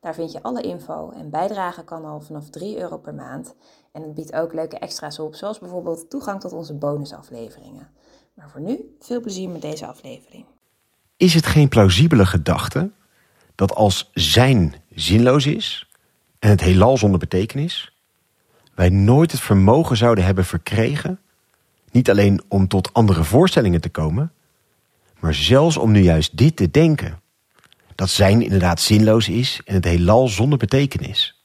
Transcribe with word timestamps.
Daar 0.00 0.14
vind 0.14 0.32
je 0.32 0.42
alle 0.42 0.62
info 0.62 1.10
en 1.10 1.30
bijdragen 1.30 1.84
kan 1.84 2.04
al 2.04 2.20
vanaf 2.20 2.50
3 2.50 2.78
euro 2.78 2.98
per 2.98 3.14
maand. 3.14 3.54
En 3.92 4.02
het 4.02 4.14
biedt 4.14 4.32
ook 4.32 4.52
leuke 4.52 4.78
extra's 4.78 5.18
op, 5.18 5.34
zoals 5.34 5.58
bijvoorbeeld 5.58 6.10
toegang 6.10 6.40
tot 6.40 6.52
onze 6.52 6.74
bonusafleveringen. 6.74 7.88
Maar 8.34 8.50
voor 8.50 8.60
nu, 8.60 8.96
veel 9.00 9.20
plezier 9.20 9.48
met 9.48 9.62
deze 9.62 9.86
aflevering. 9.86 10.44
Is 11.16 11.34
het 11.34 11.46
geen 11.46 11.68
plausibele 11.68 12.26
gedachte 12.26 12.90
dat 13.54 13.74
als 13.74 14.10
zijn 14.14 14.74
zinloos 14.94 15.46
is 15.46 15.88
en 16.38 16.50
het 16.50 16.60
heelal 16.60 16.96
zonder 16.96 17.18
betekenis, 17.18 17.96
wij 18.74 18.88
nooit 18.88 19.32
het 19.32 19.40
vermogen 19.40 19.96
zouden 19.96 20.24
hebben 20.24 20.44
verkregen, 20.44 21.20
niet 21.90 22.10
alleen 22.10 22.42
om 22.48 22.68
tot 22.68 22.92
andere 22.92 23.24
voorstellingen 23.24 23.80
te 23.80 23.88
komen, 23.90 24.32
maar 25.18 25.34
zelfs 25.34 25.76
om 25.76 25.90
nu 25.90 26.00
juist 26.00 26.36
dit 26.36 26.56
te 26.56 26.70
denken: 26.70 27.20
dat 28.00 28.10
zijn 28.10 28.42
inderdaad 28.42 28.80
zinloos 28.80 29.28
is 29.28 29.60
en 29.64 29.74
het 29.74 29.84
heelal 29.84 30.28
zonder 30.28 30.58
betekenis. 30.58 31.42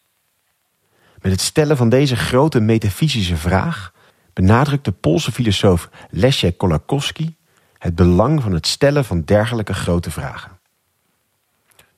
Met 1.22 1.32
het 1.32 1.42
stellen 1.42 1.78
van 1.78 1.90
deze 1.90 2.16
grote 2.16 2.60
metafysische 2.60 3.38
vraag 3.38 3.94
benadrukt 4.34 4.86
de 4.86 4.92
Poolse 4.92 5.32
filosoof 5.32 5.90
Leszek 6.10 6.58
Kolakowski 6.58 7.36
het 7.78 7.96
belang 7.96 8.42
van 8.42 8.52
het 8.52 8.68
stellen 8.68 9.06
van 9.06 9.22
dergelijke 9.22 9.74
grote 9.74 10.12
vragen. 10.12 10.52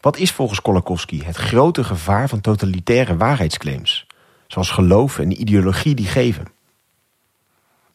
Wat 0.01 0.17
is 0.17 0.31
volgens 0.31 0.61
Kolakowski 0.61 1.23
het 1.23 1.35
grote 1.35 1.83
gevaar 1.83 2.29
van 2.29 2.41
totalitaire 2.41 3.17
waarheidsclaims, 3.17 4.07
zoals 4.47 4.69
geloof 4.69 5.19
en 5.19 5.41
ideologie 5.41 5.95
die 5.95 6.07
geven? 6.07 6.45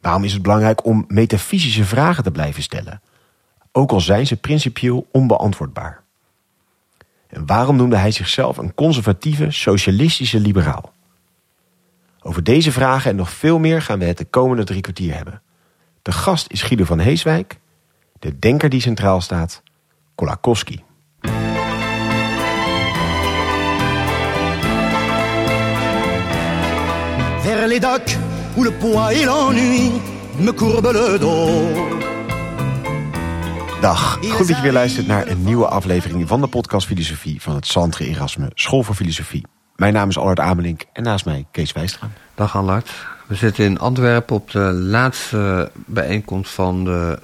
Waarom 0.00 0.24
is 0.24 0.32
het 0.32 0.42
belangrijk 0.42 0.84
om 0.84 1.04
metafysische 1.08 1.84
vragen 1.84 2.24
te 2.24 2.30
blijven 2.30 2.62
stellen, 2.62 3.02
ook 3.72 3.90
al 3.90 4.00
zijn 4.00 4.26
ze 4.26 4.36
principieel 4.36 5.08
onbeantwoordbaar? 5.12 6.01
En 7.32 7.46
waarom 7.46 7.76
noemde 7.76 7.96
hij 7.96 8.10
zichzelf 8.10 8.56
een 8.56 8.74
conservatieve, 8.74 9.50
socialistische 9.50 10.40
liberaal? 10.40 10.92
Over 12.22 12.44
deze 12.44 12.72
vragen 12.72 13.10
en 13.10 13.16
nog 13.16 13.30
veel 13.30 13.58
meer 13.58 13.82
gaan 13.82 13.98
we 13.98 14.04
het 14.04 14.18
de 14.18 14.24
komende 14.24 14.64
drie 14.64 14.80
kwartier 14.80 15.14
hebben. 15.14 15.42
De 16.02 16.12
gast 16.12 16.50
is 16.50 16.62
Guido 16.62 16.84
van 16.84 16.98
Heeswijk, 16.98 17.58
de 18.18 18.38
denker 18.38 18.68
die 18.68 18.80
centraal 18.80 19.20
staat, 19.20 19.62
Kolakowski. 20.14 20.84
Dag, 33.82 34.18
goed 34.20 34.48
dat 34.48 34.56
je 34.56 34.62
weer 34.62 34.72
luistert 34.72 35.06
naar 35.06 35.26
een 35.26 35.44
nieuwe 35.44 35.66
aflevering 35.66 36.28
van 36.28 36.40
de 36.40 36.46
podcast 36.46 36.86
Filosofie 36.86 37.42
van 37.42 37.54
het 37.54 37.66
Santre 37.66 38.06
Erasme 38.06 38.50
School 38.54 38.82
voor 38.82 38.94
Filosofie. 38.94 39.46
Mijn 39.76 39.92
naam 39.92 40.08
is 40.08 40.18
Allard 40.18 40.40
Amelink 40.40 40.82
en 40.92 41.02
naast 41.02 41.24
mij 41.24 41.46
Kees 41.50 41.72
Wijstra. 41.72 42.10
Dag 42.34 42.56
Allard. 42.56 42.90
We 43.26 43.34
zitten 43.34 43.64
in 43.64 43.78
Antwerpen 43.78 44.36
op 44.36 44.50
de 44.50 44.58
laatste 44.72 45.70
bijeenkomst 45.74 46.52
van 46.52 46.84
de 46.84 47.18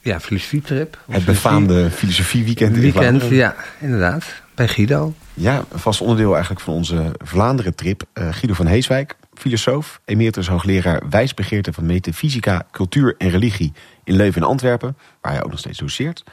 ja, 0.00 0.20
filosofietrip. 0.20 0.98
Het 1.10 1.24
befaamde 1.24 1.90
filosofieweekend 1.90 2.74
in 2.74 2.80
Weekend, 2.80 3.22
ja, 3.22 3.54
inderdaad. 3.80 4.24
Bij 4.54 4.68
Guido. 4.68 5.14
Ja, 5.34 5.64
een 5.72 5.78
vast 5.78 6.00
onderdeel 6.00 6.32
eigenlijk 6.32 6.64
van 6.64 6.74
onze 6.74 7.12
Vlaanderen-trip. 7.24 8.02
Eh, 8.12 8.28
Guido 8.30 8.54
van 8.54 8.66
Heeswijk, 8.66 9.16
filosoof, 9.40 10.00
emeritus 10.04 10.48
hoogleraar 10.48 11.02
wijsbegeerte 11.10 11.72
van 11.72 11.86
metafysica, 11.86 12.66
cultuur 12.70 13.14
en 13.18 13.30
religie 13.30 13.72
in 14.04 14.16
Leuven 14.16 14.42
en 14.42 14.48
Antwerpen, 14.48 14.96
waar 15.20 15.32
hij 15.32 15.44
ook 15.44 15.50
nog 15.50 15.58
steeds 15.58 15.78
doseert. 15.78 16.24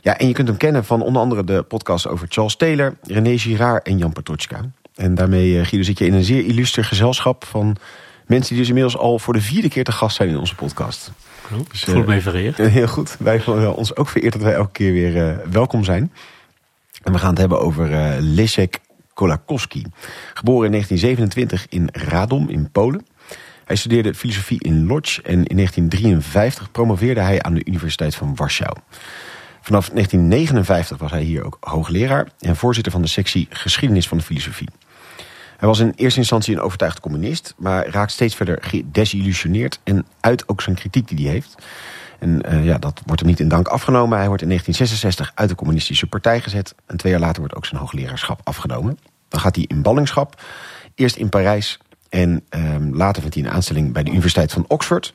Ja, 0.00 0.18
en 0.18 0.26
je 0.28 0.32
kunt 0.32 0.48
hem 0.48 0.56
kennen 0.56 0.84
van 0.84 1.02
onder 1.02 1.22
andere 1.22 1.44
de 1.44 1.62
podcast 1.62 2.06
over 2.06 2.26
Charles 2.30 2.56
Taylor, 2.56 2.96
René 3.02 3.38
Girard 3.38 3.86
en 3.86 3.98
Jan 3.98 4.12
Patochka. 4.12 4.60
En 4.94 5.14
daarmee, 5.14 5.58
eh, 5.58 5.66
Guido, 5.66 5.84
zit 5.84 5.98
je 5.98 6.06
in 6.06 6.14
een 6.14 6.24
zeer 6.24 6.44
illuster 6.44 6.84
gezelschap 6.84 7.44
van 7.44 7.76
mensen 8.26 8.48
die 8.48 8.58
dus 8.58 8.68
inmiddels 8.68 8.96
al 8.96 9.18
voor 9.18 9.32
de 9.32 9.40
vierde 9.40 9.68
keer 9.68 9.84
te 9.84 9.92
gast 9.92 10.16
zijn 10.16 10.28
in 10.28 10.38
onze 10.38 10.54
podcast. 10.54 11.12
Dus, 11.70 11.82
Ik 11.82 11.88
voel 11.88 12.02
eh, 12.02 12.08
me 12.08 12.20
vereerd. 12.20 12.56
Heel 12.78 12.86
goed. 12.86 13.16
Wij 13.18 13.40
voelen 13.40 13.74
ons 13.74 13.96
ook 13.96 14.08
vereerd 14.08 14.32
dat 14.32 14.42
wij 14.42 14.54
elke 14.54 14.72
keer 14.72 14.92
weer 14.92 15.28
eh, 15.28 15.36
welkom 15.50 15.84
zijn. 15.84 16.12
En 17.02 17.12
we 17.12 17.18
gaan 17.18 17.30
het 17.30 17.38
hebben 17.38 17.60
over 17.60 17.88
Leszek 18.20 18.80
Kolakowski. 19.14 19.84
Geboren 20.34 20.64
in 20.64 20.72
1927 20.72 21.66
in 21.68 21.88
Radom 21.92 22.48
in 22.48 22.70
Polen. 22.70 23.06
Hij 23.64 23.76
studeerde 23.76 24.14
filosofie 24.14 24.62
in 24.64 24.86
Łódź 24.86 25.20
en 25.22 25.44
in 25.44 25.56
1953 25.56 26.70
promoveerde 26.70 27.20
hij 27.20 27.42
aan 27.42 27.54
de 27.54 27.64
Universiteit 27.64 28.14
van 28.14 28.34
Warschau. 28.34 28.76
Vanaf 29.60 29.88
1959 29.88 30.98
was 30.98 31.10
hij 31.10 31.22
hier 31.22 31.44
ook 31.44 31.56
hoogleraar 31.60 32.28
en 32.40 32.56
voorzitter 32.56 32.92
van 32.92 33.02
de 33.02 33.08
sectie 33.08 33.46
Geschiedenis 33.50 34.08
van 34.08 34.18
de 34.18 34.24
Filosofie. 34.24 34.68
Hij 35.56 35.68
was 35.68 35.78
in 35.78 35.92
eerste 35.96 36.18
instantie 36.18 36.54
een 36.54 36.60
overtuigd 36.60 37.00
communist, 37.00 37.54
maar 37.56 37.88
raakt 37.88 38.12
steeds 38.12 38.34
verder 38.34 38.58
gedesillusioneerd 38.60 39.80
en 39.84 40.06
uit 40.20 40.48
ook 40.48 40.62
zijn 40.62 40.76
kritiek 40.76 41.08
die 41.08 41.24
hij 41.24 41.34
heeft. 41.34 41.54
En 42.24 42.42
eh, 42.42 42.64
ja, 42.64 42.78
dat 42.78 43.02
wordt 43.06 43.20
hem 43.20 43.30
niet 43.30 43.40
in 43.40 43.48
dank 43.48 43.68
afgenomen. 43.68 44.18
Hij 44.18 44.26
wordt 44.26 44.42
in 44.42 44.48
1966 44.48 45.32
uit 45.34 45.48
de 45.48 45.54
communistische 45.54 46.06
partij 46.06 46.40
gezet. 46.40 46.74
En 46.86 46.96
twee 46.96 47.12
jaar 47.12 47.20
later 47.20 47.40
wordt 47.40 47.54
ook 47.54 47.66
zijn 47.66 47.80
hoogleraarschap 47.80 48.40
afgenomen. 48.44 48.98
Dan 49.28 49.40
gaat 49.40 49.56
hij 49.56 49.64
in 49.68 49.82
ballingschap. 49.82 50.42
Eerst 50.94 51.16
in 51.16 51.28
Parijs 51.28 51.78
en 52.08 52.44
ehm, 52.48 52.94
later 52.94 53.20
vindt 53.22 53.36
hij 53.36 53.44
een 53.44 53.50
aanstelling 53.50 53.92
bij 53.92 54.02
de 54.02 54.10
Universiteit 54.10 54.52
van 54.52 54.64
Oxford. 54.68 55.14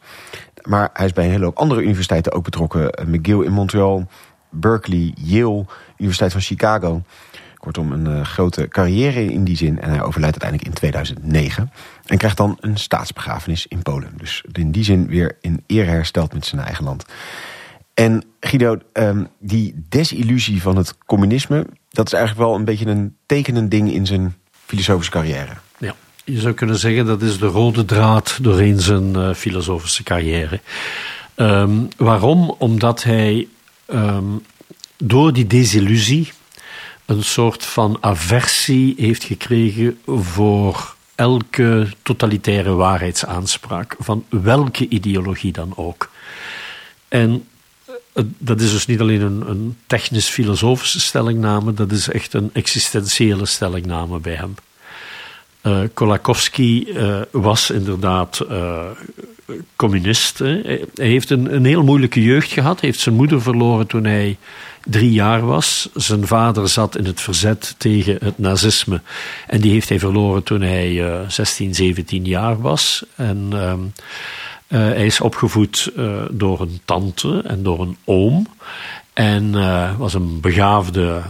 Maar 0.63 0.89
hij 0.93 1.05
is 1.05 1.13
bij 1.13 1.25
een 1.25 1.31
hele 1.31 1.45
hoop 1.45 1.57
andere 1.57 1.81
universiteiten 1.81 2.31
ook 2.31 2.43
betrokken. 2.43 2.91
Eh, 2.91 3.05
McGill 3.05 3.43
in 3.43 3.51
Montreal, 3.51 4.07
Berkeley, 4.49 5.13
Yale, 5.15 5.65
Universiteit 5.97 6.31
van 6.31 6.41
Chicago. 6.41 7.01
Kortom, 7.59 7.91
een 7.91 8.07
eh, 8.07 8.25
grote 8.25 8.67
carrière 8.67 9.25
in 9.25 9.43
die 9.43 9.57
zin. 9.57 9.81
En 9.81 9.89
hij 9.89 10.03
overlijdt 10.03 10.41
uiteindelijk 10.41 10.69
in 10.69 10.73
2009. 10.73 11.71
En 12.05 12.17
krijgt 12.17 12.37
dan 12.37 12.57
een 12.59 12.77
staatsbegrafenis 12.77 13.67
in 13.67 13.81
Polen. 13.81 14.13
Dus 14.17 14.43
in 14.51 14.71
die 14.71 14.83
zin 14.83 15.07
weer 15.07 15.37
in 15.41 15.63
eer 15.67 15.85
hersteld 15.85 16.33
met 16.33 16.45
zijn 16.45 16.61
eigen 16.61 16.83
land. 16.83 17.05
En 17.93 18.23
Guido, 18.39 18.77
ehm, 18.93 19.23
die 19.39 19.85
desillusie 19.89 20.61
van 20.61 20.77
het 20.77 20.97
communisme... 21.05 21.65
dat 21.89 22.05
is 22.05 22.13
eigenlijk 22.13 22.47
wel 22.47 22.57
een 22.57 22.65
beetje 22.65 22.85
een 22.85 23.15
tekenend 23.25 23.71
ding 23.71 23.93
in 23.93 24.05
zijn 24.05 24.35
filosofische 24.65 25.11
carrière. 25.11 25.53
Ja, 25.77 25.95
je 26.23 26.39
zou 26.39 26.53
kunnen 26.53 26.77
zeggen 26.77 27.05
dat 27.05 27.21
is 27.21 27.39
de 27.39 27.47
rode 27.47 27.85
draad 27.85 28.37
doorheen 28.41 28.79
zijn 28.79 29.15
eh, 29.15 29.33
filosofische 29.33 30.03
carrière. 30.03 30.59
Ehm, 31.35 31.79
waarom? 31.97 32.55
Omdat 32.57 33.03
hij 33.03 33.47
ehm, 33.85 34.37
door 34.97 35.33
die 35.33 35.47
desillusie 35.47 36.31
een 37.09 37.23
soort 37.23 37.65
van 37.65 37.97
aversie 37.99 38.93
heeft 38.97 39.23
gekregen 39.23 39.99
voor 40.05 40.95
elke 41.15 41.87
totalitaire 42.01 42.71
waarheidsaanspraak, 42.71 43.95
van 43.99 44.25
welke 44.29 44.87
ideologie 44.87 45.51
dan 45.51 45.73
ook. 45.75 46.09
En 47.07 47.47
eh, 48.13 48.23
dat 48.37 48.61
is 48.61 48.71
dus 48.71 48.85
niet 48.85 48.99
alleen 48.99 49.21
een, 49.21 49.49
een 49.49 49.77
technisch-filosofische 49.87 50.99
stellingname, 50.99 51.73
dat 51.73 51.91
is 51.91 52.09
echt 52.09 52.33
een 52.33 52.49
existentiële 52.53 53.45
stellingname 53.45 54.19
bij 54.19 54.35
hem. 54.35 54.55
Eh 55.61 55.81
Kolakowski 55.93 56.91
eh, 56.91 57.21
was 57.31 57.69
inderdaad 57.69 58.41
communist. 59.75 60.39
hij 60.39 60.87
heeft 60.93 61.29
een, 61.29 61.53
een 61.53 61.65
heel 61.65 61.83
moeilijke 61.83 62.23
jeugd 62.23 62.51
gehad. 62.51 62.79
Hij 62.79 62.89
heeft 62.89 63.01
zijn 63.01 63.15
moeder 63.15 63.41
verloren 63.41 63.87
toen 63.87 64.03
hij 64.03 64.37
drie 64.89 65.11
jaar 65.11 65.45
was. 65.45 65.89
Zijn 65.93 66.27
vader 66.27 66.69
zat 66.69 66.97
in 66.97 67.05
het 67.05 67.21
verzet 67.21 67.75
tegen 67.77 68.17
het 68.23 68.37
nazisme. 68.37 69.01
En 69.47 69.61
die 69.61 69.71
heeft 69.71 69.89
hij 69.89 69.99
verloren 69.99 70.43
toen 70.43 70.61
hij 70.61 71.05
eh 71.05 71.19
16, 71.27 71.75
17 71.75 72.25
jaar 72.25 72.61
was. 72.61 73.05
En 73.15 73.47
ehm, 73.51 73.79
eh, 74.69 74.79
hij 74.79 75.05
is 75.05 75.21
opgevoed 75.21 75.91
eh, 75.95 76.21
door 76.31 76.61
een 76.61 76.79
tante 76.85 77.41
en 77.45 77.63
door 77.63 77.79
een 77.81 77.97
oom. 78.05 78.47
En 79.13 79.55
eh, 79.55 79.97
was 79.97 80.13
een 80.13 80.39
begaafde 80.39 81.21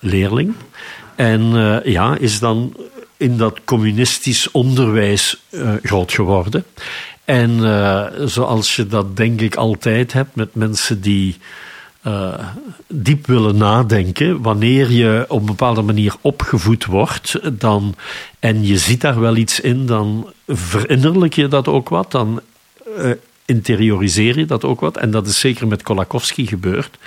leerling. 0.00 0.54
En 1.14 1.42
ja, 1.84 2.16
is 2.18 2.38
dan 2.38 2.76
in 3.16 3.36
dat 3.36 3.60
communistisch 3.64 4.50
onderwijs 4.50 5.42
groot 5.82 6.12
geworden. 6.12 6.64
En 7.24 7.60
zoals 8.28 8.76
je 8.76 8.86
dat 8.86 9.16
denk 9.16 9.40
ik 9.40 9.54
altijd 9.54 10.12
hebt 10.12 10.34
met 10.34 10.54
mensen 10.54 11.00
die 11.00 11.36
uh, 12.06 12.48
diep 12.88 13.26
willen 13.26 13.56
nadenken. 13.56 14.42
Wanneer 14.42 14.90
je 14.90 15.24
op 15.28 15.40
een 15.40 15.46
bepaalde 15.46 15.82
manier 15.82 16.14
opgevoed 16.20 16.84
wordt 16.84 17.58
dan, 17.60 17.94
en 18.38 18.66
je 18.66 18.78
ziet 18.78 19.00
daar 19.00 19.20
wel 19.20 19.36
iets 19.36 19.60
in, 19.60 19.86
dan 19.86 20.32
verinnerlijk 20.46 21.34
je 21.34 21.48
dat 21.48 21.68
ook 21.68 21.88
wat. 21.88 22.10
Dan 22.10 22.40
uh, 22.98 23.10
interioriseer 23.44 24.38
je 24.38 24.44
dat 24.44 24.64
ook 24.64 24.80
wat. 24.80 24.96
En 24.96 25.10
dat 25.10 25.26
is 25.26 25.40
zeker 25.40 25.66
met 25.66 25.82
Kolakowski 25.82 26.46
gebeurd. 26.46 26.98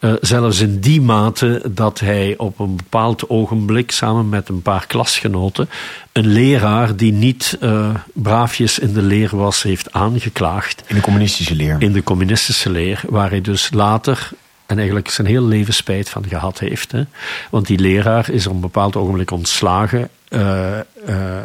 Uh, 0.00 0.12
zelfs 0.20 0.60
in 0.60 0.80
die 0.80 1.00
mate 1.00 1.62
dat 1.70 2.00
hij 2.00 2.34
op 2.36 2.58
een 2.58 2.76
bepaald 2.76 3.28
ogenblik 3.28 3.90
samen 3.90 4.28
met 4.28 4.48
een 4.48 4.62
paar 4.62 4.86
klasgenoten 4.86 5.68
een 6.12 6.26
leraar 6.26 6.96
die 6.96 7.12
niet 7.12 7.58
uh, 7.60 7.94
braafjes 8.14 8.78
in 8.78 8.92
de 8.92 9.02
leer 9.02 9.36
was, 9.36 9.62
heeft 9.62 9.92
aangeklaagd. 9.92 10.82
In 10.86 10.94
de 10.94 11.00
communistische 11.00 11.54
leer. 11.54 11.76
In 11.78 11.92
de 11.92 12.02
communistische 12.02 12.70
leer, 12.70 13.00
waar 13.08 13.30
hij 13.30 13.40
dus 13.40 13.70
later 13.72 14.30
en 14.66 14.76
eigenlijk 14.76 15.08
zijn 15.10 15.26
heel 15.26 15.44
leven 15.44 15.74
spijt 15.74 16.08
van 16.08 16.24
gehad 16.28 16.58
heeft. 16.58 16.92
Hè. 16.92 17.02
Want 17.50 17.66
die 17.66 17.78
leraar 17.78 18.30
is 18.30 18.46
op 18.46 18.54
een 18.54 18.60
bepaald 18.60 18.96
ogenblik 18.96 19.30
ontslagen 19.30 20.08
uh, 20.28 20.78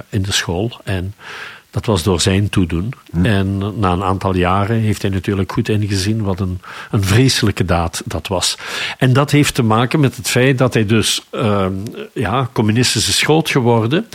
in 0.10 0.22
de 0.22 0.32
school. 0.32 0.80
En 0.84 1.14
dat 1.74 1.86
was 1.86 2.04
door 2.04 2.22
zijn 2.22 2.50
toedoen. 2.50 2.94
Hm. 3.12 3.26
En 3.26 3.58
na 3.80 3.92
een 3.92 4.04
aantal 4.04 4.36
jaren 4.36 4.80
heeft 4.80 5.02
hij 5.02 5.12
natuurlijk 5.12 5.52
goed 5.52 5.70
ingezien 5.70 6.22
wat 6.22 6.40
een, 6.40 6.62
een 6.92 7.04
vreselijke 7.04 7.66
daad 7.66 8.02
dat 8.06 8.28
was. 8.28 8.58
En 8.98 9.14
dat 9.14 9.32
heeft 9.32 9.56
te 9.56 9.64
maken 9.64 10.00
met 10.00 10.16
het 10.16 10.30
feit 10.30 10.58
dat 10.58 10.74
hij 10.74 10.86
dus 10.86 11.26
uh, 11.32 11.66
ja, 12.14 12.50
communistisch 12.52 13.08
is 13.08 13.22
groot 13.22 13.50
geworden. 13.50 14.08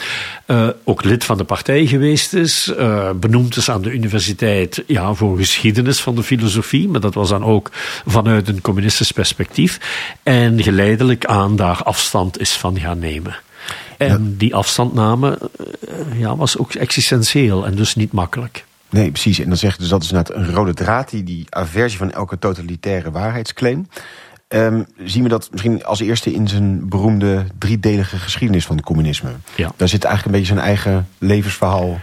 Uh, 0.46 0.68
ook 0.84 1.04
lid 1.04 1.24
van 1.24 1.36
de 1.36 1.44
partij 1.44 1.86
geweest 1.86 2.32
is. 2.32 2.72
Uh, 2.78 3.10
benoemd 3.10 3.56
is 3.56 3.70
aan 3.70 3.82
de 3.82 3.92
universiteit 3.92 4.82
ja, 4.86 5.14
voor 5.14 5.36
geschiedenis 5.36 6.00
van 6.00 6.14
de 6.14 6.22
filosofie. 6.22 6.88
Maar 6.88 7.00
dat 7.00 7.14
was 7.14 7.28
dan 7.28 7.44
ook 7.44 7.70
vanuit 8.06 8.48
een 8.48 8.60
communistisch 8.60 9.12
perspectief. 9.12 9.80
En 10.22 10.62
geleidelijk 10.62 11.24
aan 11.24 11.56
daar 11.56 11.82
afstand 11.82 12.40
is 12.40 12.52
van 12.52 12.80
gaan 12.80 12.98
nemen. 12.98 13.36
En 13.98 14.36
die 14.36 14.54
afstandname 14.54 15.38
uh, 15.60 16.20
ja, 16.20 16.36
was 16.36 16.58
ook 16.58 16.74
existentieel 16.74 17.66
en 17.66 17.74
dus 17.74 17.94
niet 17.94 18.12
makkelijk. 18.12 18.64
Nee, 18.90 19.10
precies. 19.10 19.38
En 19.38 19.48
dan 19.48 19.56
zeg 19.56 19.72
je 19.72 19.78
dus 19.78 19.88
dat 19.88 20.02
is 20.02 20.10
net 20.10 20.32
een 20.32 20.52
rode 20.52 20.74
draad, 20.74 21.10
die, 21.10 21.24
die 21.24 21.46
aversie 21.48 21.98
van 21.98 22.12
elke 22.12 22.38
totalitaire 22.38 23.10
waarheidsclaim. 23.10 23.88
Um, 24.48 24.86
zien 25.04 25.22
we 25.22 25.28
dat 25.28 25.48
misschien 25.50 25.84
als 25.84 26.00
eerste 26.00 26.32
in 26.32 26.48
zijn 26.48 26.88
beroemde 26.88 27.44
driedelige 27.58 28.16
geschiedenis 28.16 28.66
van 28.66 28.76
het 28.76 28.84
communisme. 28.84 29.30
Ja. 29.56 29.72
Daar 29.76 29.88
zit 29.88 30.04
eigenlijk 30.04 30.34
een 30.34 30.40
beetje 30.40 30.54
zijn 30.54 30.66
eigen 30.66 31.08
levensverhaal 31.18 32.00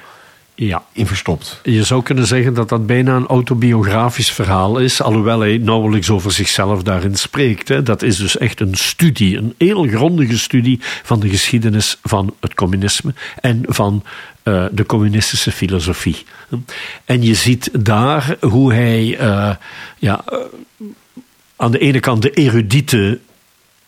ja. 0.56 0.84
in 0.92 1.08
verstopt. 1.08 1.60
Je 1.64 1.84
zou 1.84 2.04
kunnen 2.04 2.28
zeggen 2.28 2.54
dat 2.54 2.70
dat 2.70 2.86
bijna 2.86 3.16
een 3.16 3.28
autobiografisch 3.28 4.32
verhaal 4.32 4.80
is, 4.80 5.02
alhoewel 5.02 5.40
hij 5.40 5.58
nauwelijks 5.58 6.10
over 6.10 6.32
zichzelf 6.32 6.84
daarin 6.84 7.16
spreekt. 7.16 7.68
Hè. 7.68 7.84
Dat 7.84 8.02
is 8.02 8.18
dus 8.18 8.38
echt 8.38 8.60
een 8.60 8.76
studie, 8.76 9.38
een 9.38 9.54
heel 9.58 9.88
grondige 9.88 10.38
studie 10.38 10.80
van 11.04 11.20
de 11.20 11.30
geschiedenis 11.30 11.98
van 12.04 12.36
het 12.40 12.54
communisme 12.54 13.14
en 13.42 13.64
van 13.68 14.04
uh, 14.44 14.66
de 14.72 14.86
communistische 14.86 15.52
filosofie. 15.52 16.26
En 17.06 17.24
je 17.24 17.34
ziet 17.34 17.70
daar 17.86 18.38
hoe 18.42 18.74
hij 18.74 19.20
uh, 19.20 19.56
ja, 19.98 20.24
uh, 20.30 20.40
aan 21.56 21.72
de 21.72 21.80
ene 21.80 22.00
kant 22.00 22.22
de 22.22 22.32
erudite 22.32 23.20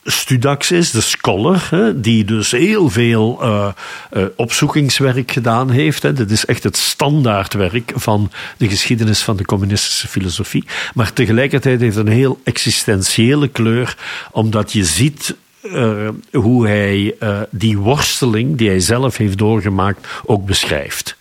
Studax 0.10 0.72
is, 0.72 0.92
de 0.92 1.02
scholar, 1.02 1.68
hè, 1.70 2.00
die 2.00 2.26
dus 2.26 2.52
heel 2.52 2.90
veel 2.90 3.40
uh, 3.42 3.68
opzoekingswerk 4.36 5.32
gedaan 5.32 5.70
heeft. 5.70 6.04
Hè. 6.04 6.14
Dit 6.14 6.32
is 6.32 6.46
echt 6.46 6.64
het 6.64 6.78
standaardwerk 6.78 7.92
van 7.96 8.32
de 8.58 8.70
geschiedenis 8.70 9.22
van 9.22 9.38
de 9.38 9.46
communistische 9.46 10.08
filosofie. 10.08 10.66
Maar 10.94 11.14
tegelijkertijd 11.14 11.80
heeft 11.80 11.96
het 11.96 12.08
een 12.08 12.14
heel 12.14 12.40
existentiële 12.44 13.48
kleur, 13.48 13.98
omdat 14.32 14.72
je 14.72 14.86
ziet 14.86 15.36
uh, 15.74 16.10
hoe 16.32 16.68
hij 16.68 17.16
uh, 17.20 17.40
die 17.52 17.78
worsteling 17.78 18.58
die 18.58 18.70
hij 18.70 18.80
zelf 18.80 19.18
heeft 19.18 19.38
doorgemaakt 19.38 20.08
ook 20.26 20.46
beschrijft. 20.46 21.18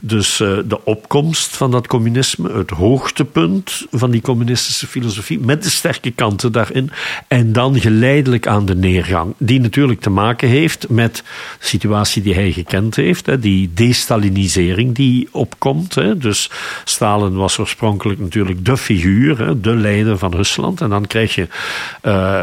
Dus 0.00 0.40
uh, 0.40 0.58
de 0.66 0.84
opkomst 0.84 1.56
van 1.56 1.70
dat 1.70 1.86
communisme, 1.86 2.52
het 2.52 2.70
hoogtepunt 2.70 3.86
van 3.90 4.10
die 4.10 4.20
communistische 4.20 4.86
filosofie, 4.86 5.38
met 5.38 5.62
de 5.62 5.70
sterke 5.70 6.10
kanten 6.10 6.52
daarin, 6.52 6.90
en 7.28 7.52
dan 7.52 7.80
geleidelijk 7.80 8.46
aan 8.46 8.66
de 8.66 8.74
neergang, 8.74 9.34
die 9.38 9.60
natuurlijk 9.60 10.00
te 10.00 10.10
maken 10.10 10.48
heeft 10.48 10.88
met 10.88 11.16
de 11.16 11.22
situatie 11.66 12.22
die 12.22 12.34
hij 12.34 12.52
gekend 12.52 12.96
heeft, 12.96 13.26
hè, 13.26 13.38
die 13.38 13.70
destalinisering 13.74 14.94
die 14.94 15.28
opkomt. 15.32 15.94
Hè. 15.94 16.18
Dus 16.18 16.50
Stalin 16.84 17.34
was 17.34 17.58
oorspronkelijk 17.58 18.20
natuurlijk 18.20 18.64
de 18.64 18.76
figuur, 18.76 19.38
hè, 19.38 19.60
de 19.60 19.74
leider 19.74 20.18
van 20.18 20.34
Rusland, 20.34 20.80
en 20.80 20.88
dan 20.88 21.06
krijg 21.06 21.34
je 21.34 21.48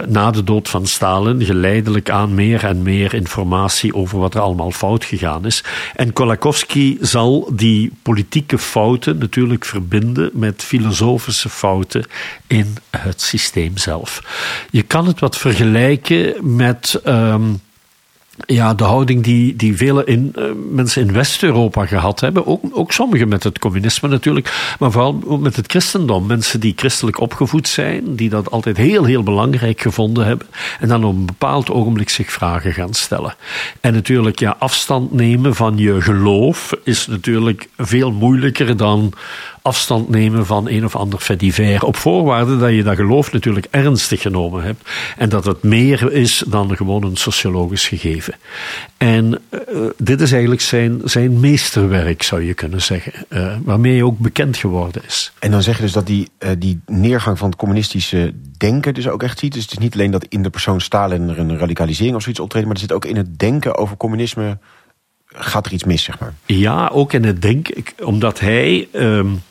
na 0.08 0.32
de 0.32 0.44
dood 0.44 0.70
van 0.70 0.86
Stalin 0.86 1.33
geleidelijk 1.42 2.10
aan 2.10 2.34
meer 2.34 2.66
en 2.66 2.82
meer 2.82 3.14
informatie 3.14 3.96
over 3.96 4.20
wat 4.20 4.36
er 4.36 4.42
allemaal 4.42 4.72
fout 4.72 5.06
gegaan 5.06 5.46
is. 5.46 5.64
En 5.96 6.14
Kolakowski 6.14 6.98
zal 7.02 7.52
die 7.54 7.92
politieke 8.02 8.58
fouten 8.58 9.18
natuurlijk 9.18 9.66
verbinden 9.66 10.30
met 10.34 10.64
filosofische 10.64 11.50
fouten 11.50 12.06
in 12.48 12.78
het 12.90 13.22
systeem 13.22 13.78
zelf. 13.78 14.22
Je 14.72 14.82
kan 14.82 15.08
het 15.08 15.20
wat 15.20 15.38
vergelijken 15.38 16.56
met. 16.56 17.02
Um, 17.08 17.62
ja, 18.46 18.74
de 18.74 18.84
houding 18.84 19.24
die, 19.24 19.56
die 19.56 19.78
vele 19.78 20.06
uh, 20.06 20.20
mensen 20.72 21.02
in 21.08 21.14
West-Europa 21.14 21.86
gehad 21.86 22.20
hebben. 22.20 22.46
Ook, 22.46 22.62
ook 22.72 22.92
sommigen 22.92 23.28
met 23.28 23.44
het 23.44 23.60
communisme 23.60 24.10
natuurlijk, 24.10 24.76
maar 24.80 24.92
vooral 24.92 25.14
met 25.40 25.56
het 25.56 25.68
christendom. 25.68 26.26
Mensen 26.26 26.60
die 26.60 26.74
christelijk 26.76 27.20
opgevoed 27.20 27.68
zijn, 27.68 28.16
die 28.16 28.30
dat 28.30 28.52
altijd 28.52 28.78
heel, 28.78 29.04
heel 29.04 29.24
belangrijk 29.24 29.82
gevonden 29.82 30.26
hebben. 30.26 30.48
En 30.80 30.88
dan 30.88 31.04
op 31.04 31.16
een 31.16 31.26
bepaald 31.26 31.70
ogenblik 31.70 32.10
zich 32.10 32.32
vragen 32.32 32.74
gaan 32.74 32.94
stellen. 32.94 33.36
En 33.82 33.94
natuurlijk, 33.94 34.40
ja, 34.40 34.56
afstand 34.60 35.12
nemen 35.12 35.56
van 35.56 35.78
je 35.78 36.02
geloof 36.02 36.74
is 36.84 37.08
natuurlijk 37.08 37.70
veel 37.78 38.12
moeilijker 38.12 38.78
dan 38.78 39.14
afstand 39.64 40.10
nemen 40.10 40.46
van 40.46 40.70
een 40.70 40.86
of 40.86 40.96
ander 40.96 41.20
fait 41.20 41.40
divers. 41.40 41.84
Op 41.84 41.96
voorwaarde 41.96 42.58
dat 42.58 42.72
je 42.72 42.84
dat 42.84 42.96
geloof 42.96 43.32
natuurlijk 43.32 43.68
ernstig 43.72 44.22
genomen 44.22 44.64
hebt. 44.64 44.90
En 45.18 45.30
dat 45.30 45.46
het 45.46 45.64
meer 45.64 46.12
is 46.12 46.44
dan 46.48 46.76
gewoon 46.76 47.04
een 47.04 47.16
sociologisch 47.16 47.88
gegeven. 47.88 48.34
En 48.98 49.42
uh, 49.50 49.60
dit 49.98 50.22
is 50.22 50.32
eigenlijk 50.32 50.62
zijn, 50.62 51.02
zijn 51.04 51.40
meesterwerk, 51.40 52.24
zou 52.24 52.44
je 52.44 52.54
kunnen 52.54 52.82
zeggen. 52.82 53.14
Uh, 53.30 53.56
waarmee 53.64 53.94
hij 53.94 54.04
ook 54.04 54.18
bekend 54.18 54.58
geworden 54.58 55.02
is. 55.08 55.34
En 55.40 55.52
dan 55.52 55.64
zeg 55.64 55.76
je 55.76 55.82
dus 55.82 55.92
dat 55.92 56.08
die, 56.08 56.30
uh, 56.40 56.50
die 56.58 56.82
neergang 56.86 57.38
van 57.38 57.50
het 57.50 57.58
communistische 57.58 58.34
denken 58.58 58.94
dus 58.94 59.08
ook 59.08 59.24
echt 59.24 59.40
ziet. 59.40 59.54
Dus 59.54 59.62
het 59.62 59.72
is 59.72 59.78
niet 59.78 59.94
alleen 59.94 60.12
dat 60.12 60.26
in 60.30 60.44
de 60.44 60.50
persoon 60.50 60.82
Stalin 60.82 61.30
er 61.30 61.40
een 61.40 61.58
radicalisering 61.58 62.16
of 62.16 62.22
zoiets 62.22 62.42
optreedt. 62.42 62.66
Maar 62.66 62.76
er 62.76 62.82
zit 62.82 62.92
ook 62.92 63.06
in 63.06 63.18
het 63.18 63.40
denken 63.40 63.78
over 63.78 63.98
communisme 63.98 64.58
gaat 65.36 65.66
er 65.66 65.74
iets 65.74 65.84
mis, 65.84 66.04
zeg 66.04 66.20
maar. 66.20 66.34
Ja, 66.46 66.88
ook 66.88 67.14
in 67.14 67.24
het 67.24 67.42
denken. 67.42 67.84
Omdat 68.04 68.40
hij... 68.40 68.88
Um, 68.94 69.42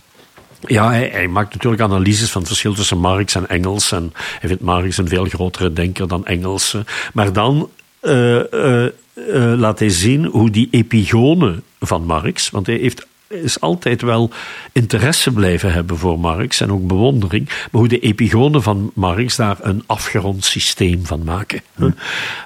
ja, 0.66 0.90
hij, 0.90 1.08
hij, 1.12 1.28
maakt 1.28 1.52
natuurlijk 1.52 1.82
analyses 1.82 2.30
van 2.30 2.40
het 2.40 2.50
verschil 2.50 2.74
tussen 2.74 2.98
Marx 2.98 3.34
en 3.34 3.48
Engels. 3.48 3.92
En 3.92 4.12
hij 4.38 4.48
vindt 4.48 4.62
Marx 4.62 4.96
een 4.96 5.08
veel 5.08 5.24
grotere 5.24 5.72
denker 5.72 6.08
dan 6.08 6.26
Engels. 6.26 6.76
Maar 7.12 7.32
dan 7.32 7.70
uh, 8.02 8.52
uh, 8.52 8.84
uh, 9.14 9.52
laat 9.56 9.78
hij 9.78 9.90
zien 9.90 10.24
hoe 10.24 10.50
die 10.50 10.68
epigone 10.70 11.62
van 11.80 12.04
Marx, 12.04 12.50
want 12.50 12.66
hij 12.66 12.76
heeft 12.76 13.06
is 13.32 13.60
altijd 13.60 14.02
wel 14.02 14.30
interesse 14.72 15.32
blijven 15.32 15.72
hebben 15.72 15.98
voor 15.98 16.18
Marx 16.18 16.60
en 16.60 16.72
ook 16.72 16.86
bewondering. 16.86 17.46
Maar 17.48 17.80
hoe 17.80 17.88
de 17.88 17.98
epigonen 17.98 18.62
van 18.62 18.90
Marx 18.94 19.36
daar 19.36 19.56
een 19.60 19.82
afgerond 19.86 20.44
systeem 20.44 21.06
van 21.06 21.24
maken. 21.24 21.60
Hmm. 21.74 21.94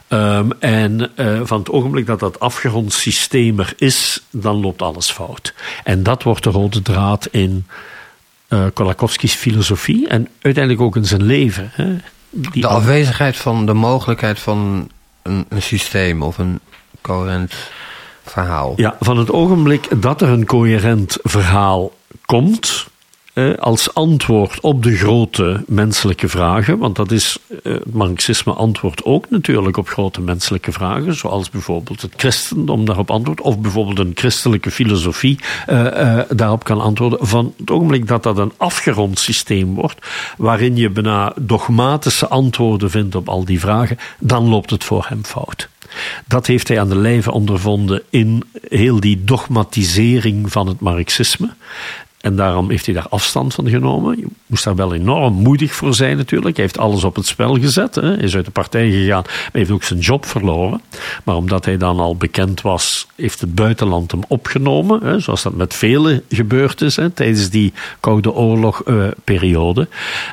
Um, 0.09 0.53
en 0.59 1.11
uh, 1.17 1.41
van 1.45 1.59
het 1.59 1.71
ogenblik 1.71 2.07
dat 2.07 2.21
dat 2.21 2.41
afgerond 2.41 2.93
systeem 2.93 3.59
er 3.59 3.73
is, 3.77 4.23
dan 4.31 4.61
loopt 4.61 4.83
alles 4.83 5.11
fout. 5.11 5.55
En 5.85 6.03
dat 6.03 6.23
wordt 6.23 6.45
de 6.45 6.51
rode 6.51 6.83
draad 6.83 7.29
in 7.31 7.67
uh, 8.49 8.65
Kolakowski's 8.75 9.35
filosofie 9.35 10.09
en 10.09 10.29
uiteindelijk 10.41 10.85
ook 10.85 10.97
in 10.97 11.05
zijn 11.05 11.23
leven. 11.23 11.71
Hè? 11.73 11.97
Die 12.31 12.63
de 12.63 12.67
afwezigheid 12.67 13.37
van 13.37 13.67
de 13.67 13.75
mogelijkheid 13.75 14.39
van 14.39 14.89
een, 15.23 15.47
een 15.49 15.63
systeem 15.63 16.23
of 16.23 16.39
een 16.39 16.61
coherent 17.01 17.55
verhaal. 18.25 18.73
Ja, 18.77 18.97
van 19.01 19.19
het 19.19 19.31
ogenblik 19.31 20.03
dat 20.03 20.21
er 20.21 20.29
een 20.29 20.47
coherent 20.47 21.19
verhaal 21.23 21.93
komt, 22.27 22.87
als 23.59 23.95
antwoord 23.95 24.61
op 24.61 24.83
de 24.83 24.97
grote 24.97 25.65
menselijke 25.67 26.29
vragen, 26.29 26.79
want 26.79 26.97
dat 26.97 27.11
is, 27.11 27.39
het 27.63 27.95
Marxisme 27.95 28.53
antwoordt 28.53 29.05
ook 29.05 29.31
natuurlijk 29.31 29.77
op 29.77 29.89
grote 29.89 30.21
menselijke 30.21 30.73
vragen, 30.73 31.15
zoals 31.15 31.51
bijvoorbeeld 31.51 32.03
het 32.03 32.13
christendom 32.17 32.85
daarop 32.85 33.11
antwoordt, 33.11 33.41
of 33.41 33.59
bijvoorbeeld 33.59 33.99
een 33.99 34.13
christelijke 34.15 34.71
filosofie 34.71 35.39
uh, 35.69 35.85
uh, 35.85 36.21
daarop 36.29 36.65
kan 36.65 36.81
antwoorden. 36.81 37.27
Van 37.27 37.55
het 37.59 37.71
ogenblik 37.71 38.09
dat 38.09 38.23
dat 38.23 38.39
een 38.39 38.53
afgerond 38.57 39.19
systeem 39.19 39.75
wordt, 39.75 40.07
waarin 40.37 40.77
je 40.77 40.91
bijna 40.91 41.33
dogmatische 41.41 42.29
antwoorden 42.29 42.91
vindt 42.91 43.15
op 43.15 43.29
al 43.29 43.45
die 43.45 43.61
vragen, 43.61 43.99
dan 44.19 44.49
loopt 44.49 44.71
het 44.71 44.85
voor 44.85 45.07
hem 45.09 45.25
fout. 45.25 45.69
Dat 46.27 46.47
heeft 46.47 46.69
hij 46.69 46.81
aan 46.81 46.89
de 46.89 46.97
lijve 46.97 47.33
ondervonden 47.33 48.03
in 48.11 48.45
heel 48.69 49.01
die 49.01 49.25
dogmatisering 49.25 50.53
van 50.53 50.67
het 50.67 50.81
Marxisme. 50.81 51.55
En 52.27 52.37
daarom 52.37 52.71
heeft 52.71 52.87
hij 52.87 52.95
daar 52.95 53.09
afstand 53.09 53.55
van 53.55 53.69
genomen. 53.69 54.19
Je 54.19 54.27
moest 54.47 54.65
daar 54.65 54.77
wel 54.77 54.95
enorm 54.95 55.35
moedig 55.35 55.73
voor 55.73 55.95
zijn 55.95 56.17
natuurlijk. 56.17 56.57
Hij 56.57 56.65
heeft 56.65 56.79
alles 56.79 57.05
op 57.05 57.17
het 57.17 57.27
spel 57.27 57.55
gezet. 57.55 57.95
Hè. 57.95 58.03
Hij 58.03 58.17
is 58.17 58.37
uit 58.37 58.45
de 58.45 58.51
partij 58.51 58.91
gegaan, 58.91 59.23
maar 59.27 59.51
heeft 59.53 59.71
ook 59.71 59.83
zijn 59.83 59.99
job 59.99 60.27
verloren. 60.27 60.81
Maar 61.25 61.37
omdat 61.37 61.65
hij 61.65 61.77
dan 61.77 61.99
al 61.99 62.17
bekend 62.17 62.61
was, 62.61 63.07
heeft 63.17 63.41
het 63.41 63.55
buitenland 63.55 64.11
hem 64.11 64.21
opgenomen. 64.29 65.03
Hè, 65.03 65.21
zoals 65.21 65.43
dat 65.43 65.55
met 65.55 65.75
vele 65.75 66.23
gebeurd 66.29 66.81
is 66.81 66.97
hè, 66.97 67.11
tijdens 67.11 67.51
die 67.51 67.73
Koude 68.01 68.33
Oorlog-periode. 68.33 69.89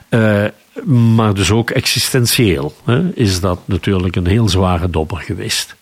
Uh, 0.10 0.44
maar 0.86 1.34
dus 1.34 1.52
ook 1.52 1.70
existentieel 1.70 2.76
hè, 2.84 3.14
is 3.14 3.40
dat 3.40 3.60
natuurlijk 3.66 4.16
een 4.16 4.28
heel 4.28 4.50
zware 4.50 4.90
dobber 4.90 5.18
geweest. 5.18 5.76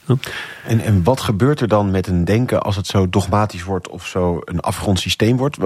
En, 0.66 0.80
en 0.80 1.04
wat 1.04 1.22
gebeurt 1.22 1.62
er 1.62 1.68
dan 1.68 1.92
met 1.92 2.08
een 2.08 2.26
denken 2.26 2.62
als 2.62 2.76
het 2.76 2.88
zo 2.88 3.10
dogmatisch 3.10 3.64
wordt 3.64 3.90
of 3.90 4.08
zo 4.08 4.42
een 4.46 4.60
afgerond 4.60 5.00
systeem 5.00 5.38
wordt? 5.38 5.58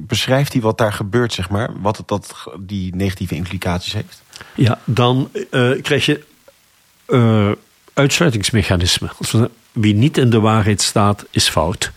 Beschrijft 0.00 0.52
hij 0.52 0.62
wat 0.62 0.78
daar 0.78 0.92
gebeurt, 0.92 1.32
zeg 1.32 1.50
maar? 1.50 1.70
Wat 1.80 1.96
het 1.96 2.08
dat 2.08 2.46
die 2.60 2.94
negatieve 2.96 3.34
implicaties 3.34 3.92
heeft? 3.92 4.22
Ja, 4.54 4.78
dan 4.84 5.30
uh, 5.50 5.82
krijg 5.82 6.06
je 6.06 6.24
uh, 7.08 7.50
uitsluitingsmechanismen. 7.92 9.10
Wie 9.72 9.94
niet 9.94 10.18
in 10.18 10.30
de 10.30 10.40
waarheid 10.40 10.82
staat, 10.82 11.24
is 11.30 11.48
fout. 11.48 11.92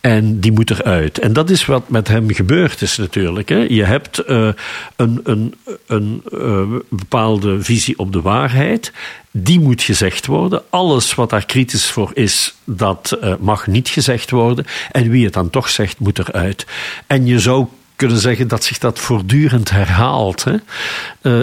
En 0.00 0.40
die 0.40 0.52
moet 0.52 0.70
eruit. 0.70 1.18
En 1.18 1.32
dat 1.32 1.50
is 1.50 1.66
wat 1.66 1.88
met 1.88 2.08
hem 2.08 2.34
gebeurd 2.34 2.82
is 2.82 2.96
natuurlijk. 2.96 3.48
Hè. 3.48 3.66
Je 3.68 3.84
hebt 3.84 4.22
uh, 4.28 4.48
een, 4.96 5.20
een, 5.24 5.54
een 5.86 6.22
uh, 6.32 6.62
bepaalde 6.88 7.62
visie 7.62 7.98
op 7.98 8.12
de 8.12 8.20
waarheid. 8.20 8.92
Die 9.30 9.60
moet 9.60 9.82
gezegd 9.82 10.26
worden. 10.26 10.62
Alles 10.70 11.14
wat 11.14 11.30
daar 11.30 11.46
kritisch 11.46 11.90
voor 11.90 12.10
is, 12.14 12.54
dat 12.64 13.18
uh, 13.22 13.34
mag 13.40 13.66
niet 13.66 13.88
gezegd 13.88 14.30
worden. 14.30 14.64
En 14.92 15.10
wie 15.10 15.24
het 15.24 15.34
dan 15.34 15.50
toch 15.50 15.68
zegt, 15.68 15.98
moet 15.98 16.18
eruit. 16.18 16.66
En 17.06 17.26
je 17.26 17.40
zou 17.40 17.66
kunnen 17.96 18.18
zeggen 18.18 18.48
dat 18.48 18.64
zich 18.64 18.78
dat 18.78 18.98
voortdurend 18.98 19.70
herhaalt. 19.70 20.44
Hè. 20.44 20.56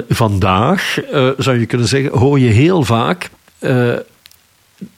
vandaag 0.10 1.00
zou 1.38 1.60
je 1.60 1.66
kunnen 1.66 1.88
zeggen, 1.88 2.18
hoor 2.20 2.40
je 2.40 2.50
heel 2.50 2.84
vaak 2.84 3.30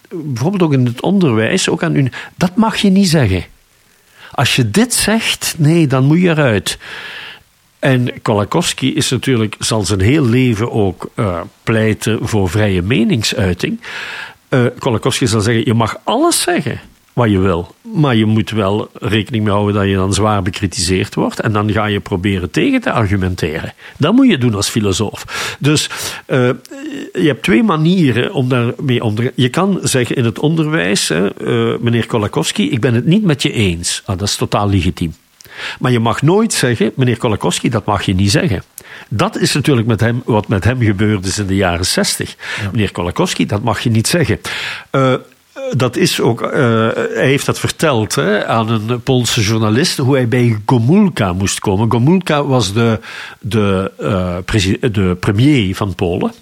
bijvoorbeeld 0.09 0.63
ook 0.63 0.73
in 0.73 0.85
het 0.85 1.01
onderwijs, 1.01 1.69
ook 1.69 1.83
aan 1.83 1.95
u, 1.95 2.09
dat 2.35 2.55
mag 2.55 2.77
je 2.77 2.89
niet 2.89 3.09
zeggen. 3.09 3.45
Als 4.31 4.55
je 4.55 4.71
dit 4.71 4.93
zegt, 4.93 5.55
nee, 5.57 5.87
dan 5.87 6.05
moet 6.05 6.21
je 6.21 6.29
eruit. 6.29 6.77
En 7.79 8.21
Kolakowski 8.21 8.95
is 8.95 9.09
natuurlijk, 9.09 9.55
zal 9.59 9.83
zijn 9.83 9.99
heel 9.99 10.25
leven 10.25 10.71
ook 10.71 11.09
uh, 11.15 11.41
pleiten 11.63 12.27
voor 12.27 12.49
vrije 12.49 12.81
meningsuiting. 12.81 13.79
Uh, 14.49 14.65
Kolakowski 14.79 15.27
zal 15.27 15.41
zeggen: 15.41 15.65
je 15.65 15.73
mag 15.73 15.97
alles 16.03 16.41
zeggen 16.41 16.79
wat 17.15 17.29
je 17.29 17.39
wil. 17.39 17.75
Maar 17.81 18.15
je 18.15 18.25
moet 18.25 18.49
wel 18.49 18.89
rekening 18.93 19.43
mee 19.43 19.53
houden 19.53 19.75
dat 19.75 19.87
je 19.87 19.95
dan 19.95 20.13
zwaar 20.13 20.41
bekritiseerd 20.41 21.15
wordt. 21.15 21.39
En 21.39 21.51
dan 21.51 21.71
ga 21.71 21.85
je 21.85 21.99
proberen 21.99 22.51
tegen 22.51 22.81
te 22.81 22.91
argumenteren. 22.91 23.73
Dat 23.97 24.13
moet 24.13 24.29
je 24.29 24.37
doen 24.37 24.55
als 24.55 24.69
filosoof. 24.69 25.55
Dus 25.59 25.89
uh, 26.27 26.49
je 27.13 27.27
hebt 27.27 27.43
twee 27.43 27.63
manieren 27.63 28.33
om 28.33 28.49
daarmee 28.49 29.03
om 29.03 29.15
te 29.15 29.21
gaan. 29.21 29.31
Je 29.35 29.49
kan 29.49 29.79
zeggen 29.81 30.15
in 30.15 30.25
het 30.25 30.39
onderwijs, 30.39 31.11
uh, 31.11 31.29
meneer 31.79 32.05
Kolakowski, 32.05 32.71
ik 32.71 32.81
ben 32.81 32.93
het 32.93 33.05
niet 33.05 33.23
met 33.23 33.41
je 33.41 33.51
eens. 33.51 34.01
Ah, 34.05 34.17
dat 34.17 34.27
is 34.27 34.35
totaal 34.35 34.69
legitiem. 34.69 35.13
Maar 35.79 35.91
je 35.91 35.99
mag 35.99 36.21
nooit 36.21 36.53
zeggen, 36.53 36.91
meneer 36.95 37.17
Kolakowski, 37.17 37.69
dat 37.69 37.85
mag 37.85 38.03
je 38.03 38.15
niet 38.15 38.31
zeggen. 38.31 38.63
Dat 39.09 39.37
is 39.37 39.53
natuurlijk 39.53 39.87
met 39.87 39.99
hem, 39.99 40.21
wat 40.25 40.47
met 40.47 40.63
hem 40.63 40.81
gebeurd 40.81 41.25
is 41.25 41.39
in 41.39 41.47
de 41.47 41.55
jaren 41.55 41.85
zestig. 41.85 42.35
Meneer 42.71 42.91
Kolakowski, 42.91 43.45
dat 43.45 43.61
mag 43.61 43.79
je 43.79 43.89
niet 43.89 44.07
zeggen. 44.07 44.39
Uh, 44.91 45.13
dat 45.77 45.95
is 45.95 46.21
ook, 46.21 46.41
uh, 46.41 46.49
hij 46.93 47.25
heeft 47.25 47.45
dat 47.45 47.59
verteld 47.59 48.15
hè, 48.15 48.45
aan 48.45 48.69
een 48.69 49.01
Poolse 49.01 49.41
journalist, 49.41 49.97
hoe 49.97 50.15
hij 50.15 50.27
bij 50.27 50.57
Gomulka 50.65 51.33
moest 51.33 51.59
komen. 51.59 51.91
Gomulka 51.91 52.45
was 52.45 52.73
de, 52.73 52.99
de, 53.39 53.91
de 54.91 55.17
premier 55.19 55.75
van 55.75 55.95
Polen. 55.95 56.33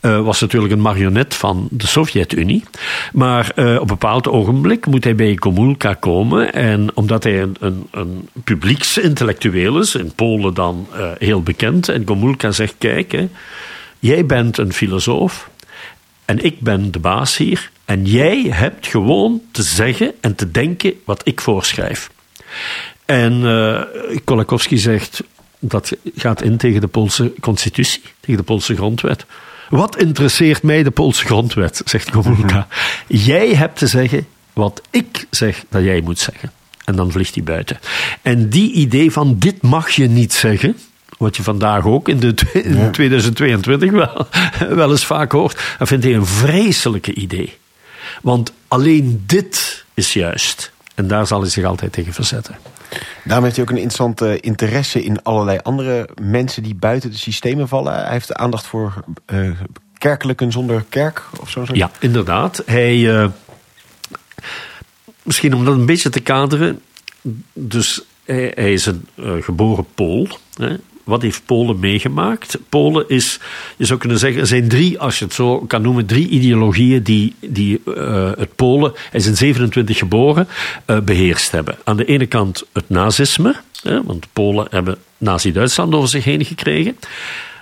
Uh, 0.00 0.20
was 0.20 0.40
natuurlijk 0.40 0.72
een 0.72 0.80
marionet 0.80 1.34
van 1.34 1.68
de 1.70 1.86
Sovjet-Unie. 1.86 2.64
Maar 3.12 3.50
op 3.56 3.56
een 3.56 3.86
bepaald 3.86 4.28
ogenblik 4.28 4.86
moet 4.86 5.04
hij 5.04 5.14
bij 5.14 5.36
Gomulka 5.40 5.94
komen. 5.94 6.52
En 6.52 6.88
omdat 6.94 7.22
hij 7.22 7.42
een, 7.42 7.56
een, 7.60 7.86
een 7.90 8.28
publieksintellectueel 8.44 9.78
is, 9.78 9.94
in 9.94 10.12
Polen 10.14 10.54
dan 10.54 10.86
heel 11.18 11.42
bekend. 11.42 11.88
En 11.88 12.02
Gomulka 12.06 12.50
zegt, 12.50 12.74
kijk, 12.78 13.12
hè, 13.12 13.28
jij 13.98 14.26
bent 14.26 14.58
een 14.58 14.72
filosoof. 14.72 15.50
En 16.24 16.44
ik 16.44 16.60
ben 16.60 16.90
de 16.90 16.98
baas 16.98 17.36
hier. 17.36 17.70
En 17.88 18.04
jij 18.04 18.46
hebt 18.50 18.86
gewoon 18.86 19.42
te 19.50 19.62
zeggen 19.62 20.12
en 20.20 20.34
te 20.34 20.50
denken 20.50 20.94
wat 21.04 21.20
ik 21.24 21.40
voorschrijf. 21.40 22.10
En 23.04 23.42
uh, 23.42 23.82
Kolakowski 24.24 24.78
zegt 24.78 25.22
dat 25.58 25.96
gaat 26.14 26.42
in 26.42 26.56
tegen 26.56 26.80
de 26.80 26.86
Poolse 26.86 27.32
constitutie, 27.40 28.02
tegen 28.20 28.36
de 28.36 28.42
Poolse 28.42 28.74
grondwet. 28.74 29.24
Wat 29.68 29.96
interesseert 29.96 30.62
mij 30.62 30.82
de 30.82 30.90
Poolse 30.90 31.24
grondwet, 31.24 31.82
zegt 31.84 32.10
Gomulka. 32.10 32.66
Jij 33.06 33.54
hebt 33.54 33.78
te 33.78 33.86
zeggen 33.86 34.26
wat 34.52 34.82
ik 34.90 35.26
zeg 35.30 35.64
dat 35.68 35.82
jij 35.82 36.00
moet 36.00 36.18
zeggen. 36.18 36.52
En 36.84 36.96
dan 36.96 37.12
vliegt 37.12 37.34
hij 37.34 37.44
buiten. 37.44 37.78
En 38.22 38.48
die 38.48 38.72
idee 38.72 39.12
van 39.12 39.38
dit 39.38 39.62
mag 39.62 39.90
je 39.90 40.08
niet 40.08 40.32
zeggen, 40.32 40.76
wat 41.18 41.36
je 41.36 41.42
vandaag 41.42 41.86
ook 41.86 42.08
in, 42.08 42.20
de, 42.20 42.34
in 42.52 42.92
2022 42.92 43.90
wel, 43.90 44.26
wel 44.76 44.90
eens 44.90 45.06
vaak 45.06 45.32
hoort, 45.32 45.74
dat 45.78 45.88
vindt 45.88 46.04
hij 46.04 46.14
een 46.14 46.26
vreselijke 46.26 47.14
idee. 47.14 47.56
Want 48.22 48.52
alleen 48.68 49.22
dit 49.26 49.84
is 49.94 50.12
juist. 50.12 50.72
En 50.94 51.08
daar 51.08 51.26
zal 51.26 51.40
hij 51.40 51.50
zich 51.50 51.64
altijd 51.64 51.92
tegen 51.92 52.12
verzetten. 52.12 52.58
Daarom 53.24 53.44
heeft 53.44 53.56
hij 53.56 53.64
ook 53.64 53.70
een 53.70 53.82
interessante 53.82 54.40
interesse 54.40 55.02
in 55.02 55.22
allerlei 55.22 55.58
andere 55.62 56.08
mensen 56.22 56.62
die 56.62 56.74
buiten 56.74 57.10
de 57.10 57.16
systemen 57.16 57.68
vallen. 57.68 57.92
Hij 57.92 58.12
heeft 58.12 58.34
aandacht 58.34 58.66
voor 58.66 59.04
uh, 59.26 59.50
kerkelijken 59.98 60.52
zonder 60.52 60.84
kerk 60.88 61.22
of 61.40 61.50
zo. 61.50 61.64
Ja, 61.72 61.90
inderdaad. 62.00 62.62
Hij, 62.66 62.96
uh, 62.96 63.28
misschien 65.22 65.54
om 65.54 65.64
dat 65.64 65.74
een 65.74 65.86
beetje 65.86 66.10
te 66.10 66.20
kaderen. 66.20 66.80
Dus 67.52 68.02
hij, 68.24 68.52
hij 68.54 68.72
is 68.72 68.86
een 68.86 69.06
uh, 69.14 69.42
geboren 69.42 69.86
Pool. 69.94 70.28
Hè, 70.54 70.76
wat 71.08 71.22
heeft 71.22 71.42
Polen 71.46 71.78
meegemaakt? 71.78 72.58
Polen 72.68 73.04
is, 73.08 73.40
je 73.76 73.84
zou 73.84 73.98
kunnen 73.98 74.18
zeggen, 74.18 74.40
er 74.40 74.46
zijn 74.46 74.68
drie, 74.68 74.98
als 74.98 75.18
je 75.18 75.24
het 75.24 75.34
zo 75.34 75.58
kan 75.58 75.82
noemen, 75.82 76.06
drie 76.06 76.28
ideologieën 76.28 77.02
die, 77.02 77.34
die 77.40 77.80
uh, 77.84 78.30
het 78.36 78.54
Polen, 78.54 78.92
hij 79.10 79.20
is 79.20 79.26
in 79.26 79.36
27 79.36 79.98
geboren, 79.98 80.48
uh, 80.86 81.00
beheerst 81.00 81.50
hebben. 81.50 81.78
Aan 81.84 81.96
de 81.96 82.04
ene 82.04 82.26
kant 82.26 82.66
het 82.72 82.88
nazisme, 82.88 83.56
hè, 83.82 84.02
want 84.02 84.26
Polen 84.32 84.66
hebben 84.70 84.98
Nazi-Duitsland 85.18 85.94
over 85.94 86.08
zich 86.08 86.24
heen 86.24 86.44
gekregen. 86.44 86.96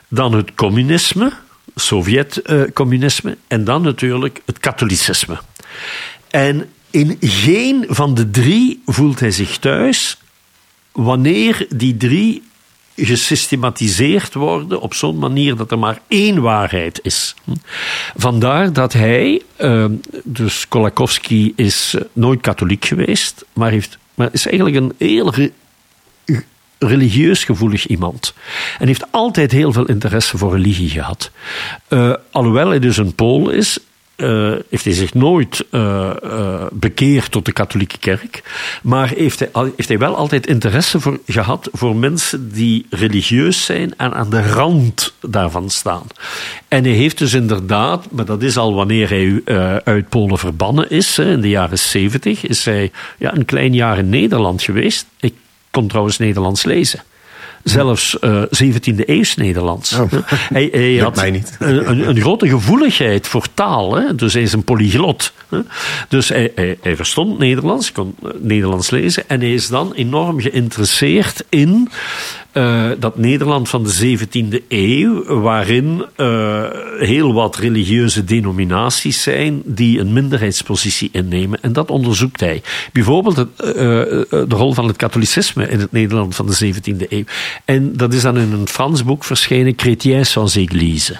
Dan 0.09 0.33
het 0.35 0.55
communisme, 0.55 1.33
Sovjet-communisme. 1.75 3.37
En 3.49 3.65
dan 3.65 3.83
natuurlijk 3.83 4.43
het 4.45 4.59
katholicisme. 4.59 5.39
En 6.31 6.69
in 6.91 7.17
geen 7.21 7.85
van 7.89 8.15
de 8.15 8.31
drie 8.31 8.83
voelt 8.87 9.21
hij 9.21 9.31
zich 9.31 9.59
thuis 9.59 10.19
wanneer 10.93 11.67
die 11.75 11.97
drie 11.97 12.43
gesystematiseerd 12.97 14.35
worden 14.35 14.81
op 14.81 14.95
zo'n 14.95 15.19
manier 15.19 15.57
dat 15.57 15.71
er 15.71 15.79
maar 15.79 16.01
één 16.09 16.41
waarheid 16.41 17.01
is. 17.03 17.35
Vandaar 18.17 18.73
dat 18.73 18.93
hij, 18.93 19.43
ehm, 19.57 19.93
dus 20.25 20.69
Kolakowski 20.69 21.53
is 21.57 21.95
eh, 21.95 22.03
nooit 22.13 22.41
katholiek 22.41 22.85
geweest, 22.85 23.45
maar, 23.53 23.71
heeft, 23.71 23.99
maar 24.15 24.29
is 24.33 24.47
eigenlijk 24.47 24.77
een 24.77 24.95
heel 24.99 25.33
religieus 26.79 27.45
gevoelig 27.45 27.87
iemand. 27.87 28.35
En 28.79 28.87
heeft 28.87 29.07
altijd 29.11 29.53
heel 29.53 29.73
veel 29.73 29.87
interesse 29.87 30.39
voor 30.39 30.53
religie 30.53 30.89
gehad. 30.89 31.31
Uh, 31.89 32.15
alhoewel 32.31 32.69
hij 32.69 32.79
dus 32.79 32.97
een 32.97 33.15
Pool 33.15 33.51
is, 33.51 33.79
uh, 34.17 34.55
heeft 34.71 34.85
hij 34.85 34.95
zich 34.95 35.15
nooit 35.15 35.65
uh, 35.71 36.11
uh, 36.25 36.65
bekeerd 36.73 37.31
tot 37.31 37.45
de 37.45 37.53
katholieke 37.53 37.99
kerk. 37.99 38.43
Maar 38.83 39.09
heeft 39.09 39.39
hij, 39.39 39.51
heeft 39.77 39.89
hij 39.89 39.99
wel 39.99 40.17
altijd 40.17 40.47
interesse 40.47 41.01
voor, 41.01 41.19
gehad 41.27 41.69
voor 41.73 41.97
mensen 41.97 42.53
die 42.53 42.87
religieus 42.91 43.65
zijn 43.65 43.97
en 43.97 44.15
aan 44.15 44.31
de 44.31 44.43
rand 44.43 45.15
daarvan 45.21 45.71
staan. 45.71 46.07
En 46.69 46.85
hij 46.85 46.93
heeft 46.93 47.19
dus 47.19 47.35
inderdaad, 47.35 48.11
maar 48.11 48.25
dat 48.25 48.43
is 48.43 48.57
al 48.57 48.75
wanneer 48.75 49.09
hij 49.09 49.41
uit 49.85 50.09
Polen 50.09 50.39
verbannen 50.39 50.91
is, 50.91 51.19
in 51.19 51.41
de 51.41 51.49
jaren 51.49 51.79
zeventig, 51.79 52.47
is 52.47 52.65
hij 52.65 52.91
ja, 53.19 53.35
een 53.35 53.45
klein 53.45 53.75
jaar 53.75 53.99
in 53.99 54.09
Nederland 54.09 54.63
geweest. 54.63 55.07
Ik 55.21 55.35
kon 55.71 55.89
trouwens 55.89 56.19
Nederlands 56.19 56.65
lezen 56.65 57.03
zelfs 57.69 58.17
uh, 58.21 58.43
17e 58.43 59.05
eeuws 59.05 59.35
Nederlands. 59.35 59.93
Oh. 59.93 60.13
Hij, 60.27 60.69
hij 60.73 60.97
had 60.97 61.17
mij 61.17 61.31
niet. 61.31 61.57
Een, 61.59 61.91
een, 61.91 62.09
een, 62.09 62.21
grote 62.21 62.49
gevoeligheid 62.49 63.27
voor 63.27 63.47
taal. 63.55 63.97
Hè? 63.97 64.15
Dus 64.15 64.33
hij 64.33 64.43
is 64.43 64.53
een 64.53 64.65
polyglot. 64.65 65.33
Hè? 65.49 65.59
Dus 66.09 66.29
hij, 66.29 66.53
hij, 66.55 66.79
hij, 66.81 66.97
verstond 66.97 67.39
Nederlands, 67.39 67.93
kon 67.93 68.15
Nederlands 68.39 68.91
lezen. 68.91 69.29
En 69.29 69.41
hij 69.41 69.55
is 69.55 69.69
dan 69.69 69.93
enorm 69.93 70.41
geïnteresseerd 70.41 71.45
in 71.49 71.89
uh, 72.57 72.91
dat 72.99 73.19
Nederland 73.19 73.69
van 73.69 73.85
de 73.85 74.19
17e 74.19 74.67
eeuw, 74.69 75.41
waarin 75.41 76.05
uh, 76.17 76.65
heel 76.99 77.33
wat 77.33 77.57
religieuze 77.57 78.25
denominaties 78.25 79.23
zijn 79.23 79.63
die 79.65 80.01
een 80.01 80.13
minderheidspositie 80.13 81.09
innemen. 81.13 81.63
En 81.63 81.73
dat 81.73 81.91
onderzoekt 81.91 82.41
hij. 82.41 82.63
Bijvoorbeeld 82.93 83.39
uh, 83.39 83.47
de 83.57 84.47
rol 84.49 84.73
van 84.73 84.87
het 84.87 84.97
katholicisme 84.97 85.69
in 85.69 85.81
het 85.81 85.93
Nederland 85.93 86.35
van 86.35 86.47
de 86.47 86.75
17e 86.75 87.09
eeuw. 87.09 87.25
En 87.65 87.97
dat 87.97 88.15
is 88.15 88.23
dan 88.23 88.39
in 88.39 88.53
een 88.53 88.69
Frans 88.69 89.05
boek 89.05 89.25
verschenen, 89.25 89.73
Chrétiens 89.77 90.31
sans 90.31 90.57
Église. 90.57 91.17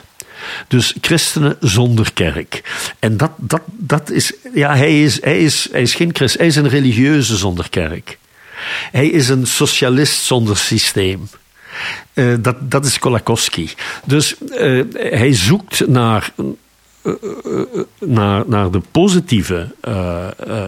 Dus 0.69 0.95
christenen 1.01 1.57
zonder 1.61 2.13
kerk. 2.13 2.63
En 2.99 3.17
dat, 3.17 3.31
dat, 3.37 3.63
dat 3.67 4.11
is, 4.11 4.33
ja, 4.55 4.77
hij 4.77 5.03
is, 5.03 5.23
hij, 5.23 5.39
is, 5.39 5.69
hij 5.73 5.83
is 5.83 5.95
geen 5.95 6.11
christen, 6.13 6.41
hij 6.41 6.49
is 6.49 6.57
een 6.57 6.69
religieuze 6.69 7.37
zonder 7.37 7.71
kerk. 7.71 8.19
Hij 8.93 9.07
is 9.07 9.29
een 9.29 9.47
socialist 9.47 10.23
zonder 10.23 10.57
systeem. 10.57 11.29
Uh, 12.15 12.35
dat, 12.41 12.71
dat 12.71 12.85
is 12.85 12.99
Kolakowski. 12.99 13.71
Dus 14.05 14.35
uh, 14.41 14.85
hij 14.93 15.35
zoekt 15.35 15.87
naar, 15.87 16.33
uh, 17.03 17.15
naar, 17.99 18.45
naar 18.47 18.71
de 18.71 18.81
positieve, 18.91 19.75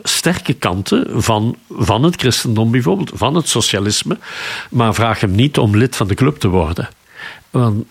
sterke 0.03 0.55
kanten 0.55 1.23
van, 1.23 1.57
van 1.71 2.03
het 2.03 2.17
christendom, 2.17 2.71
bijvoorbeeld, 2.71 3.11
van 3.15 3.35
het 3.35 3.49
socialisme. 3.49 4.19
Maar 4.71 4.95
vraag 4.95 5.21
hem 5.21 5.35
niet 5.35 5.59
om 5.59 5.77
lid 5.77 5.97
van 5.97 6.07
de 6.09 6.15
club 6.15 6.39
te 6.39 6.49
worden. 6.49 6.89
Want 7.51 7.85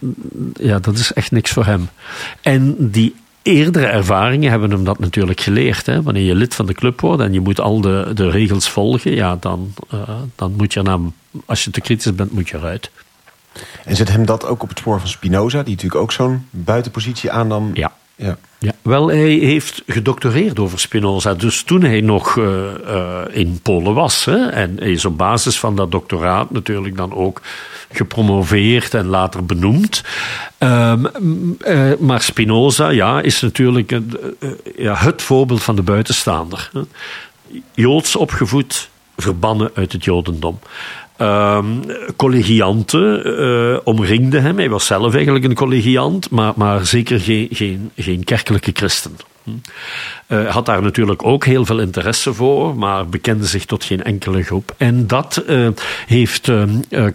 ja, 0.53 0.79
dat 0.79 0.97
is 0.97 1.13
echt 1.13 1.31
niks 1.31 1.51
voor 1.51 1.65
hem. 1.65 1.89
En 2.41 2.75
die 2.91 3.15
eerdere 3.47 3.85
ervaringen 3.85 4.49
hebben 4.49 4.71
hem 4.71 4.83
dat 4.83 4.99
natuurlijk 4.99 5.41
geleerd. 5.41 5.85
Hè? 5.85 6.01
Wanneer 6.01 6.23
je 6.23 6.35
lid 6.35 6.55
van 6.55 6.65
de 6.65 6.73
club 6.73 7.01
wordt 7.01 7.21
en 7.21 7.33
je 7.33 7.39
moet 7.39 7.59
al 7.59 7.81
de, 7.81 8.11
de 8.13 8.29
regels 8.29 8.69
volgen, 8.69 9.15
ja, 9.15 9.35
dan, 9.39 9.73
uh, 9.93 10.09
dan 10.35 10.53
moet 10.57 10.73
je, 10.73 10.81
na, 10.81 10.99
als 11.45 11.63
je 11.63 11.71
te 11.71 11.81
kritisch 11.81 12.15
bent, 12.15 12.31
moet 12.31 12.49
je 12.49 12.57
eruit. 12.57 12.91
En 13.85 13.95
zet 13.95 14.09
hem 14.09 14.25
dat 14.25 14.45
ook 14.45 14.63
op 14.63 14.69
het 14.69 14.77
spoor 14.77 14.99
van 14.99 15.09
Spinoza, 15.09 15.63
die 15.63 15.73
natuurlijk 15.75 16.01
ook 16.01 16.11
zo'n 16.11 16.47
buitenpositie 16.49 17.31
aannam? 17.31 17.71
Ja. 17.73 17.93
Ja. 18.15 18.37
Ja. 18.59 18.71
Wel, 18.81 19.07
hij 19.07 19.29
heeft 19.29 19.83
gedoctoreerd 19.87 20.59
over 20.59 20.79
Spinoza. 20.79 21.33
Dus 21.33 21.63
toen 21.63 21.83
hij 21.83 22.01
nog 22.01 22.35
uh, 22.35 22.45
uh, 22.85 23.21
in 23.31 23.59
Polen 23.61 23.93
was. 23.93 24.25
Hè, 24.25 24.47
en 24.47 24.75
hij 24.79 24.91
is 24.91 25.05
op 25.05 25.17
basis 25.17 25.59
van 25.59 25.75
dat 25.75 25.91
doctoraat 25.91 26.51
natuurlijk 26.51 26.97
dan 26.97 27.13
ook 27.13 27.41
gepromoveerd 27.91 28.93
en 28.93 29.05
later 29.05 29.45
benoemd. 29.45 30.03
Um, 30.59 31.07
uh, 31.67 31.91
maar 31.99 32.21
Spinoza 32.21 32.89
ja, 32.89 33.21
is 33.21 33.41
natuurlijk 33.41 33.99
ja, 34.77 34.95
het 34.95 35.21
voorbeeld 35.21 35.63
van 35.63 35.75
de 35.75 35.81
buitenstaander. 35.81 36.69
Joods 37.73 38.15
opgevoed, 38.15 38.89
verbannen 39.17 39.71
uit 39.73 39.91
het 39.91 40.03
Jodendom. 40.03 40.59
Um, 41.21 41.81
collegianten 42.15 43.27
uh, 43.27 43.77
omringden 43.83 44.41
hem. 44.41 44.57
Hij 44.57 44.69
was 44.69 44.85
zelf 44.85 45.13
eigenlijk 45.13 45.45
een 45.45 45.55
collegiant, 45.55 46.29
maar, 46.29 46.53
maar 46.55 46.85
zeker 46.85 47.19
geen, 47.19 47.47
geen, 47.51 47.91
geen 47.95 48.23
kerkelijke 48.23 48.71
christen. 48.73 49.15
Uh, 50.27 50.49
had 50.49 50.65
daar 50.65 50.81
natuurlijk 50.81 51.25
ook 51.25 51.45
heel 51.45 51.65
veel 51.65 51.79
interesse 51.79 52.33
voor, 52.33 52.75
maar 52.75 53.07
bekende 53.07 53.45
zich 53.45 53.65
tot 53.65 53.83
geen 53.83 54.03
enkele 54.03 54.43
groep. 54.43 54.73
En 54.77 55.07
dat 55.07 55.43
uh, 55.47 55.67
heeft 56.07 56.47
uh, 56.47 56.63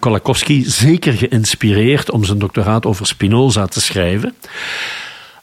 Kolakowski 0.00 0.64
zeker 0.64 1.12
geïnspireerd 1.12 2.10
om 2.10 2.24
zijn 2.24 2.38
doctoraat 2.38 2.86
over 2.86 3.06
Spinoza 3.06 3.66
te 3.66 3.80
schrijven. 3.80 4.34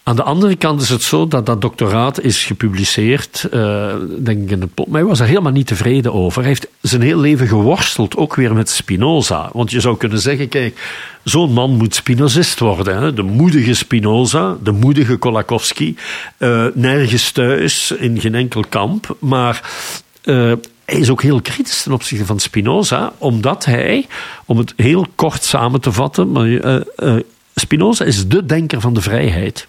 Aan 0.10 0.16
de 0.16 0.24
andere 0.24 0.56
kant 0.56 0.82
is 0.82 0.89
het 0.89 1.04
zo 1.04 1.28
dat 1.28 1.46
dat 1.46 1.62
doctoraat 1.62 2.22
is 2.22 2.44
gepubliceerd, 2.44 3.48
uh, 3.54 3.94
denk 4.18 4.44
ik 4.44 4.51
in 4.51 4.60
de. 4.60 4.68
Maar 4.75 5.00
hij 5.00 5.04
was 5.04 5.20
er 5.20 5.28
helemaal 5.28 5.51
niet 5.51 5.68
tevreden 5.68 6.13
over. 6.13 6.39
Hij 6.39 6.50
heeft 6.50 6.68
zijn 6.82 7.01
hele 7.01 7.22
leven 7.22 7.48
geworsteld, 7.48 8.18
ook 8.18 8.36
weer 8.36 8.54
met 8.54 8.70
Spinoza. 8.70 9.50
Want 9.54 9.72
je 9.72 9.80
zou 9.80 9.98
kunnen 9.98 10.20
zeggen, 10.20 10.50
kijk, 10.50 10.80
zo'n 11.24 11.54
man 11.54 11.78
moet 11.78 11.96
Spinozist 11.96 12.60
worden. 12.60 12.98
Hè? 12.98 13.13
De 13.13 13.22
moedige 13.22 13.74
Spinoza, 13.74 14.58
de 14.63 14.72
moedige 14.72 15.18
Kolakowski. 15.18 15.96
Uh, 16.38 16.66
nergens 16.74 17.32
thuis, 17.32 17.92
in 17.92 18.20
geen 18.20 18.36
enkel 18.36 18.63
kamp. 18.70 19.16
Maar 19.20 19.72
uh, 20.24 20.54
hij 20.86 21.00
is 21.00 21.10
ook 21.10 21.22
heel 21.22 21.42
kritisch 21.42 21.84
ten 21.84 21.92
opzichte 21.92 22.25
van 22.25 22.39
Spinoza, 22.39 23.13
omdat 23.18 23.66
hij, 23.66 24.08
om 24.46 24.58
het 24.58 24.74
heel 24.75 25.06
kort 25.16 25.44
samen 25.44 25.82
te 25.82 25.92
vatten, 25.92 26.32
maar, 26.32 26.84
Spinoza 27.56 28.06
is 28.06 28.28
de 28.28 28.46
denker 28.46 28.82
van 28.82 28.94
de 28.94 29.01
vrijheid. 29.01 29.68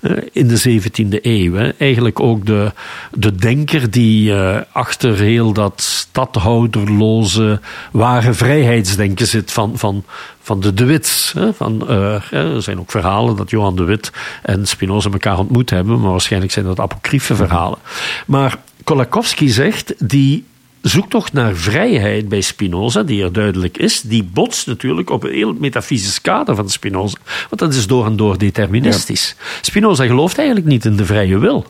Eh, 0.00 0.12
in 0.32 0.48
de 0.48 0.58
17e 0.58 1.18
eeuw. 1.22 1.54
Hè. 1.54 1.68
Eigenlijk 1.68 2.20
ook 2.20 2.46
de, 2.46 2.72
de 3.12 3.34
denker 3.34 3.90
die 3.90 4.30
uh, 4.30 4.56
achter 4.72 5.18
heel 5.18 5.52
dat 5.52 5.80
stadhouderloze 5.80 7.60
ware 7.92 8.32
vrijheidsdenken 8.32 9.26
zit 9.26 9.52
van, 9.52 9.78
van, 9.78 10.04
van 10.40 10.60
de 10.60 10.74
De 10.74 10.84
Wits. 10.84 11.32
Hè. 11.32 11.52
Van, 11.54 11.86
uh, 11.90 12.32
er 12.32 12.62
zijn 12.62 12.78
ook 12.78 12.90
verhalen 12.90 13.36
dat 13.36 13.50
Johan 13.50 13.76
de 13.76 13.84
Wit 13.84 14.12
en 14.42 14.66
Spinoza 14.66 15.10
elkaar 15.10 15.38
ontmoet 15.38 15.70
hebben, 15.70 16.00
maar 16.00 16.10
waarschijnlijk 16.10 16.52
zijn 16.52 16.64
dat 16.64 16.80
apocryfe 16.80 17.34
verhalen. 17.34 17.78
Maar 18.26 18.58
Kolakowski 18.84 19.48
zegt, 19.48 19.94
die 20.08 20.44
zoektocht 20.88 21.32
naar 21.32 21.54
vrijheid 21.54 22.28
bij 22.28 22.40
Spinoza, 22.40 23.02
die 23.02 23.22
er 23.22 23.32
duidelijk 23.32 23.78
is, 23.78 24.00
die 24.00 24.22
botst 24.24 24.66
natuurlijk 24.66 25.10
op 25.10 25.22
een 25.22 25.32
heel 25.32 25.52
metafysisch 25.52 26.20
kader 26.20 26.54
van 26.54 26.70
Spinoza. 26.70 27.16
Want 27.48 27.60
dat 27.60 27.74
is 27.74 27.86
door 27.86 28.06
en 28.06 28.16
door 28.16 28.38
deterministisch. 28.38 29.36
Spinoza 29.60 30.06
gelooft 30.06 30.38
eigenlijk 30.38 30.68
niet 30.68 30.84
in 30.84 30.96
de 30.96 31.04
vrije 31.04 31.38
wil. 31.38 31.66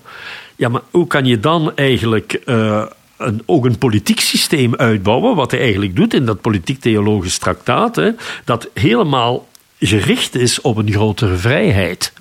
Ja, 0.56 0.68
maar 0.68 0.80
hoe 0.90 1.06
kan 1.06 1.24
je 1.24 1.40
dan 1.40 1.72
eigenlijk 1.74 2.40
uh, 2.46 2.84
een, 3.16 3.42
ook 3.46 3.64
een 3.64 3.78
politiek 3.78 4.20
systeem 4.20 4.74
uitbouwen, 4.74 5.36
wat 5.36 5.50
hij 5.50 5.60
eigenlijk 5.60 5.96
doet 5.96 6.14
in 6.14 6.26
dat 6.26 6.40
politiek-theologisch 6.40 7.38
traktaat, 7.38 7.96
hè, 7.96 8.10
dat 8.44 8.68
helemaal 8.74 9.48
gericht 9.78 10.34
is 10.34 10.60
op 10.60 10.76
een 10.76 10.92
grotere 10.92 11.36
vrijheid. 11.36 12.12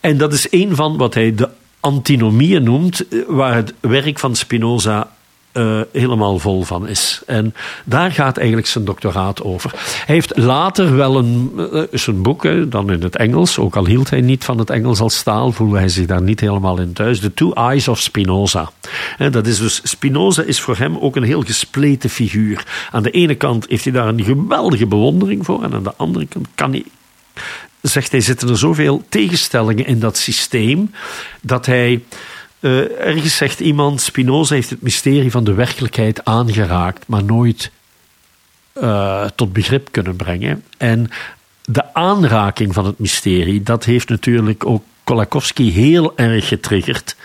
En 0.00 0.18
dat 0.18 0.32
is 0.32 0.46
een 0.50 0.76
van 0.76 0.96
wat 0.96 1.14
hij 1.14 1.34
de 1.34 1.48
antinomieën 1.80 2.62
noemt, 2.62 3.08
eh, 3.08 3.18
waar 3.26 3.54
het 3.54 3.74
werk 3.80 4.18
van 4.18 4.36
Spinoza 4.36 5.14
uh, 5.56 5.80
helemaal 5.92 6.38
vol 6.38 6.62
van 6.62 6.88
is. 6.88 7.22
En 7.26 7.54
daar 7.84 8.12
gaat 8.12 8.36
eigenlijk 8.36 8.66
zijn 8.66 8.84
doctoraat 8.84 9.42
over. 9.42 9.70
Hij 10.06 10.14
heeft 10.14 10.36
later 10.36 10.96
wel 10.96 11.16
een, 11.16 11.52
uh, 11.56 11.82
zijn 11.92 12.22
boek, 12.22 12.42
hè, 12.42 12.68
dan 12.68 12.90
in 12.92 13.02
het 13.02 13.16
Engels, 13.16 13.58
ook 13.58 13.76
al 13.76 13.86
hield 13.86 14.10
hij 14.10 14.20
niet 14.20 14.44
van 14.44 14.58
het 14.58 14.70
Engels 14.70 15.00
als 15.00 15.22
taal, 15.22 15.52
voelde 15.52 15.78
hij 15.78 15.88
zich 15.88 16.06
daar 16.06 16.22
niet 16.22 16.40
helemaal 16.40 16.78
in 16.78 16.92
thuis. 16.92 17.20
The 17.20 17.34
Two 17.34 17.52
Eyes 17.52 17.88
of 17.88 18.00
Spinoza. 18.00 18.70
En 19.18 19.32
dat 19.32 19.46
is 19.46 19.58
dus, 19.58 19.80
Spinoza 19.82 20.42
is 20.42 20.60
voor 20.60 20.76
hem 20.76 20.98
ook 20.98 21.16
een 21.16 21.22
heel 21.22 21.42
gespleten 21.42 22.10
figuur. 22.10 22.64
Aan 22.90 23.02
de 23.02 23.10
ene 23.10 23.34
kant 23.34 23.66
heeft 23.68 23.84
hij 23.84 23.92
daar 23.92 24.08
een 24.08 24.24
geweldige 24.24 24.86
bewondering 24.86 25.44
voor, 25.44 25.62
en 25.62 25.72
aan 25.72 25.82
de 25.82 25.94
andere 25.96 26.26
kant 26.26 26.46
kan 26.54 26.70
hij 26.70 26.84
zegt 27.80 28.10
hij, 28.10 28.20
zitten 28.20 28.48
er 28.48 28.58
zoveel 28.58 29.02
tegenstellingen 29.08 29.86
in 29.86 29.98
dat 29.98 30.16
systeem 30.16 30.90
dat 31.40 31.66
hij 31.66 32.02
uh, 32.66 33.06
ergens 33.06 33.36
zegt 33.36 33.60
iemand: 33.60 34.00
Spinoza 34.00 34.54
heeft 34.54 34.70
het 34.70 34.82
mysterie 34.82 35.30
van 35.30 35.44
de 35.44 35.54
werkelijkheid 35.54 36.24
aangeraakt, 36.24 37.04
maar 37.06 37.24
nooit 37.24 37.70
uh, 38.74 39.24
tot 39.24 39.52
begrip 39.52 39.88
kunnen 39.90 40.16
brengen. 40.16 40.64
En 40.78 41.10
de 41.64 41.94
aanraking 41.94 42.74
van 42.74 42.86
het 42.86 42.98
mysterie, 42.98 43.62
dat 43.62 43.84
heeft 43.84 44.08
natuurlijk 44.08 44.66
ook 44.66 44.82
Kolakowski 45.04 45.72
heel 45.72 46.16
erg 46.16 46.48
getriggerd. 46.48 47.16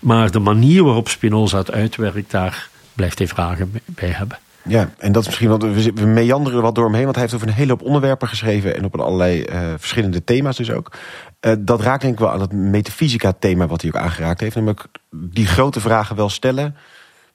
Maar 0.00 0.30
de 0.30 0.38
manier 0.38 0.84
waarop 0.84 1.08
Spinoza 1.08 1.58
het 1.58 1.70
uitwerkt, 1.70 2.30
daar 2.30 2.68
blijft 2.94 3.18
hij 3.18 3.28
vragen 3.28 3.72
bij 3.84 4.08
hebben. 4.08 4.38
Ja, 4.62 4.90
en 4.98 5.12
dat 5.12 5.22
is 5.22 5.28
misschien 5.28 5.48
wat 5.48 5.62
we, 5.62 6.06
meanderen 6.06 6.62
wat 6.62 6.74
door 6.74 6.84
hem 6.84 6.94
heen, 6.94 7.04
want 7.04 7.14
hij 7.14 7.24
heeft 7.24 7.36
over 7.36 7.48
een 7.48 7.54
hele 7.54 7.70
hoop 7.70 7.82
onderwerpen 7.82 8.28
geschreven 8.28 8.76
en 8.76 8.84
op 8.84 9.00
allerlei 9.00 9.44
uh, 9.44 9.58
verschillende 9.76 10.24
thema's 10.24 10.56
dus 10.56 10.70
ook. 10.70 10.92
Uh, 11.40 11.52
dat 11.58 11.80
raakt 11.80 12.02
denk 12.02 12.14
ik 12.14 12.20
wel 12.20 12.30
aan 12.30 12.40
het 12.40 12.52
metafysica-thema 12.52 13.66
wat 13.66 13.80
hij 13.82 13.90
ook 13.90 14.02
aangeraakt 14.02 14.40
heeft, 14.40 14.54
namelijk 14.54 14.86
die 15.10 15.46
grote 15.46 15.80
vragen 15.80 16.16
wel 16.16 16.28
stellen, 16.28 16.76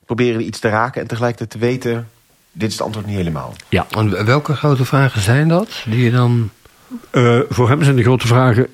proberen 0.05 0.45
iets 0.45 0.59
te 0.59 0.69
raken 0.69 1.01
en 1.01 1.07
tegelijkertijd 1.07 1.49
te 1.49 1.57
weten, 1.57 2.09
dit 2.51 2.67
is 2.67 2.73
het 2.73 2.83
antwoord 2.83 3.05
niet 3.05 3.15
helemaal. 3.15 3.53
Ja, 3.69 3.85
en 3.89 4.25
welke 4.25 4.55
grote 4.55 4.85
vragen 4.85 5.21
zijn 5.21 5.47
dat 5.47 5.83
die 5.85 6.03
je 6.03 6.11
dan? 6.11 6.49
Uh, 7.11 7.39
voor 7.49 7.69
hem 7.69 7.83
zijn 7.83 7.95
de 7.95 8.03
grote 8.03 8.27
vragen 8.27 8.67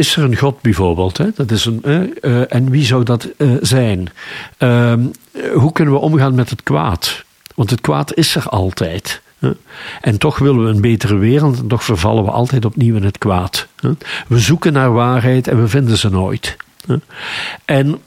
is 0.00 0.16
er 0.16 0.24
een 0.24 0.36
God 0.36 0.60
bijvoorbeeld? 0.60 1.18
Hè? 1.18 1.26
Dat 1.34 1.50
is 1.50 1.64
een, 1.64 1.82
uh, 2.22 2.52
en 2.52 2.70
wie 2.70 2.84
zou 2.84 3.04
dat 3.04 3.28
uh, 3.36 3.56
zijn? 3.60 4.08
Ehm, 4.56 5.06
hoe 5.54 5.72
kunnen 5.72 5.94
we 5.94 6.00
omgaan 6.00 6.34
met 6.34 6.50
het 6.50 6.62
kwaad? 6.62 7.24
Want 7.54 7.70
het 7.70 7.80
kwaad 7.80 8.14
is 8.14 8.34
er 8.34 8.48
altijd. 8.48 9.20
En 10.00 10.18
toch 10.18 10.38
willen 10.38 10.64
we 10.64 10.70
een 10.70 10.80
betere 10.80 11.16
wereld 11.16 11.58
en 11.58 11.66
toch 11.66 11.84
vervallen 11.84 12.24
we 12.24 12.30
altijd 12.30 12.64
opnieuw 12.64 12.96
in 12.96 13.04
het 13.04 13.18
kwaad. 13.18 13.66
We 14.26 14.38
zoeken 14.38 14.72
naar 14.72 14.92
waarheid 14.92 15.48
en 15.48 15.60
we 15.60 15.68
vinden 15.68 15.98
ze 15.98 16.08
nooit. 16.08 16.56
En 17.64 18.00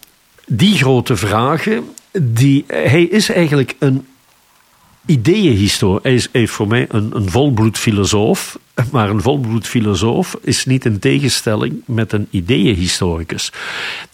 die 0.47 0.77
grote 0.77 1.15
vragen, 1.15 1.83
die, 2.21 2.63
hij 2.67 3.03
is 3.03 3.29
eigenlijk 3.29 3.75
een 3.79 4.05
ideeënhistoricus. 5.05 6.29
Hij 6.31 6.41
is, 6.41 6.51
voor 6.51 6.67
mij 6.67 6.85
een, 6.89 7.15
een 7.15 7.29
volbloed 7.29 7.77
filosoof. 7.77 8.59
Maar 8.91 9.09
een 9.09 9.21
volbloed 9.21 9.67
filosoof 9.67 10.37
is 10.41 10.65
niet 10.65 10.85
in 10.85 10.99
tegenstelling 10.99 11.81
met 11.85 12.13
een 12.13 12.27
ideeënhistoricus. 12.29 13.51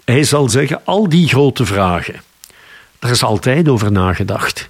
Hij 0.06 0.24
zal 0.24 0.50
zeggen, 0.50 0.82
al 0.86 1.10
die 1.10 1.28
grote 1.28 1.66
vragen, 1.66 2.22
daar 3.00 3.12
is 3.12 3.24
altijd 3.24 3.68
over 3.68 3.92
nagedacht. 3.92 4.70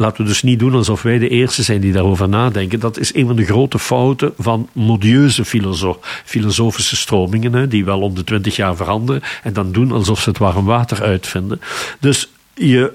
Laten 0.00 0.22
we 0.22 0.28
dus 0.28 0.42
niet 0.42 0.58
doen 0.58 0.74
alsof 0.74 1.02
wij 1.02 1.18
de 1.18 1.28
eerste 1.28 1.62
zijn 1.62 1.80
die 1.80 1.92
daarover 1.92 2.28
nadenken. 2.28 2.80
Dat 2.80 2.98
is 2.98 3.14
een 3.14 3.26
van 3.26 3.36
de 3.36 3.44
grote 3.44 3.78
fouten 3.78 4.32
van 4.38 4.68
modieuze 4.72 5.44
filoso 5.44 6.00
filosofische 6.24 6.96
stromingen, 6.96 7.52
hè, 7.52 7.68
die 7.68 7.84
wel 7.84 8.00
om 8.00 8.14
de 8.14 8.24
twintig 8.24 8.56
jaar 8.56 8.76
veranderen 8.76 9.22
en 9.42 9.52
dan 9.52 9.72
doen 9.72 9.92
alsof 9.92 10.20
ze 10.20 10.28
het 10.28 10.38
warm 10.38 10.64
water 10.64 11.02
uitvinden. 11.02 11.60
Dus 11.98 12.30
je 12.54 12.92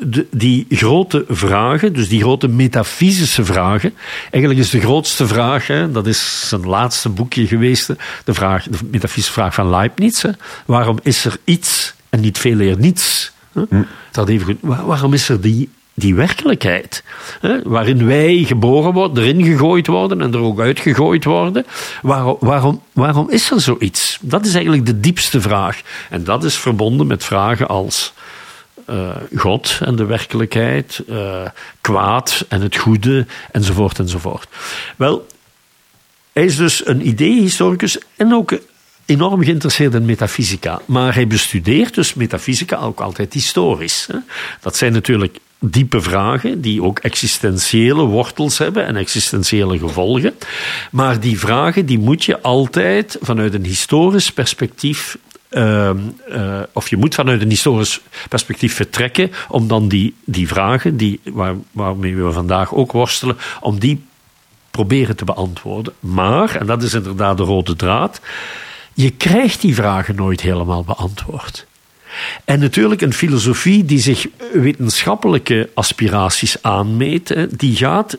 de, 0.00 0.26
die 0.30 0.66
grote 0.68 1.24
vragen, 1.28 1.92
dus 1.92 2.08
die 2.08 2.20
grote 2.20 2.48
metafysische 2.48 3.44
vragen. 3.44 3.94
Eigenlijk 4.30 4.64
is 4.64 4.70
de 4.70 4.80
grootste 4.80 5.26
vraag, 5.26 5.66
hè, 5.66 5.90
dat 5.90 6.06
is 6.06 6.48
zijn 6.48 6.66
laatste 6.66 7.08
boekje 7.08 7.46
geweest, 7.46 7.86
de, 8.24 8.34
vraag, 8.34 8.64
de 8.64 8.78
metafysische 8.90 9.32
vraag 9.32 9.54
van 9.54 9.70
Leibniz. 9.70 10.22
Hè. 10.22 10.30
Waarom 10.66 10.98
is 11.02 11.24
er 11.24 11.36
iets 11.44 11.94
en 12.08 12.20
niet 12.20 12.38
veel 12.38 12.60
eer 12.60 12.78
niets? 12.78 13.32
Hè? 13.52 13.62
Dat 14.12 14.28
even 14.28 14.46
goed. 14.46 14.58
waarom 14.86 15.12
is 15.12 15.28
er 15.28 15.40
die, 15.40 15.68
die 15.96 16.14
werkelijkheid? 16.14 17.02
Hè? 17.40 17.62
Waarin 17.62 18.06
wij 18.06 18.44
geboren 18.46 18.92
worden, 18.92 19.22
erin 19.24 19.44
gegooid 19.44 19.86
worden 19.86 20.20
en 20.20 20.32
er 20.32 20.40
ook 20.40 20.60
uitgegooid 20.60 21.24
worden. 21.24 21.66
Waarom, 22.02 22.36
waarom, 22.40 22.82
waarom 22.92 23.30
is 23.30 23.50
er 23.50 23.60
zoiets? 23.60 24.18
Dat 24.20 24.46
is 24.46 24.54
eigenlijk 24.54 24.86
de 24.86 25.00
diepste 25.00 25.40
vraag. 25.40 25.80
En 26.10 26.24
dat 26.24 26.44
is 26.44 26.56
verbonden 26.56 27.06
met 27.06 27.24
vragen 27.24 27.68
als 27.68 28.12
uh, 28.90 29.08
God 29.36 29.78
en 29.84 29.96
de 29.96 30.04
werkelijkheid, 30.04 31.02
uh, 31.08 31.42
kwaad 31.80 32.44
en 32.48 32.60
het 32.60 32.76
goede, 32.76 33.26
enzovoort 33.52 33.98
enzovoort. 33.98 34.48
Wel, 34.96 35.26
hij 36.32 36.44
is 36.44 36.56
dus 36.56 36.86
een 36.86 37.08
ideehistoricus 37.08 37.98
en 38.16 38.34
ook 38.34 38.58
enorm 39.06 39.44
geïnteresseerd 39.44 39.94
in 39.94 40.04
metafysica. 40.04 40.80
Maar 40.84 41.14
hij 41.14 41.26
bestudeert 41.26 41.94
dus 41.94 42.14
metafysica 42.14 42.76
ook 42.76 43.00
altijd 43.00 43.32
historisch. 43.32 44.08
Dat 44.60 44.76
zijn 44.76 44.92
natuurlijk 44.92 45.38
diepe 45.58 46.00
vragen 46.00 46.60
die 46.60 46.82
ook 46.82 46.98
existentiële 46.98 48.04
wortels 48.04 48.58
hebben 48.58 48.86
en 48.86 48.96
existentiële 48.96 49.78
gevolgen. 49.78 50.34
Maar 50.90 51.20
die 51.20 51.38
vragen 51.38 51.86
die 51.86 51.98
moet 51.98 52.24
je 52.24 52.40
altijd 52.42 53.18
vanuit 53.20 53.54
een 53.54 53.64
historisch 53.64 54.32
perspectief 54.32 55.18
uh, 55.50 55.90
uh, 56.28 56.60
of 56.72 56.88
je 56.88 56.96
moet 56.96 57.14
vanuit 57.14 57.42
een 57.42 57.50
historisch 57.50 58.00
perspectief 58.28 58.74
vertrekken 58.74 59.30
om 59.48 59.68
dan 59.68 59.88
die, 59.88 60.14
die 60.24 60.48
vragen, 60.48 60.96
die, 60.96 61.20
waar, 61.24 61.54
waarmee 61.70 62.16
we 62.16 62.32
vandaag 62.32 62.74
ook 62.74 62.92
worstelen, 62.92 63.36
om 63.60 63.78
die 63.78 64.04
proberen 64.70 65.16
te 65.16 65.24
beantwoorden. 65.24 65.92
Maar, 66.00 66.56
en 66.56 66.66
dat 66.66 66.82
is 66.82 66.94
inderdaad 66.94 67.36
de 67.36 67.42
rode 67.42 67.76
draad, 67.76 68.20
je 68.94 69.10
krijgt 69.10 69.60
die 69.60 69.74
vragen 69.74 70.14
nooit 70.14 70.40
helemaal 70.40 70.84
beantwoord. 70.84 71.66
En 72.44 72.58
natuurlijk 72.60 73.00
een 73.00 73.12
filosofie 73.12 73.84
die 73.84 73.98
zich 73.98 74.26
wetenschappelijke 74.52 75.70
aspiraties 75.74 76.62
aanmeet, 76.62 77.46
die 77.58 77.76
gaat 77.76 78.16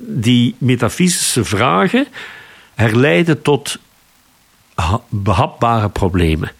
die 0.00 0.54
metafysische 0.58 1.44
vragen 1.44 2.06
herleiden 2.74 3.42
tot 3.42 3.78
behapbare 5.08 5.88
problemen. 5.88 6.52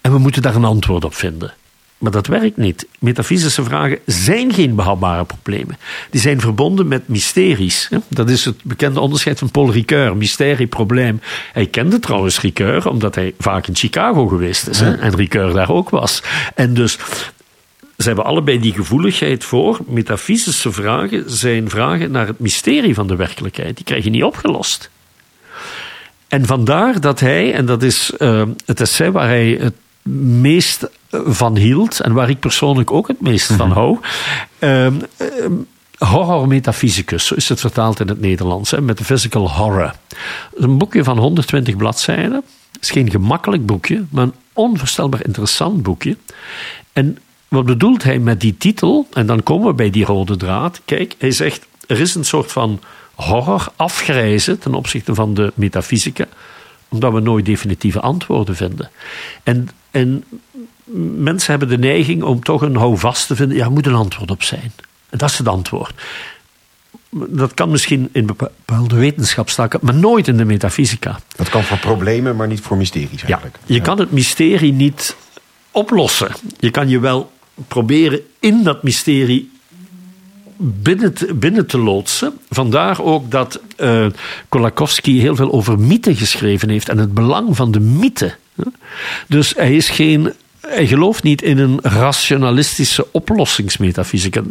En 0.00 0.12
we 0.12 0.18
moeten 0.18 0.42
daar 0.42 0.54
een 0.54 0.64
antwoord 0.64 1.04
op 1.04 1.14
vinden. 1.14 1.54
Maar 2.02 2.12
dat 2.12 2.26
werkt 2.26 2.56
niet. 2.56 2.86
Metafysische 2.98 3.64
vragen 3.64 3.98
zijn 4.06 4.52
geen 4.54 4.74
behapbare 4.74 5.24
problemen. 5.24 5.78
Die 6.10 6.20
zijn 6.20 6.40
verbonden 6.40 6.88
met 6.88 7.08
mysteries. 7.08 7.88
Dat 8.08 8.30
is 8.30 8.44
het 8.44 8.64
bekende 8.64 9.00
onderscheid 9.00 9.38
van 9.38 9.50
Paul 9.50 9.72
Ricoeur, 9.72 10.16
mysterie-probleem. 10.16 11.20
Hij 11.52 11.66
kende 11.66 11.98
trouwens 11.98 12.40
Ricoeur 12.40 12.88
omdat 12.88 13.14
hij 13.14 13.34
vaak 13.38 13.66
in 13.66 13.76
Chicago 13.76 14.26
geweest 14.26 14.68
is. 14.68 14.80
En 14.80 15.16
Ricoeur 15.16 15.52
daar 15.52 15.70
ook 15.70 15.90
was. 15.90 16.22
En 16.54 16.74
dus 16.74 16.98
ze 17.96 18.06
hebben 18.06 18.24
allebei 18.24 18.60
die 18.60 18.72
gevoeligheid 18.72 19.44
voor. 19.44 19.78
Metafysische 19.86 20.72
vragen 20.72 21.24
zijn 21.26 21.70
vragen 21.70 22.10
naar 22.10 22.26
het 22.26 22.38
mysterie 22.38 22.94
van 22.94 23.06
de 23.06 23.16
werkelijkheid. 23.16 23.76
Die 23.76 23.84
krijg 23.84 24.04
je 24.04 24.10
niet 24.10 24.24
opgelost. 24.24 24.90
En 26.28 26.46
vandaar 26.46 27.00
dat 27.00 27.20
hij, 27.20 27.54
en 27.54 27.66
dat 27.66 27.82
is 27.82 28.12
uh, 28.18 28.42
het 28.66 28.80
essay 28.80 29.10
waar 29.10 29.28
hij 29.28 29.58
het 29.60 29.74
meest 30.02 30.88
van 31.10 31.56
hield, 31.56 32.00
en 32.00 32.12
waar 32.12 32.30
ik 32.30 32.40
persoonlijk 32.40 32.90
ook 32.90 33.08
het 33.08 33.20
meest 33.20 33.52
van 33.52 33.68
mhm. 33.68 33.78
hou, 33.78 33.98
uh, 34.60 34.86
Horror 35.98 36.48
Metaphysicus, 36.48 37.26
zo 37.26 37.34
is 37.34 37.48
het 37.48 37.60
vertaald 37.60 38.00
in 38.00 38.08
het 38.08 38.20
Nederlands, 38.20 38.70
hè, 38.70 38.80
met 38.80 39.00
Physical 39.00 39.50
Horror. 39.50 39.94
Een 40.54 40.78
boekje 40.78 41.04
van 41.04 41.18
120 41.18 41.76
bladzijden. 41.76 42.42
Het 42.72 42.82
is 42.82 42.90
geen 42.90 43.10
gemakkelijk 43.10 43.66
boekje, 43.66 44.04
maar 44.10 44.24
een 44.24 44.34
onvoorstelbaar 44.52 45.24
interessant 45.24 45.82
boekje. 45.82 46.16
En 46.92 47.18
wat 47.48 47.64
bedoelt 47.64 48.02
hij 48.02 48.18
met 48.18 48.40
die 48.40 48.56
titel? 48.56 49.06
En 49.12 49.26
dan 49.26 49.42
komen 49.42 49.66
we 49.66 49.74
bij 49.74 49.90
die 49.90 50.04
rode 50.04 50.36
draad. 50.36 50.80
Kijk, 50.84 51.14
hij 51.18 51.30
zegt: 51.30 51.66
er 51.86 52.00
is 52.00 52.14
een 52.14 52.24
soort 52.24 52.52
van 52.52 52.80
horror 53.14 53.66
afgrijzen 53.76 54.58
ten 54.58 54.74
opzichte 54.74 55.14
van 55.14 55.34
de 55.34 55.52
metafysica, 55.54 56.26
omdat 56.88 57.12
we 57.12 57.20
nooit 57.20 57.46
definitieve 57.46 58.00
antwoorden 58.00 58.56
vinden. 58.56 58.90
En, 59.42 59.68
en 59.92 60.24
mensen 61.24 61.50
hebben 61.50 61.68
de 61.68 61.78
neiging 61.78 62.22
om 62.22 62.42
toch 62.42 62.62
een 62.62 62.76
houvast 62.76 63.26
te 63.26 63.36
vinden. 63.36 63.56
Ja, 63.56 63.64
er 63.64 63.72
moet 63.72 63.86
een 63.86 63.94
antwoord 63.94 64.30
op 64.30 64.42
zijn. 64.42 64.72
En 65.08 65.18
dat 65.18 65.30
is 65.30 65.38
het 65.38 65.48
antwoord. 65.48 65.94
Dat 67.10 67.54
kan 67.54 67.70
misschien 67.70 68.08
in 68.12 68.26
bepaalde 68.26 68.96
wetenschapstakken, 68.96 69.80
maar 69.82 69.94
nooit 69.94 70.28
in 70.28 70.36
de 70.36 70.44
metafysica. 70.44 71.20
Dat 71.36 71.48
kan 71.48 71.64
voor 71.64 71.78
problemen, 71.78 72.36
maar 72.36 72.48
niet 72.48 72.60
voor 72.60 72.76
mysteries 72.76 73.22
eigenlijk. 73.22 73.58
Ja, 73.64 73.74
je 73.74 73.80
kan 73.80 73.98
het 73.98 74.12
mysterie 74.12 74.72
niet 74.72 75.16
oplossen. 75.70 76.30
Je 76.58 76.70
kan 76.70 76.88
je 76.88 77.00
wel 77.00 77.32
proberen 77.68 78.20
in 78.40 78.62
dat 78.62 78.82
mysterie 78.82 79.50
binnen 80.56 81.14
te, 81.14 81.34
binnen 81.34 81.66
te 81.66 81.78
loodsen. 81.78 82.38
Vandaar 82.50 83.02
ook 83.02 83.30
dat 83.30 83.60
uh, 83.76 84.06
Kolakowski 84.48 85.20
heel 85.20 85.36
veel 85.36 85.52
over 85.52 85.78
mythe 85.78 86.16
geschreven 86.16 86.68
heeft 86.68 86.88
en 86.88 86.98
het 86.98 87.14
belang 87.14 87.56
van 87.56 87.70
de 87.70 87.80
mythe. 87.80 88.34
Dus 89.28 89.54
hij 89.56 89.76
is 89.76 89.88
geen 89.88 90.32
hij 90.68 90.86
gelooft 90.86 91.22
niet 91.22 91.42
in 91.42 91.58
een 91.58 91.78
rationalistische 91.82 93.06
oplossingsmetafysica. 93.12 94.42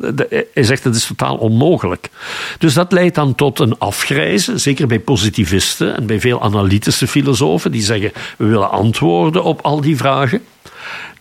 Hij 0.54 0.64
zegt 0.64 0.84
dat 0.84 0.96
is 0.96 1.06
totaal 1.06 1.36
onmogelijk. 1.36 2.10
Dus 2.58 2.74
dat 2.74 2.92
leidt 2.92 3.16
dan 3.16 3.36
tot 3.36 3.60
een 3.60 3.78
afgrijzen, 3.78 4.60
zeker 4.60 4.88
bij 4.88 5.00
positivisten 5.00 5.96
en 5.96 6.06
bij 6.06 6.20
veel 6.20 6.42
analytische 6.42 7.08
filosofen 7.08 7.72
die 7.72 7.82
zeggen: 7.82 8.12
we 8.38 8.46
willen 8.46 8.72
antwoorden 8.72 9.44
op 9.44 9.62
al 9.62 9.82
die 9.82 9.98
vragen. 9.98 10.42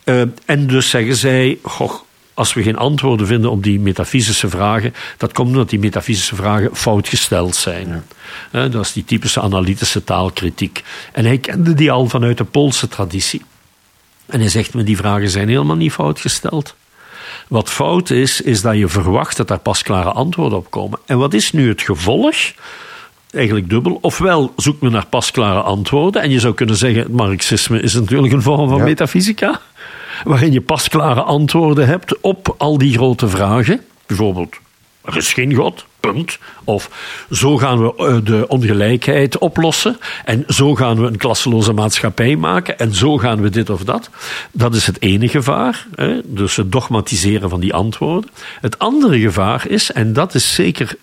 Uh, 0.04 0.22
en 0.44 0.66
dus 0.66 0.90
zeggen 0.90 1.16
zij: 1.16 1.58
goh, 1.62 1.92
als 2.34 2.52
we 2.52 2.62
geen 2.62 2.76
antwoorden 2.76 3.26
vinden 3.26 3.50
op 3.50 3.62
die 3.62 3.80
metafysische 3.80 4.48
vragen, 4.48 4.94
dat 5.16 5.32
komt 5.32 5.48
omdat 5.48 5.70
die 5.70 5.78
metafysische 5.78 6.34
vragen 6.34 6.76
fout 6.76 7.08
gesteld 7.08 7.56
zijn. 7.56 8.04
Dat 8.50 8.74
is 8.74 8.92
die 8.92 9.04
typische 9.04 9.40
analytische 9.40 10.04
taalkritiek. 10.04 10.84
En 11.12 11.24
hij 11.24 11.38
kende 11.38 11.74
die 11.74 11.90
al 11.90 12.08
vanuit 12.08 12.38
de 12.38 12.44
Poolse 12.44 12.88
traditie. 12.88 13.42
En 14.26 14.40
hij 14.40 14.48
zegt 14.48 14.74
me, 14.74 14.82
die 14.82 14.96
vragen 14.96 15.30
zijn 15.30 15.48
helemaal 15.48 15.76
niet 15.76 15.92
fout 15.92 16.20
gesteld. 16.20 16.74
Wat 17.48 17.70
fout 17.70 18.10
is, 18.10 18.40
is 18.40 18.62
dat 18.62 18.76
je 18.76 18.88
verwacht 18.88 19.36
dat 19.36 19.48
daar 19.48 19.58
pasklare 19.58 20.10
antwoorden 20.10 20.58
op 20.58 20.70
komen. 20.70 20.98
En 21.06 21.18
wat 21.18 21.34
is 21.34 21.52
nu 21.52 21.68
het 21.68 21.82
gevolg? 21.82 22.36
Eigenlijk 23.30 23.70
dubbel. 23.70 23.98
Ofwel 24.00 24.52
zoekt 24.56 24.80
men 24.80 24.92
naar 24.92 25.06
pasklare 25.06 25.60
antwoorden. 25.60 26.22
En 26.22 26.30
je 26.30 26.40
zou 26.40 26.54
kunnen 26.54 26.76
zeggen: 26.76 27.02
het 27.02 27.12
marxisme 27.12 27.80
is 27.80 27.94
natuurlijk 27.94 28.32
een 28.32 28.42
vorm 28.42 28.68
van 28.68 28.82
metafysica 28.82 29.60
waarin 30.24 30.52
je 30.52 30.61
pasklare 30.61 31.22
antwoorden 31.22 31.87
hebt 31.87 32.20
op 32.20 32.54
al 32.59 32.78
die 32.78 32.92
grote 32.92 33.28
vragen. 33.28 33.80
Bijvoorbeeld, 34.06 34.56
er 35.04 35.16
is 35.16 35.33
geen 35.33 35.54
God, 35.54 35.87
punt. 36.00 36.38
Of 36.64 36.90
zo 37.30 37.56
gaan 37.56 37.83
we 37.83 37.94
eh, 37.96 38.16
de 38.24 38.44
ongelijkheid 38.48 39.38
oplossen. 39.38 39.98
En 40.24 40.44
zo 40.48 40.74
gaan 40.74 41.00
we 41.00 41.06
een 41.06 41.16
klasseloze 41.16 41.72
maatschappij 41.72 42.37
maken. 42.37 42.78
En 42.78 42.94
zo 42.94 43.18
gaan 43.18 43.40
we 43.40 43.50
dit 43.50 43.70
of 43.70 43.85
dat. 43.85 44.11
Dat 44.52 44.74
is 44.74 44.87
het 44.87 45.02
ene 45.02 45.28
gevaar. 45.28 45.87
Hè? 45.94 46.20
Dus 46.24 46.56
het 46.56 46.72
dogmatiseren 46.72 47.50
van 47.50 47.61
die 47.61 47.74
antwoorden. 47.74 48.30
Het 48.61 48.78
andere 48.78 49.20
gevaar 49.20 49.68
is, 49.68 49.92
en 49.92 50.12
dat 50.12 50.35
is 50.35 50.54
zeker 50.54 50.96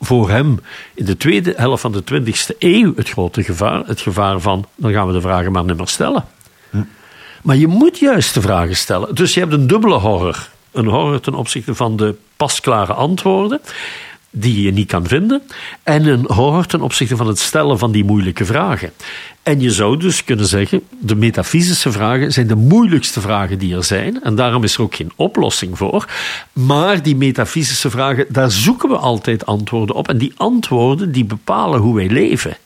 voor 0.00 0.30
hem 0.30 0.60
in 0.94 1.04
de 1.04 1.16
tweede 1.16 1.52
helft 1.56 1.80
van 1.80 1.92
de 1.92 2.02
20e 2.12 2.56
eeuw 2.58 2.92
het 2.96 3.08
grote 3.08 3.42
gevaar. 3.42 3.86
Het 3.86 4.00
gevaar 4.00 4.40
van, 4.40 4.66
dan 4.76 4.92
gaan 4.92 5.06
we 5.06 5.12
de 5.12 5.20
vragen 5.20 5.52
maar 5.52 5.64
niet 5.64 5.76
meer 5.76 5.88
stellen. 5.88 6.24
Maar 7.42 7.56
je 7.56 7.66
moet 7.66 7.98
juist 7.98 8.34
de 8.34 8.40
vragen 8.40 8.76
stellen. 8.76 9.14
Dus 9.14 9.34
je 9.34 9.40
hebt 9.40 9.52
een 9.52 9.66
dubbele 9.66 9.98
horror. 9.98 10.48
Een 10.70 10.86
horror 10.86 11.20
ten 11.20 11.34
opzichte 11.34 11.74
van 11.74 11.96
de 11.96 12.14
pasklare 12.36 12.92
antwoorden. 12.92 13.60
Die 14.30 14.62
je 14.62 14.72
niet 14.72 14.88
kan 14.88 15.06
vinden 15.06 15.42
en 15.82 16.06
een 16.06 16.24
horror 16.26 16.66
ten 16.66 16.80
opzichte 16.80 17.16
van 17.16 17.26
het 17.26 17.38
stellen 17.38 17.78
van 17.78 17.92
die 17.92 18.04
moeilijke 18.04 18.44
vragen. 18.44 18.92
En 19.42 19.60
je 19.60 19.70
zou 19.70 19.96
dus 19.96 20.24
kunnen 20.24 20.46
zeggen, 20.46 20.82
de 20.98 21.14
metafysische 21.14 21.92
vragen 21.92 22.32
zijn 22.32 22.46
de 22.46 22.54
moeilijkste 22.54 23.20
vragen 23.20 23.58
die 23.58 23.74
er 23.74 23.84
zijn 23.84 24.22
en 24.22 24.34
daarom 24.34 24.64
is 24.64 24.74
er 24.74 24.82
ook 24.82 24.94
geen 24.94 25.12
oplossing 25.16 25.78
voor. 25.78 26.08
Maar 26.52 27.02
die 27.02 27.16
metafysische 27.16 27.90
vragen, 27.90 28.26
daar 28.28 28.50
zoeken 28.50 28.88
we 28.88 28.96
altijd 28.96 29.46
antwoorden 29.46 29.96
op 29.96 30.08
en 30.08 30.18
die 30.18 30.32
antwoorden 30.36 31.12
die 31.12 31.24
bepalen 31.24 31.80
hoe 31.80 31.94
wij 31.94 32.08
leven. 32.08 32.56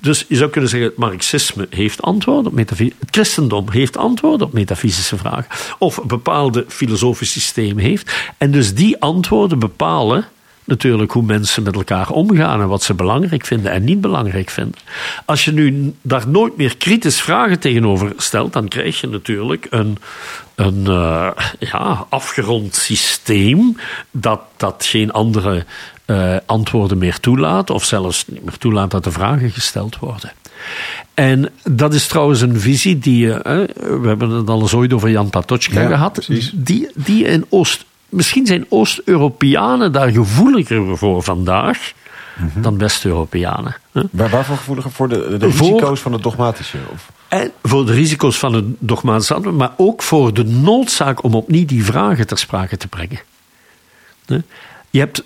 Dus 0.00 0.24
je 0.28 0.36
zou 0.36 0.50
kunnen 0.50 0.70
zeggen, 0.70 0.88
het 0.88 0.98
marxisme 0.98 1.66
heeft 1.70 2.02
antwoorden 2.02 2.46
op 2.46 2.52
metafysische... 2.52 2.96
Het 3.00 3.10
christendom 3.10 3.70
heeft 3.70 3.96
antwoorden 3.96 4.46
op 4.46 4.52
metafysische 4.52 5.16
vragen. 5.16 5.46
Of 5.78 5.96
een 5.96 6.08
bepaalde 6.08 6.64
filosofisch 6.68 7.32
systeem 7.32 7.78
heeft. 7.78 8.12
En 8.38 8.50
dus 8.50 8.74
die 8.74 9.00
antwoorden 9.00 9.58
bepalen 9.58 10.26
natuurlijk 10.68 11.12
hoe 11.12 11.22
mensen 11.22 11.62
met 11.62 11.74
elkaar 11.74 12.10
omgaan 12.10 12.60
en 12.60 12.68
wat 12.68 12.82
ze 12.82 12.94
belangrijk 12.94 13.46
vinden 13.46 13.72
en 13.72 13.84
niet 13.84 14.00
belangrijk 14.00 14.50
vinden. 14.50 14.80
Als 15.24 15.44
je 15.44 15.52
nu 15.52 15.94
daar 16.02 16.28
nooit 16.28 16.56
meer 16.56 16.76
kritisch 16.76 17.20
vragen 17.20 17.58
tegenover 17.58 18.12
stelt, 18.16 18.52
dan 18.52 18.68
krijg 18.68 19.00
je 19.00 19.06
natuurlijk 19.06 19.66
een, 19.70 19.98
een 20.54 20.84
uh, 20.86 21.30
ja, 21.58 22.06
afgerond 22.08 22.74
systeem 22.74 23.76
dat, 24.10 24.40
dat 24.56 24.84
geen 24.86 25.12
andere 25.12 25.64
uh, 26.06 26.36
antwoorden 26.46 26.98
meer 26.98 27.20
toelaat, 27.20 27.70
of 27.70 27.84
zelfs 27.84 28.24
niet 28.26 28.44
meer 28.44 28.58
toelaat 28.58 28.90
dat 28.90 29.04
de 29.04 29.10
vragen 29.10 29.50
gesteld 29.50 29.98
worden. 29.98 30.32
En 31.14 31.50
dat 31.64 31.94
is 31.94 32.06
trouwens 32.06 32.40
een 32.40 32.60
visie 32.60 32.98
die, 32.98 33.26
uh, 33.26 33.40
we 33.42 34.00
hebben 34.02 34.30
het 34.30 34.48
al 34.48 34.60
eens 34.60 34.74
ooit 34.74 34.92
over 34.92 35.10
Jan 35.10 35.30
Patočka 35.30 35.80
ja, 35.80 35.88
gehad, 35.88 36.28
die, 36.52 36.90
die 36.94 37.24
in 37.24 37.46
Oost 37.48 37.86
misschien 38.08 38.46
zijn 38.46 38.66
Oost-Europeanen 38.68 39.92
daar 39.92 40.10
gevoeliger 40.10 40.96
voor 40.96 41.22
vandaag 41.22 41.92
mhm. 42.36 42.60
dan 42.60 42.78
West-Europeanen. 42.78 43.76
Waar, 43.92 44.30
waarvoor 44.30 44.56
gevoeliger? 44.56 44.90
Voor 44.90 45.08
de, 45.08 45.36
de 45.38 45.46
risico's 45.46 46.00
van 46.00 46.12
het 46.12 46.22
dogmatische? 46.22 46.78
Of? 46.92 47.10
En 47.28 47.52
voor 47.62 47.86
de 47.86 47.92
risico's 47.92 48.38
van 48.38 48.54
het 48.54 48.64
dogmatische 48.78 49.40
maar 49.40 49.72
ook 49.76 50.02
voor 50.02 50.34
de 50.34 50.44
noodzaak 50.44 51.22
om 51.22 51.34
opnieuw 51.34 51.66
die 51.66 51.84
vragen 51.84 52.26
ter 52.26 52.38
sprake 52.38 52.76
te 52.76 52.88
brengen. 52.88 53.20
Je 54.90 54.98
hebt 54.98 55.22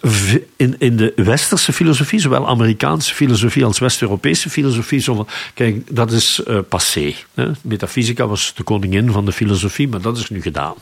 in, 0.56 0.74
in 0.78 0.96
de 0.96 1.12
westerse 1.16 1.72
filosofie, 1.72 2.20
zowel 2.20 2.48
Amerikaanse 2.48 3.14
filosofie 3.14 3.64
als 3.64 3.78
West-Europese 3.78 4.50
filosofie, 4.50 5.00
zo 5.00 5.14
van, 5.14 5.28
kijk, 5.54 5.96
dat 5.96 6.12
is 6.12 6.42
uh, 6.48 6.58
passé. 6.68 7.14
Hè? 7.34 7.50
Metafysica 7.62 8.26
was 8.26 8.52
de 8.56 8.62
koningin 8.62 9.12
van 9.12 9.24
de 9.24 9.32
filosofie, 9.32 9.88
maar 9.88 10.00
dat 10.00 10.16
is 10.16 10.30
nu 10.30 10.42
gedaan. 10.42 10.74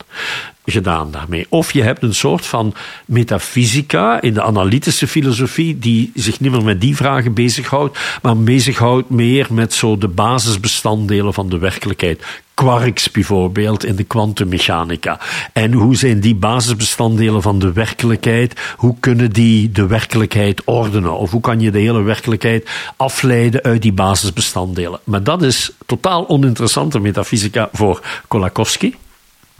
Gedaan 0.71 1.11
daarmee. 1.11 1.47
Of 1.49 1.73
je 1.73 1.83
hebt 1.83 2.03
een 2.03 2.15
soort 2.15 2.47
van 2.47 2.75
metafysica 3.05 4.21
in 4.21 4.35
de 4.35 4.43
analytische 4.43 5.07
filosofie, 5.07 5.79
die 5.79 6.11
zich 6.15 6.41
niet 6.41 6.53
meer 6.53 6.65
met 6.65 6.81
die 6.81 6.97
vragen 6.97 7.35
bezighoudt, 7.35 7.99
maar 8.23 8.37
bezighoudt 8.37 9.11
meer 9.11 9.47
met 9.51 9.73
zo 9.73 9.99
de 9.99 10.09
basisbestanddelen 10.09 11.35
van 11.35 11.49
de 11.49 11.59
werkelijkheid 11.59 12.25
quarks 12.61 13.11
bijvoorbeeld 13.11 13.85
in 13.85 13.97
de 13.97 14.05
kwantummechanica. 14.05 15.21
En 15.53 15.73
hoe 15.73 15.97
zijn 15.97 16.21
die 16.21 16.35
basisbestanddelen 16.35 17.43
van 17.43 17.59
de 17.59 17.73
werkelijkheid, 17.73 18.61
hoe 18.77 18.95
kunnen 19.01 19.31
die 19.31 19.73
de 19.73 19.87
werkelijkheid 19.87 20.65
ordenen? 20.65 21.17
Of 21.17 21.31
hoe 21.31 21.41
kan 21.41 21.61
je 21.61 21.71
de 21.71 21.79
hele 21.79 22.03
werkelijkheid 22.03 22.71
afleiden 22.97 23.63
uit 23.63 23.83
die 23.83 23.93
basisbestanddelen? 23.93 25.01
Maar 25.05 25.23
dat 25.23 25.43
is 25.43 25.71
totaal 25.87 26.29
oninteressante 26.29 26.99
metafysica 26.99 27.69
voor 27.73 28.03
Kolakowski. 28.29 28.95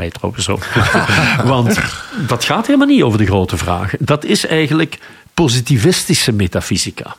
Mij 0.01 0.11
trouwens 0.11 0.49
ook. 0.49 0.65
Want 1.55 1.79
dat 2.27 2.45
gaat 2.45 2.67
helemaal 2.67 2.87
niet 2.87 3.03
over 3.03 3.19
de 3.19 3.27
grote 3.27 3.57
vragen. 3.57 3.99
Dat 4.03 4.25
is 4.25 4.47
eigenlijk 4.47 4.99
positivistische 5.35 6.33
metafysica. 6.33 7.17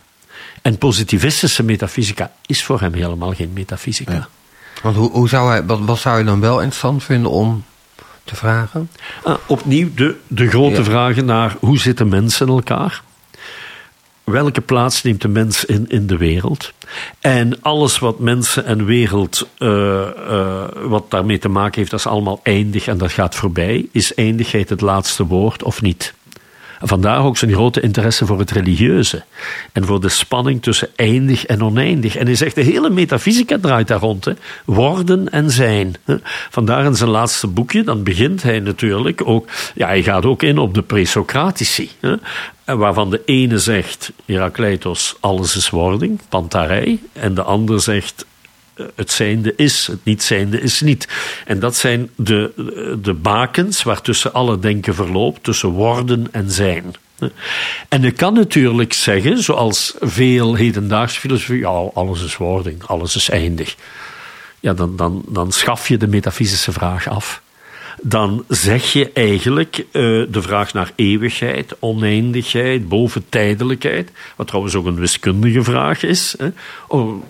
En 0.61 0.77
positivistische 0.77 1.63
metafysica 1.63 2.31
is 2.45 2.63
voor 2.63 2.79
hem 2.79 2.93
helemaal 2.93 3.33
geen 3.33 3.51
metafysica. 3.53 4.27
Want 4.81 4.95
hoe, 4.95 5.11
hoe 5.11 5.29
zou 5.29 5.49
hij, 5.49 5.65
wat, 5.65 5.79
wat 5.79 5.99
zou 5.99 6.17
je 6.17 6.23
dan 6.23 6.39
wel 6.39 6.59
interessant 6.59 7.03
vinden 7.03 7.31
om 7.31 7.63
te 8.23 8.35
vragen? 8.35 8.89
Ah, 9.23 9.35
opnieuw 9.45 9.89
de, 9.95 10.15
de 10.27 10.47
grote 10.49 10.83
vragen 10.83 11.25
naar 11.25 11.55
hoe 11.59 11.77
zitten 11.77 12.07
mensen 12.07 12.47
in 12.47 12.53
elkaar? 12.53 13.01
Welke 14.31 14.61
plaats 14.61 15.03
neemt 15.03 15.21
de 15.21 15.27
mens 15.27 15.65
in 15.65 15.85
in 15.87 16.07
de 16.07 16.17
wereld? 16.17 16.73
En 17.19 17.61
alles 17.61 17.99
wat 17.99 18.19
mensen 18.19 18.65
en 18.65 18.85
wereld, 18.85 19.47
uh, 19.59 19.69
uh, 19.69 20.63
wat 20.83 21.11
daarmee 21.11 21.37
te 21.37 21.49
maken 21.49 21.77
heeft, 21.77 21.91
dat 21.91 21.99
is 21.99 22.07
allemaal 22.07 22.39
eindig 22.43 22.87
en 22.87 22.97
dat 22.97 23.11
gaat 23.11 23.35
voorbij. 23.35 23.87
Is 23.91 24.13
eindigheid 24.13 24.69
het 24.69 24.81
laatste 24.81 25.25
woord 25.25 25.63
of 25.63 25.81
niet? 25.81 26.13
Vandaar 26.81 27.23
ook 27.23 27.37
zijn 27.37 27.53
grote 27.53 27.81
interesse 27.81 28.25
voor 28.25 28.39
het 28.39 28.51
religieuze. 28.51 29.23
En 29.71 29.85
voor 29.85 30.01
de 30.01 30.09
spanning 30.09 30.61
tussen 30.61 30.89
eindig 30.95 31.45
en 31.45 31.63
oneindig. 31.63 32.15
En 32.15 32.25
hij 32.25 32.35
zegt, 32.35 32.55
de 32.55 32.61
hele 32.61 32.89
metafysica 32.89 33.57
draait 33.61 33.87
daar 33.87 33.99
rond. 33.99 34.25
Hè. 34.25 34.33
Worden 34.65 35.29
en 35.29 35.51
zijn. 35.51 35.95
Vandaar 36.49 36.85
in 36.85 36.95
zijn 36.95 37.09
laatste 37.09 37.47
boekje, 37.47 37.83
dan 37.83 38.03
begint 38.03 38.43
hij 38.43 38.59
natuurlijk 38.59 39.27
ook... 39.27 39.47
Ja, 39.75 39.87
hij 39.87 40.03
gaat 40.03 40.25
ook 40.25 40.43
in 40.43 40.57
op 40.57 40.73
de 40.73 40.81
presocratici. 40.81 41.89
Waarvan 42.65 43.09
de 43.09 43.21
ene 43.25 43.57
zegt, 43.57 44.11
Herakleitos, 44.25 45.15
alles 45.19 45.55
is 45.55 45.69
wording, 45.69 46.19
pantarij. 46.29 46.99
En 47.13 47.33
de 47.33 47.43
ander 47.43 47.81
zegt, 47.81 48.25
het 48.95 49.11
zijnde 49.11 49.53
is, 49.55 49.87
het 49.87 49.99
niet 50.03 50.23
zijnde 50.23 50.61
is 50.61 50.81
niet. 50.81 51.07
En 51.45 51.59
dat 51.59 51.75
zijn 51.75 52.09
de, 52.15 52.51
de 53.01 53.13
bakens 53.13 53.83
waartussen 53.83 54.33
alle 54.33 54.59
denken 54.59 54.95
verloopt, 54.95 55.43
tussen 55.43 55.69
worden 55.69 56.27
en 56.31 56.51
zijn. 56.51 56.93
En 57.89 58.01
je 58.01 58.11
kan 58.11 58.33
natuurlijk 58.33 58.93
zeggen, 58.93 59.43
zoals 59.43 59.95
veel 59.99 60.55
hedendaagse 60.55 61.19
filosofie, 61.19 61.59
ja, 61.59 61.89
alles 61.93 62.23
is 62.23 62.37
wording, 62.37 62.83
alles 62.83 63.15
is 63.15 63.29
eindig. 63.29 63.75
Ja, 64.59 64.73
dan, 64.73 64.95
dan, 64.95 65.23
dan 65.27 65.51
schaf 65.51 65.87
je 65.87 65.97
de 65.97 66.07
metafysische 66.07 66.71
vraag 66.71 67.07
af 67.07 67.41
dan 68.01 68.43
zeg 68.47 68.93
je 68.93 69.11
eigenlijk 69.13 69.77
uh, 69.77 69.83
de 70.29 70.41
vraag 70.41 70.73
naar 70.73 70.91
eeuwigheid, 70.95 71.75
oneindigheid, 71.79 72.89
boventijdelijkheid, 72.89 74.11
wat 74.35 74.47
trouwens 74.47 74.75
ook 74.75 74.85
een 74.85 74.99
wiskundige 74.99 75.63
vraag 75.63 76.03
is. 76.03 76.35
Hè. 76.37 76.49
Oh, 76.87 77.23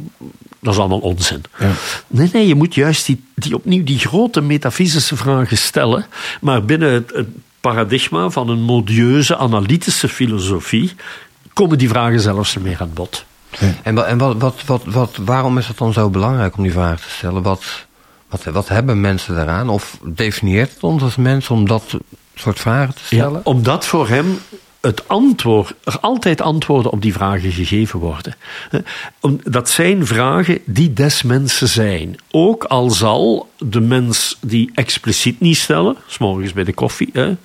dat 0.62 0.74
is 0.74 0.80
allemaal 0.80 1.00
onzin. 1.00 1.43
Ja. 1.60 1.71
Nee, 2.08 2.30
nee, 2.34 2.47
je 2.47 2.56
moet 2.56 2.76
juist 2.76 3.06
die, 3.06 3.24
die 3.36 3.56
opnieuw 3.56 3.84
die 3.84 4.00
grote 4.00 4.41
metafysische 4.41 5.15
vragen 5.15 5.58
stellen, 5.58 6.06
maar 6.41 6.65
binnen 6.65 6.93
het, 6.93 7.12
het 7.13 7.28
paradigma 7.62 8.30
van 8.30 8.50
een 8.50 8.62
modieuze 8.62 9.38
analytische 9.38 10.10
filosofie 10.10 10.91
komen 11.54 11.78
die 11.78 11.89
vragen 11.89 12.19
zelfs 12.19 12.58
meer 12.58 12.82
aan 12.82 12.93
bod. 12.93 13.26
En, 13.84 14.08
en 14.08 14.17
wat, 14.17 14.38
wat, 14.38 14.63
wat, 14.65 14.84
wat, 14.86 15.17
waarom 15.26 15.58
is 15.58 15.67
het 15.67 15.78
dan 15.78 15.93
zo 15.93 16.10
belangrijk 16.10 16.58
om 16.58 16.63
die 16.63 16.71
vraag 16.71 17.02
te 17.02 17.10
stellen? 17.10 17.41
Wat, 17.41 17.86
wat, 18.30 18.43
wat 18.43 18.67
hebben 18.67 19.02
mensen 19.02 19.36
daaraan? 19.36 19.69
Of 19.69 19.97
definieert 20.04 20.74
het 20.74 20.84
ons 20.84 21.02
als 21.02 21.15
mensen 21.15 21.56
om 21.56 21.67
dat 21.67 21.97
soort 22.36 22.60
vragen 22.60 22.93
te 22.93 23.04
stellen? 23.04 23.32
Ja, 23.32 23.41
omdat 23.43 23.86
voor 23.86 24.08
hem 24.08 24.39
het 24.82 25.08
antwoord, 25.08 25.74
er 25.84 26.00
altijd 26.00 26.41
antwoorden 26.41 26.91
op 26.91 27.02
die 27.02 27.13
vragen 27.13 27.52
gegeven 27.52 28.00
worden. 28.00 28.36
Dat 29.44 29.70
zijn 29.70 30.06
vragen 30.06 30.60
die 30.65 30.94
des 30.94 31.24
mensen 31.24 31.67
zijn. 31.67 32.15
Ook 32.32 32.63
al 32.63 32.89
zal 32.89 33.50
de 33.58 33.82
mens 33.82 34.38
die 34.41 34.72
expliciet 34.74 35.39
niet 35.39 35.58
stellen, 35.58 35.96
s'morgens 36.08 36.54
bij 36.54 36.63
de 36.63 36.74
koffie, 36.74 37.10
hè? 37.13 37.36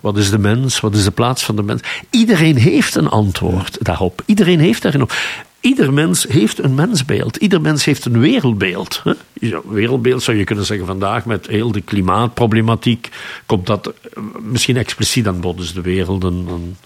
wat 0.00 0.16
is 0.16 0.30
de 0.30 0.38
mens, 0.38 0.80
wat 0.80 0.94
is 0.94 1.04
de 1.04 1.10
plaats 1.10 1.42
van 1.44 1.56
de 1.56 1.62
mens. 1.62 1.82
Iedereen 2.10 2.56
heeft 2.56 2.94
een 2.94 3.08
antwoord 3.08 3.78
daarop. 3.80 4.22
Iedereen 4.26 4.60
heeft 4.60 4.82
daarin 4.82 5.02
op. 5.02 5.12
Ieder 5.62 5.92
mens 5.92 6.26
heeft 6.28 6.58
een 6.58 6.74
mensbeeld. 6.74 7.36
Ieder 7.36 7.60
mens 7.60 7.84
heeft 7.84 8.04
een 8.04 8.18
wereldbeeld. 8.18 9.02
wereldbeeld 9.68 10.22
zou 10.22 10.36
je 10.36 10.44
kunnen 10.44 10.64
zeggen 10.64 10.86
vandaag 10.86 11.24
met 11.24 11.46
heel 11.46 11.72
de 11.72 11.80
klimaatproblematiek. 11.80 13.08
Komt 13.46 13.66
dat 13.66 13.86
eh, 13.86 14.22
misschien 14.40 14.76
expliciet 14.76 15.26
aan 15.26 15.40
bod? 15.40 15.60
Is 15.60 15.72
de 15.72 15.80
wereld 15.80 16.24
een, 16.24 16.48
een, 16.48 16.76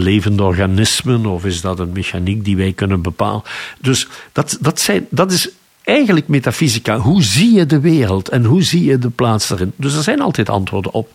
levend 0.00 0.40
organisme 0.40 1.28
of 1.28 1.44
is 1.44 1.60
dat 1.60 1.78
een 1.78 1.92
mechaniek 1.92 2.44
die 2.44 2.56
wij 2.56 2.72
kunnen 2.72 3.02
bepalen? 3.02 3.42
Dus 3.80 4.08
dat, 4.32 4.58
dat, 4.60 4.80
zijn, 4.80 5.06
dat 5.10 5.32
is 5.32 5.48
eigenlijk 5.82 6.28
metafysica. 6.28 6.98
Hoe 6.98 7.22
zie 7.22 7.52
je 7.52 7.66
de 7.66 7.80
wereld 7.80 8.28
en 8.28 8.44
hoe 8.44 8.62
zie 8.62 8.84
je 8.84 8.98
de 8.98 9.10
plaats 9.10 9.48
daarin? 9.48 9.72
Dus 9.76 9.94
er 9.94 10.02
zijn 10.02 10.20
altijd 10.20 10.48
antwoorden 10.48 10.92
op. 10.92 11.10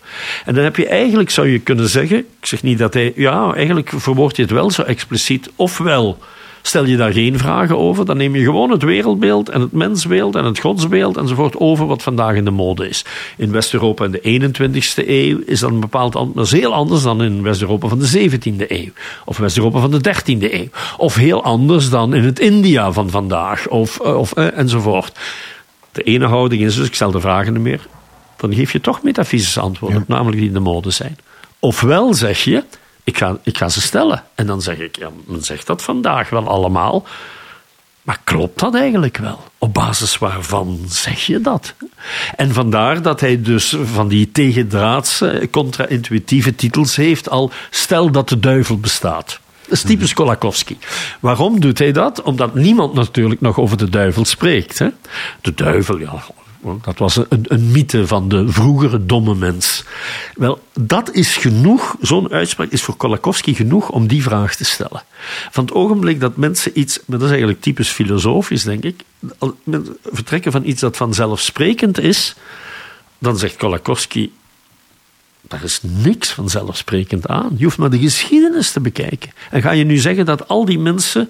En 0.46 0.54
dan 0.54 0.64
heb 0.64 0.76
je 0.76 0.88
eigenlijk, 0.88 1.30
zou 1.30 1.48
je 1.48 1.60
kunnen 1.60 1.90
zeggen, 1.90 2.18
ik 2.18 2.46
zeg 2.46 2.64
niet 2.64 2.78
dat 2.78 2.94
hij, 2.94 3.14
ja, 3.16 3.54
eigenlijk 3.54 3.92
verwoord 3.96 4.36
je 4.36 4.42
het 4.42 4.52
wel 4.52 4.72
zo 4.72 4.82
expliciet, 4.82 5.50
ofwel 5.56 6.18
Stel 6.68 6.86
je 6.86 6.98
daar 6.98 7.14
geen 7.14 7.38
vragen 7.38 7.78
over, 7.78 8.06
dan 8.06 8.18
neem 8.18 8.36
je 8.36 8.44
gewoon 8.44 8.72
het 8.72 8.84
wereldbeeld 8.84 9.50
en 9.50 9.62
het 9.62 9.72
mensbeeld 9.72 10.36
en 10.36 10.46
het 10.46 10.60
godsbeeld 10.60 11.18
enzovoort 11.18 11.58
over 11.58 11.86
wat 11.86 12.04
vandaag 12.04 12.36
in 12.36 12.46
de 12.46 12.52
mode 12.52 12.90
is. 12.90 13.06
In 13.38 13.52
West-Europa 13.52 14.06
in 14.06 14.12
de 14.12 14.52
21ste 14.52 15.08
eeuw 15.08 15.40
is 15.46 15.60
dat 15.60 15.70
een 15.70 15.80
bepaald 15.80 16.16
anders, 16.16 16.52
heel 16.52 16.74
anders 16.74 17.04
dan 17.04 17.24
in 17.24 17.44
West-Europa 17.44 17.88
van 17.88 18.00
de 18.00 18.30
17e 18.30 18.68
eeuw. 18.68 18.90
Of 19.26 19.38
West-Europa 19.38 19.80
van 19.80 19.92
de 19.92 20.16
13e 20.16 20.54
eeuw. 20.54 20.68
Of 20.98 21.16
heel 21.16 21.44
anders 21.44 21.90
dan 21.90 22.14
in 22.14 22.24
het 22.24 22.40
India 22.40 22.92
van 22.92 23.10
vandaag. 23.10 23.68
Of, 23.68 24.00
eh, 24.00 24.18
of 24.18 24.32
eh, 24.32 24.58
enzovoort. 24.58 25.20
De 25.92 26.04
ene 26.04 26.26
houding 26.26 26.62
is 26.62 26.76
dus, 26.76 26.88
ik 26.88 26.96
stel 26.96 27.12
de 27.12 27.20
vragen 27.20 27.54
niet 27.54 27.62
meer. 27.62 27.88
Dan 28.38 28.54
geef 28.54 28.72
je 28.72 28.82
toch 28.82 29.04
metafysische 29.04 29.60
antwoorden, 29.60 30.04
namelijk 30.08 30.38
die 30.38 30.48
in 30.48 30.54
de 30.54 30.60
mode 30.60 30.92
zijn. 30.92 31.18
Ofwel 31.60 32.14
zeg 32.14 32.44
je, 32.44 32.64
ik 33.08 33.18
ga, 33.18 33.38
ik 33.44 33.58
ga 33.58 33.70
ze 33.70 33.82
stellen. 33.82 34.24
En 34.36 34.46
dan 34.46 34.62
zeg 34.62 34.78
ik, 34.78 34.98
ja, 34.98 35.10
men 35.26 35.44
zegt 35.44 35.68
dat 35.68 35.84
vandaag 35.84 36.30
wel 36.30 36.48
allemaal. 36.48 37.06
Maar 38.02 38.20
klopt 38.24 38.60
dat 38.60 38.76
eigenlijk 38.76 39.18
wel? 39.18 39.44
Op 39.58 39.74
basis 39.74 40.18
waarvan 40.18 40.80
zeg 40.88 41.26
je 41.26 41.42
dat? 41.42 41.74
En 42.36 42.54
vandaar 42.54 43.02
dat 43.02 43.20
hij 43.20 43.42
dus 43.42 43.78
van 43.94 44.08
die 44.08 44.32
tegendraadse, 44.32 45.48
contra-intuïtieve 45.52 46.56
titels 46.56 46.96
heeft 46.96 47.30
al 47.30 47.52
Stel 47.70 48.12
dat 48.12 48.30
de 48.30 48.40
duivel 48.40 48.78
bestaat. 48.78 49.40
Dat 49.62 49.72
is 49.72 49.82
typisch 49.82 50.14
Kolakowski. 50.14 50.78
Waarom 51.20 51.60
doet 51.60 51.80
hij 51.80 51.92
dat? 51.92 52.22
Omdat 52.22 52.56
niemand 52.56 52.94
natuurlijk 52.94 53.42
nog 53.42 53.60
over 53.60 53.78
de 53.78 53.90
duivel 53.90 54.26
spreekt. 54.26 54.80
Hè? 54.80 54.88
De 55.42 55.54
duivel, 55.54 55.98
ja, 55.98 56.24
dat 56.82 56.98
was 56.98 57.16
een, 57.16 57.46
een 57.48 57.72
mythe 57.72 58.08
van 58.08 58.30
de 58.30 58.52
vroegere 58.52 59.06
domme 59.06 59.36
mens. 59.36 59.84
Wel, 60.36 60.60
dat 60.74 61.14
is 61.14 61.36
genoeg, 61.36 61.96
zo'n 62.02 62.32
uitspraak 62.32 62.70
is 62.72 62.82
voor 62.82 62.96
Kolakowski 62.96 63.56
genoeg 63.56 63.90
om 63.90 64.08
die 64.08 64.22
vraag 64.24 64.56
te 64.56 64.66
stellen. 64.66 65.04
Van 65.52 65.66
het 65.66 65.74
ogenblik 65.74 66.20
dat 66.20 66.38
mensen 66.38 66.80
iets, 66.80 67.00
maar 67.06 67.18
dat 67.18 67.22
is 67.22 67.30
eigenlijk 67.30 67.62
typisch 67.62 67.90
filosofisch, 67.90 68.64
denk 68.64 68.84
ik, 68.84 69.04
vertrekken 70.04 70.52
van 70.52 70.66
iets 70.66 70.82
dat 70.82 70.98
vanzelfsprekend 70.98 72.00
is, 72.00 72.36
dan 73.18 73.38
zegt 73.38 73.56
Kolakowski, 73.56 74.32
daar 75.48 75.64
is 75.64 75.80
niks 75.82 76.30
vanzelfsprekend 76.30 77.28
aan. 77.28 77.54
Je 77.58 77.64
hoeft 77.64 77.78
maar 77.78 77.90
de 77.90 78.00
geschiedenis 78.00 78.72
te 78.72 78.80
bekijken. 78.80 79.32
En 79.50 79.62
ga 79.62 79.72
je 79.72 79.84
nu 79.84 79.98
zeggen 79.98 80.26
dat 80.26 80.48
al 80.48 80.66
die 80.66 80.80
mensen 80.80 81.30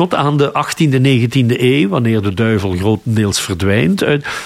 tot 0.00 0.14
aan 0.14 0.36
de 0.36 0.52
18e, 0.52 1.00
19e 1.00 1.60
eeuw, 1.60 1.88
wanneer 1.88 2.22
de 2.22 2.34
duivel 2.34 2.76
grotendeels 2.76 3.40
verdwijnt, 3.40 3.98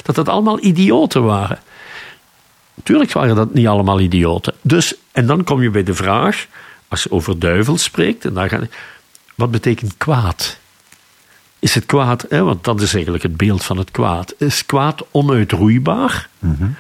dat 0.03 0.15
dat 0.15 0.29
allemaal 0.29 0.65
idioten 0.65 1.25
waren. 1.25 1.59
Tuurlijk 2.83 3.13
waren 3.13 3.37
dat 3.37 3.55
niet 3.55 3.67
allemaal 3.67 4.01
idioten. 4.01 4.55
Dus, 4.63 4.95
en 5.13 5.27
dan 5.27 5.45
kom 5.45 5.63
je 5.63 5.71
bij 5.71 5.83
de 5.83 5.95
vraag, 5.95 6.47
als 6.89 7.03
je 7.03 7.11
over 7.11 7.39
duivel 7.39 7.79
spreekt, 7.79 8.25
en 8.25 8.35
dan 8.35 8.49
ga, 8.49 8.61
wat 9.35 9.51
betekent 9.51 9.97
kwaad? 9.97 10.59
Is 11.59 11.75
het 11.75 11.87
kwaad, 11.87 12.27
hè, 12.29 12.43
want 12.43 12.65
dat 12.65 12.81
is 12.81 12.95
eigenlijk 12.95 13.23
het 13.23 13.37
beeld 13.37 13.65
van 13.65 13.79
het 13.79 13.91
kwaad, 13.91 14.35
is 14.39 14.67
kwaad 14.67 15.05
onuitroeibaar? 15.11 16.29
Mm 16.39 16.77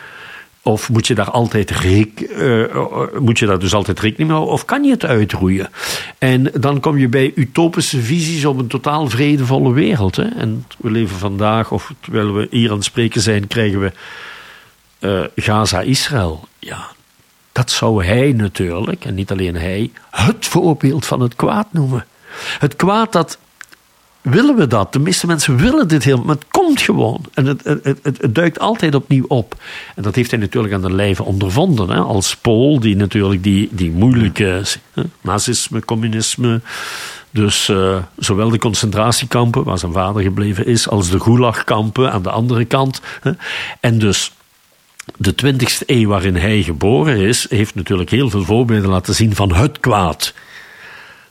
of 0.66 0.90
moet 0.90 1.06
je 1.06 1.14
daar 1.14 1.30
altijd 1.30 1.84
uh, 1.84 2.76
moet 3.18 3.38
je 3.38 3.46
daar 3.46 3.58
dus 3.58 3.74
altijd 3.74 4.00
rekening 4.00 4.28
mee 4.28 4.36
houden? 4.36 4.54
Of 4.54 4.64
kan 4.64 4.84
je 4.84 4.90
het 4.90 5.04
uitroeien? 5.04 5.70
En 6.18 6.50
dan 6.60 6.80
kom 6.80 6.98
je 6.98 7.08
bij 7.08 7.32
utopische 7.34 8.00
visies 8.00 8.44
op 8.44 8.58
een 8.58 8.66
totaal 8.66 9.08
vredevolle 9.08 9.72
wereld. 9.72 10.16
Hè? 10.16 10.28
En 10.28 10.66
we 10.78 10.90
leven 10.90 11.16
vandaag, 11.16 11.70
of 11.70 11.92
terwijl 12.00 12.34
we 12.34 12.46
hier 12.50 12.70
aan 12.70 12.76
het 12.76 12.84
spreken 12.84 13.20
zijn, 13.20 13.46
krijgen 13.46 13.80
we 13.80 13.92
uh, 15.00 15.24
Gaza-Israël. 15.36 16.48
Ja, 16.58 16.86
dat 17.52 17.70
zou 17.70 18.04
hij 18.04 18.32
natuurlijk, 18.32 19.04
en 19.04 19.14
niet 19.14 19.30
alleen 19.30 19.56
hij, 19.56 19.90
het 20.10 20.46
voorbeeld 20.46 21.06
van 21.06 21.20
het 21.20 21.36
kwaad 21.36 21.72
noemen. 21.72 22.06
Het 22.58 22.76
kwaad 22.76 23.12
dat 23.12 23.38
willen 24.24 24.56
we 24.56 24.66
dat? 24.66 24.92
De 24.92 24.98
meeste 24.98 25.26
mensen 25.26 25.56
willen 25.56 25.88
dit 25.88 26.04
heel, 26.04 26.22
maar 26.22 26.34
het 26.34 26.44
komt 26.50 26.80
gewoon. 26.80 27.24
En 27.34 27.46
het, 27.46 27.64
het, 27.64 27.84
het, 27.84 28.00
het, 28.02 28.34
duikt 28.34 28.58
altijd 28.58 28.94
opnieuw 28.94 29.24
op. 29.28 29.54
En 29.94 30.02
dat 30.02 30.14
heeft 30.14 30.30
hij 30.30 30.40
natuurlijk 30.40 30.74
aan 30.74 30.82
de 30.82 30.92
lijve 30.92 31.22
ondervonden. 31.22 31.90
Hè? 31.90 31.98
Als 31.98 32.36
Pool, 32.36 32.80
die 32.80 32.96
natuurlijk 32.96 33.42
die, 33.42 33.68
die 33.72 33.90
moeilijke 33.90 34.62
hè? 34.92 35.02
nazisme, 35.20 35.84
communisme. 35.84 36.60
Dus 37.30 37.68
uh, 37.68 37.96
zowel 38.16 38.48
de 38.48 38.58
concentratiekampen, 38.58 39.64
waar 39.64 39.78
zijn 39.78 39.92
vader 39.92 40.22
gebleven 40.22 40.66
is, 40.66 40.88
als 40.88 41.10
de 41.10 41.20
gulagkampen 41.20 42.12
aan 42.12 42.22
de 42.22 42.30
andere 42.30 42.64
kant. 42.64 43.00
Hè? 43.20 43.30
En 43.80 43.98
dus 43.98 44.32
de 45.16 45.34
20e 45.44 45.86
eeuw 45.86 46.08
waarin 46.08 46.36
hij 46.36 46.62
geboren 46.62 47.16
is, 47.16 47.46
heeft 47.50 47.74
natuurlijk 47.74 48.10
heel 48.10 48.30
veel 48.30 48.44
voorbeelden 48.44 48.90
laten 48.90 49.14
zien 49.14 49.34
van 49.34 49.54
het 49.54 49.80
kwaad. 49.80 50.34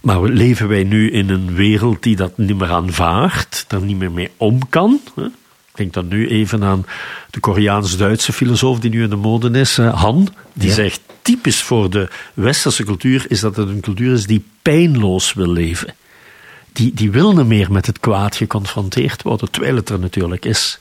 Maar 0.04 0.22
leven 0.22 0.68
wij 0.68 0.84
nu 0.84 1.12
in 1.12 1.30
een 1.30 1.54
wereld 1.54 2.04
die 2.04 2.16
dat 2.16 2.38
niet 2.38 2.58
meer 2.58 2.72
aanvaardt, 2.72 3.66
daar 3.68 3.82
niet 3.82 3.98
meer 3.98 4.12
mee 4.12 4.32
om 4.38 4.70
kan? 4.70 5.00
Ik 5.16 5.32
denk 5.74 5.94
dan 5.94 6.08
nu 6.08 6.28
even 6.28 6.64
aan 6.64 6.86
de 7.30 7.40
Koreaans-Duitse 7.40 8.34
filosoof 8.34 8.80
die 8.80 8.90
nu 8.90 9.04
in 9.04 9.10
de 9.10 9.16
mode 9.16 9.60
is, 9.60 9.78
Han. 9.78 10.28
Die 10.54 10.72
zegt, 10.72 11.02
typisch 11.22 11.62
voor 11.62 11.90
de 11.90 12.10
westerse 12.34 12.84
cultuur 12.84 13.26
is 13.28 13.40
dat 13.40 13.56
het 13.56 13.68
een 13.68 13.80
cultuur 13.80 14.14
is 14.14 14.26
die 14.26 14.46
pijnloos 14.62 15.34
wil 15.34 15.52
leven. 15.52 15.96
Die, 16.72 16.94
die 16.94 17.12
wil 17.12 17.34
niet 17.34 17.48
meer 17.48 17.72
met 17.72 17.86
het 17.86 18.00
kwaad 18.00 18.36
geconfronteerd 18.36 19.22
worden, 19.22 19.52
terwijl 19.52 19.76
het 19.76 19.90
er 19.90 20.00
natuurlijk 20.00 20.46
is. 20.46 20.80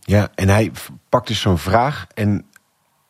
Ja, 0.00 0.30
en 0.34 0.48
hij 0.48 0.70
pakt 1.08 1.28
dus 1.28 1.40
zo'n 1.40 1.58
vraag 1.58 2.06
en 2.14 2.44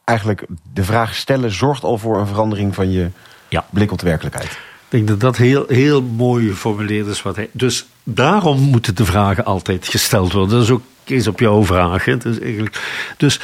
eigenlijk 0.04 0.46
de 0.72 0.84
vraag 0.84 1.14
stellen 1.14 1.52
zorgt 1.52 1.84
al 1.84 1.98
voor 1.98 2.20
een 2.20 2.26
verandering 2.26 2.74
van 2.74 2.90
je 2.90 3.10
ja. 3.48 3.66
blik 3.70 3.92
op 3.92 3.98
de 3.98 4.06
werkelijkheid. 4.06 4.58
Ik 4.90 4.96
denk 4.96 5.08
dat 5.08 5.20
dat 5.20 5.36
heel, 5.36 5.64
heel 5.68 6.02
mooi 6.02 6.48
geformuleerd 6.48 7.06
is. 7.06 7.22
Wat 7.22 7.36
hij, 7.36 7.48
dus 7.52 7.86
daarom 8.04 8.60
moeten 8.60 8.94
de 8.94 9.04
vragen 9.04 9.44
altijd 9.44 9.88
gesteld 9.88 10.32
worden. 10.32 10.50
Dat 10.50 10.62
is 10.62 10.70
ook 10.70 10.82
eens 11.04 11.26
op 11.26 11.40
jouw 11.40 11.64
vraag. 11.64 12.04
Dus, 12.04 12.38
eigenlijk, 12.38 12.80
dus 13.16 13.40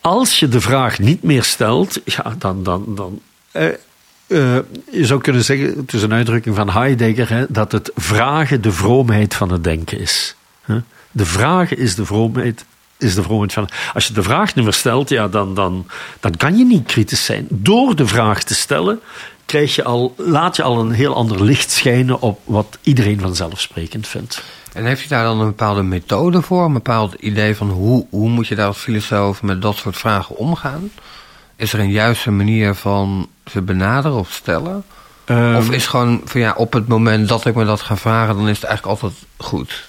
als 0.00 0.40
je 0.40 0.48
de 0.48 0.60
vraag 0.60 0.98
niet 0.98 1.22
meer 1.22 1.44
stelt, 1.44 2.00
ja, 2.04 2.34
dan. 2.38 2.62
dan, 2.62 2.84
dan 2.94 3.20
eh, 3.52 4.58
je 4.90 5.06
zou 5.06 5.20
kunnen 5.20 5.44
zeggen, 5.44 5.76
het 5.76 5.92
is 5.92 6.02
een 6.02 6.12
uitdrukking 6.12 6.56
van 6.56 6.70
Heidegger, 6.70 7.28
hè, 7.28 7.44
dat 7.48 7.72
het 7.72 7.90
vragen 7.94 8.60
de 8.60 8.72
vroomheid 8.72 9.34
van 9.34 9.52
het 9.52 9.64
denken 9.64 9.98
is. 9.98 10.36
De 11.10 11.26
vragen 11.26 11.78
is 11.78 11.94
de 11.94 12.06
vroomheid, 12.06 12.64
is 12.98 13.14
de 13.14 13.22
vroomheid 13.22 13.52
van. 13.52 13.68
Als 13.94 14.06
je 14.06 14.12
de 14.12 14.22
vraag 14.22 14.54
niet 14.54 14.64
meer 14.64 14.74
stelt, 14.74 15.08
ja, 15.08 15.28
dan, 15.28 15.54
dan, 15.54 15.86
dan 16.20 16.36
kan 16.36 16.58
je 16.58 16.64
niet 16.64 16.86
kritisch 16.86 17.24
zijn. 17.24 17.46
Door 17.50 17.96
de 17.96 18.06
vraag 18.06 18.42
te 18.42 18.54
stellen, 18.54 19.00
krijg 19.46 19.74
je 19.74 19.84
al, 19.84 20.14
laat 20.16 20.56
je 20.56 20.62
al 20.62 20.80
een 20.80 20.90
heel 20.90 21.14
ander 21.14 21.44
licht 21.44 21.70
schijnen 21.70 22.20
op 22.20 22.40
wat 22.44 22.78
iedereen 22.82 23.20
vanzelfsprekend 23.20 24.06
vindt. 24.06 24.42
En 24.72 24.84
heeft 24.84 25.04
u 25.04 25.08
daar 25.08 25.24
dan 25.24 25.40
een 25.40 25.46
bepaalde 25.46 25.82
methode 25.82 26.42
voor? 26.42 26.64
Een 26.64 26.72
bepaald 26.72 27.14
idee 27.14 27.56
van 27.56 27.70
hoe, 27.70 28.06
hoe 28.10 28.28
moet 28.28 28.46
je 28.46 28.54
daar 28.54 28.66
als 28.66 28.78
filosoof 28.78 29.42
met 29.42 29.62
dat 29.62 29.76
soort 29.76 29.96
vragen 29.96 30.36
omgaan? 30.36 30.90
Is 31.56 31.72
er 31.72 31.78
een 31.78 31.90
juiste 31.90 32.30
manier 32.30 32.74
van 32.74 33.28
ze 33.50 33.62
benaderen 33.62 34.18
of 34.18 34.32
stellen? 34.32 34.84
Um, 35.26 35.56
of 35.56 35.70
is 35.70 35.86
gewoon 35.86 36.20
van 36.24 36.40
ja, 36.40 36.54
op 36.56 36.72
het 36.72 36.88
moment 36.88 37.28
dat 37.28 37.44
ik 37.44 37.54
me 37.54 37.64
dat 37.64 37.80
ga 37.80 37.96
vragen, 37.96 38.36
dan 38.36 38.48
is 38.48 38.56
het 38.56 38.64
eigenlijk 38.64 39.02
altijd 39.02 39.22
goed? 39.36 39.88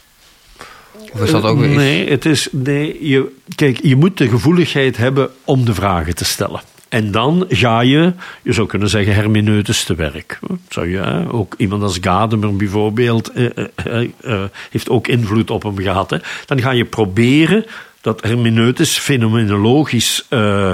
Of 1.13 1.21
is 1.21 1.31
dat 1.31 1.43
ook 1.43 1.59
weer 1.59 1.69
Nee, 1.69 2.09
het 2.09 2.25
is, 2.25 2.47
nee 2.51 3.07
je, 3.07 3.31
kijk, 3.55 3.79
je 3.81 3.95
moet 3.95 4.17
de 4.17 4.29
gevoeligheid 4.29 4.97
hebben 4.97 5.29
om 5.43 5.65
de 5.65 5.73
vragen 5.73 6.15
te 6.15 6.25
stellen. 6.25 6.61
En 6.89 7.11
dan 7.11 7.45
ga 7.49 7.79
je, 7.79 8.13
je 8.41 8.53
zou 8.53 8.67
kunnen 8.67 8.89
zeggen, 8.89 9.13
hermeneutisch 9.13 9.83
te 9.83 9.95
werk. 9.95 10.39
Zou 10.69 10.89
je, 10.89 11.25
ook 11.31 11.53
iemand 11.57 11.83
als 11.83 11.97
Gadamer 12.01 12.55
bijvoorbeeld 12.55 13.31
eh, 13.31 13.45
eh, 13.75 14.09
eh, 14.21 14.43
heeft 14.69 14.89
ook 14.89 15.07
invloed 15.07 15.49
op 15.49 15.63
hem 15.63 15.77
gehad. 15.77 16.09
Hè. 16.09 16.17
Dan 16.45 16.61
ga 16.61 16.71
je 16.71 16.85
proberen 16.85 17.65
dat 18.01 18.21
hermeneutisch 18.21 18.97
fenomenologisch 18.97 20.25
uh, 20.29 20.73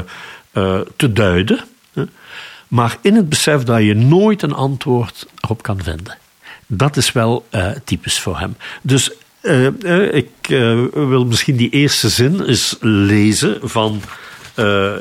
te 0.96 1.14
duiden. 1.14 1.60
Hè. 1.94 2.04
Maar 2.68 2.98
in 3.02 3.16
het 3.16 3.30
besef 3.30 3.64
dat 3.64 3.82
je 3.82 3.96
nooit 3.96 4.42
een 4.42 4.54
antwoord 4.54 5.28
erop 5.40 5.64
kan 5.64 5.84
vinden. 5.84 6.18
Dat 6.68 6.98
is 6.98 7.12
wel 7.12 7.46
typisch 7.84 8.20
voor 8.20 8.40
hem. 8.40 8.56
Dus 8.82 9.12
ik 10.12 10.28
wil 10.94 11.26
misschien 11.26 11.56
die 11.56 11.70
eerste 11.70 12.10
zin 12.10 12.42
eens 12.42 12.78
lezen 12.82 13.70
van 13.70 14.02
eh, 14.56 14.96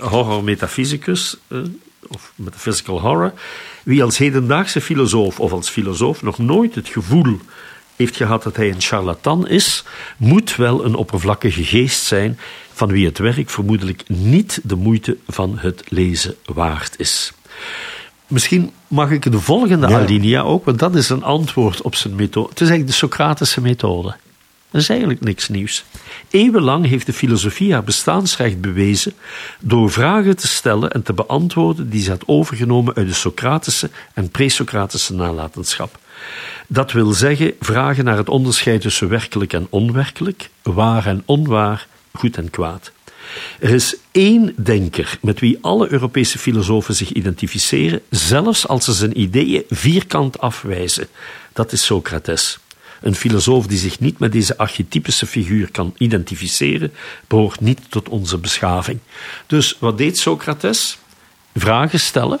horror 0.00 0.44
metaphysicus, 0.44 1.36
eh, 1.48 1.58
of 2.08 2.32
metaphysical 2.34 3.00
horror, 3.00 3.32
wie 3.82 4.02
als 4.02 4.18
hedendaagse 4.18 4.80
filosoof 4.80 5.40
of 5.40 5.52
als 5.52 5.68
filosoof 5.68 6.22
nog 6.22 6.38
nooit 6.38 6.74
het 6.74 6.88
gevoel 6.88 7.38
heeft 7.96 8.16
gehad 8.16 8.42
dat 8.42 8.56
hij 8.56 8.68
een 8.68 8.80
charlatan 8.80 9.48
is, 9.48 9.84
moet 10.16 10.56
wel 10.56 10.84
een 10.84 10.94
oppervlakkige 10.94 11.64
geest 11.64 12.02
zijn 12.02 12.38
van 12.72 12.92
wie 12.92 13.06
het 13.06 13.18
werk 13.18 13.50
vermoedelijk 13.50 14.02
niet 14.08 14.60
de 14.62 14.76
moeite 14.76 15.16
van 15.26 15.58
het 15.58 15.82
lezen 15.88 16.34
waard 16.44 16.94
is. 16.98 17.32
Misschien 18.26 18.72
mag 18.88 19.10
ik 19.10 19.32
de 19.32 19.40
volgende 19.40 19.88
ja. 19.88 19.98
alinea 19.98 20.40
ook, 20.40 20.64
want 20.64 20.78
dat 20.78 20.94
is 20.94 21.08
een 21.08 21.22
antwoord 21.22 21.82
op 21.82 21.94
zijn 21.94 22.14
methode. 22.14 22.48
Het 22.48 22.60
is 22.60 22.68
eigenlijk 22.68 22.90
de 22.90 23.06
Socratische 23.06 23.60
methode. 23.60 24.16
Dat 24.70 24.80
is 24.80 24.88
eigenlijk 24.88 25.20
niks 25.20 25.48
nieuws. 25.48 25.84
Eeuwenlang 26.30 26.86
heeft 26.86 27.06
de 27.06 27.12
filosofie 27.12 27.72
haar 27.72 27.84
bestaansrecht 27.84 28.60
bewezen 28.60 29.12
door 29.60 29.90
vragen 29.90 30.36
te 30.36 30.48
stellen 30.48 30.90
en 30.90 31.02
te 31.02 31.12
beantwoorden 31.12 31.90
die 31.90 32.02
ze 32.02 32.10
had 32.10 32.22
overgenomen 32.26 32.94
uit 32.94 33.06
de 33.06 33.14
Socratische 33.14 33.90
en 34.14 34.30
pre-Socratische 34.30 35.14
nalatenschap. 35.14 35.98
Dat 36.66 36.92
wil 36.92 37.12
zeggen 37.12 37.52
vragen 37.60 38.04
naar 38.04 38.16
het 38.16 38.28
onderscheid 38.28 38.80
tussen 38.80 39.08
werkelijk 39.08 39.52
en 39.52 39.66
onwerkelijk, 39.70 40.50
waar 40.62 41.06
en 41.06 41.22
onwaar, 41.24 41.86
goed 42.12 42.36
en 42.36 42.50
kwaad. 42.50 42.92
Er 43.60 43.70
is 43.70 43.96
één 44.10 44.54
denker 44.56 45.18
met 45.22 45.40
wie 45.40 45.58
alle 45.60 45.92
Europese 45.92 46.38
filosofen 46.38 46.94
zich 46.94 47.12
identificeren, 47.12 48.00
zelfs 48.10 48.68
als 48.68 48.84
ze 48.84 48.92
zijn 48.92 49.20
ideeën 49.20 49.62
vierkant 49.70 50.40
afwijzen. 50.40 51.08
Dat 51.52 51.72
is 51.72 51.84
Socrates. 51.84 52.58
Een 53.00 53.14
filosoof 53.14 53.66
die 53.66 53.78
zich 53.78 54.00
niet 54.00 54.18
met 54.18 54.32
deze 54.32 54.58
archetypische 54.58 55.26
figuur 55.26 55.70
kan 55.70 55.94
identificeren, 55.98 56.92
behoort 57.26 57.60
niet 57.60 57.80
tot 57.88 58.08
onze 58.08 58.38
beschaving. 58.38 58.98
Dus 59.46 59.76
wat 59.78 59.98
deed 59.98 60.18
Socrates? 60.18 60.98
Vragen 61.54 62.00
stellen. 62.00 62.38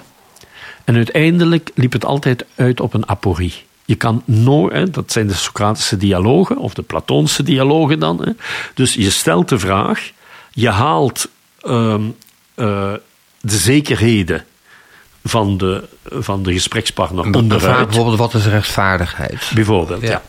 En 0.84 0.96
uiteindelijk 0.96 1.70
liep 1.74 1.92
het 1.92 2.04
altijd 2.04 2.44
uit 2.54 2.80
op 2.80 2.94
een 2.94 3.08
aporie. 3.08 3.54
Je 3.84 3.94
kan 3.94 4.22
nooit, 4.24 4.94
dat 4.94 5.12
zijn 5.12 5.26
de 5.26 5.34
Socratische 5.34 5.96
dialogen, 5.96 6.56
of 6.56 6.74
de 6.74 6.82
Platoonse 6.82 7.42
dialogen 7.42 7.98
dan. 7.98 8.36
Dus 8.74 8.94
je 8.94 9.10
stelt 9.10 9.48
de 9.48 9.58
vraag, 9.58 10.10
je 10.56 10.70
haalt 10.70 11.28
ehm, 11.60 12.02
eh, 12.54 12.92
de 13.40 13.56
zekerheden 13.56 14.44
van 15.24 15.56
de, 15.58 15.84
van 16.10 16.42
de 16.42 16.52
gesprekspartner 16.52 17.24
onderuit. 17.24 17.86
Bijvoorbeeld, 17.86 18.18
wat 18.18 18.34
is 18.34 18.46
rechtvaardigheid? 18.46 19.50
Bijvoorbeeld, 19.54 20.02
ja. 20.02 20.22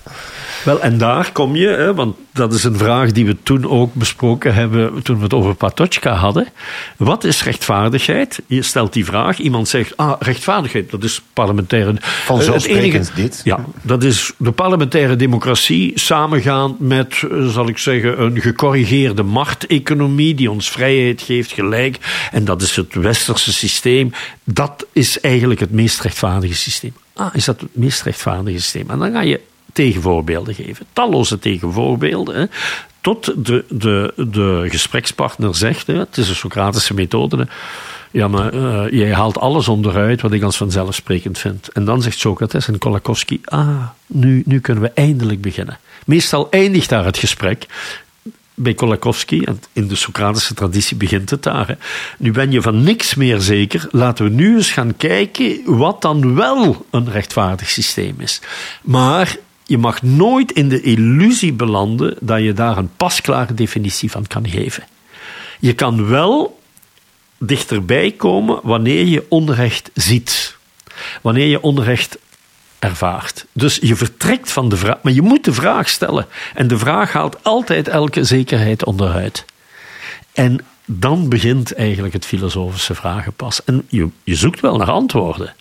Wel, 0.63 0.81
en 0.81 0.97
daar 0.97 1.31
kom 1.31 1.55
je, 1.55 1.67
hè, 1.67 1.93
want 1.93 2.15
dat 2.33 2.53
is 2.53 2.63
een 2.63 2.77
vraag 2.77 3.11
die 3.11 3.25
we 3.25 3.37
toen 3.43 3.69
ook 3.69 3.93
besproken 3.93 4.53
hebben 4.53 5.03
toen 5.03 5.17
we 5.17 5.23
het 5.23 5.33
over 5.33 5.55
Patochka 5.55 6.13
hadden. 6.13 6.47
Wat 6.97 7.23
is 7.23 7.43
rechtvaardigheid? 7.43 8.41
Je 8.47 8.61
stelt 8.61 8.93
die 8.93 9.05
vraag, 9.05 9.39
iemand 9.39 9.67
zegt, 9.67 9.97
ah, 9.97 10.13
rechtvaardigheid, 10.19 10.91
dat 10.91 11.03
is 11.03 11.21
parlementaire... 11.33 11.95
Vanzelfsprekend 11.99 13.11
dit. 13.15 13.41
Ja, 13.43 13.65
dat 13.81 14.03
is 14.03 14.31
de 14.37 14.51
parlementaire 14.51 15.15
democratie 15.15 15.99
samengaand 15.99 16.79
met, 16.79 17.23
eh, 17.31 17.47
zal 17.47 17.67
ik 17.67 17.77
zeggen, 17.77 18.21
een 18.21 18.41
gecorrigeerde 18.41 19.23
machteconomie 19.23 20.35
die 20.35 20.51
ons 20.51 20.69
vrijheid 20.69 21.21
geeft, 21.21 21.51
gelijk. 21.51 21.97
En 22.31 22.45
dat 22.45 22.61
is 22.61 22.75
het 22.75 22.93
westerse 22.93 23.53
systeem. 23.53 24.11
Dat 24.43 24.85
is 24.91 25.19
eigenlijk 25.19 25.59
het 25.59 25.71
meest 25.71 26.01
rechtvaardige 26.01 26.55
systeem. 26.55 26.93
Ah, 27.13 27.27
is 27.33 27.45
dat 27.45 27.61
het 27.61 27.69
meest 27.75 28.01
rechtvaardige 28.01 28.59
systeem? 28.59 28.89
En 28.89 28.99
dan 28.99 29.11
ga 29.11 29.21
je 29.21 29.39
tegenvoorbeelden 29.77 30.53
geven. 30.53 30.85
Talloze 30.93 31.39
tegenvoorbeelden. 31.39 32.35
Hè, 32.35 32.45
tot 33.01 33.45
de, 33.45 33.65
de, 33.69 34.13
de 34.15 34.65
gesprekspartner 34.69 35.55
zegt, 35.55 35.87
hè, 35.87 35.97
het 35.97 36.17
is 36.17 36.29
een 36.29 36.35
Socratische 36.35 36.93
methode. 36.93 37.47
Ja, 38.11 38.27
maar 38.27 38.53
uh, 38.53 38.91
jij 38.91 39.13
haalt 39.13 39.37
alles 39.37 39.67
onderuit 39.67 40.21
wat 40.21 40.31
ik 40.31 40.43
als 40.43 40.57
vanzelfsprekend 40.57 41.37
vind. 41.37 41.69
En 41.69 41.85
dan 41.85 42.01
zegt 42.01 42.19
Socrates 42.19 42.67
en 42.67 42.77
Kolakowski: 42.77 43.41
Ah, 43.43 43.83
nu, 44.05 44.43
nu 44.45 44.59
kunnen 44.59 44.83
we 44.83 44.89
eindelijk 44.89 45.41
beginnen. 45.41 45.79
Meestal 46.05 46.47
eindigt 46.49 46.89
daar 46.89 47.05
het 47.05 47.17
gesprek 47.17 47.65
bij 48.53 48.73
Kolakowski, 48.73 49.43
en 49.43 49.61
in 49.73 49.87
de 49.87 49.95
Socratische 49.95 50.53
traditie 50.53 50.97
begint 50.97 51.29
het 51.29 51.43
daar. 51.43 51.67
Hè. 51.67 51.73
Nu 52.17 52.31
ben 52.31 52.51
je 52.51 52.61
van 52.61 52.83
niks 52.83 53.15
meer 53.15 53.39
zeker. 53.39 53.87
Laten 53.91 54.25
we 54.25 54.31
nu 54.31 54.55
eens 54.55 54.71
gaan 54.71 54.97
kijken 54.97 55.61
wat 55.65 56.01
dan 56.01 56.35
wel 56.35 56.85
een 56.91 57.11
rechtvaardig 57.11 57.69
systeem 57.69 58.15
is. 58.17 58.41
Maar 58.81 59.37
je 59.67 59.77
mag 59.77 60.01
nooit 60.01 60.51
in 60.51 60.69
de 60.69 60.81
illusie 60.81 61.53
belanden 61.53 62.17
dat 62.19 62.41
je 62.41 62.53
daar 62.53 62.77
een 62.77 62.95
pasklare 62.97 63.53
definitie 63.53 64.11
van 64.11 64.27
kan 64.27 64.49
geven. 64.49 64.83
Je 65.59 65.73
kan 65.73 66.07
wel 66.07 66.59
dichterbij 67.37 68.11
komen 68.11 68.59
wanneer 68.63 69.05
je 69.05 69.25
onrecht 69.29 69.89
ziet. 69.93 70.57
Wanneer 71.21 71.47
je 71.47 71.61
onrecht 71.61 72.17
ervaart. 72.79 73.45
Dus 73.51 73.79
je 73.81 73.95
vertrekt 73.95 74.51
van 74.51 74.69
de 74.69 74.77
vraag, 74.77 74.97
maar 75.01 75.13
je 75.13 75.21
moet 75.21 75.45
de 75.45 75.53
vraag 75.53 75.89
stellen. 75.89 76.25
En 76.53 76.67
de 76.67 76.77
vraag 76.77 77.13
haalt 77.13 77.43
altijd 77.43 77.87
elke 77.87 78.23
zekerheid 78.23 78.85
onderuit. 78.85 79.45
En 80.33 80.65
dan 80.85 81.29
begint 81.29 81.73
eigenlijk 81.73 82.13
het 82.13 82.25
filosofische 82.25 82.95
vragenpas. 82.95 83.63
En 83.63 83.85
je, 83.89 84.09
je 84.23 84.35
zoekt 84.35 84.59
wel 84.59 84.77
naar 84.77 84.91
antwoorden. 84.91 85.55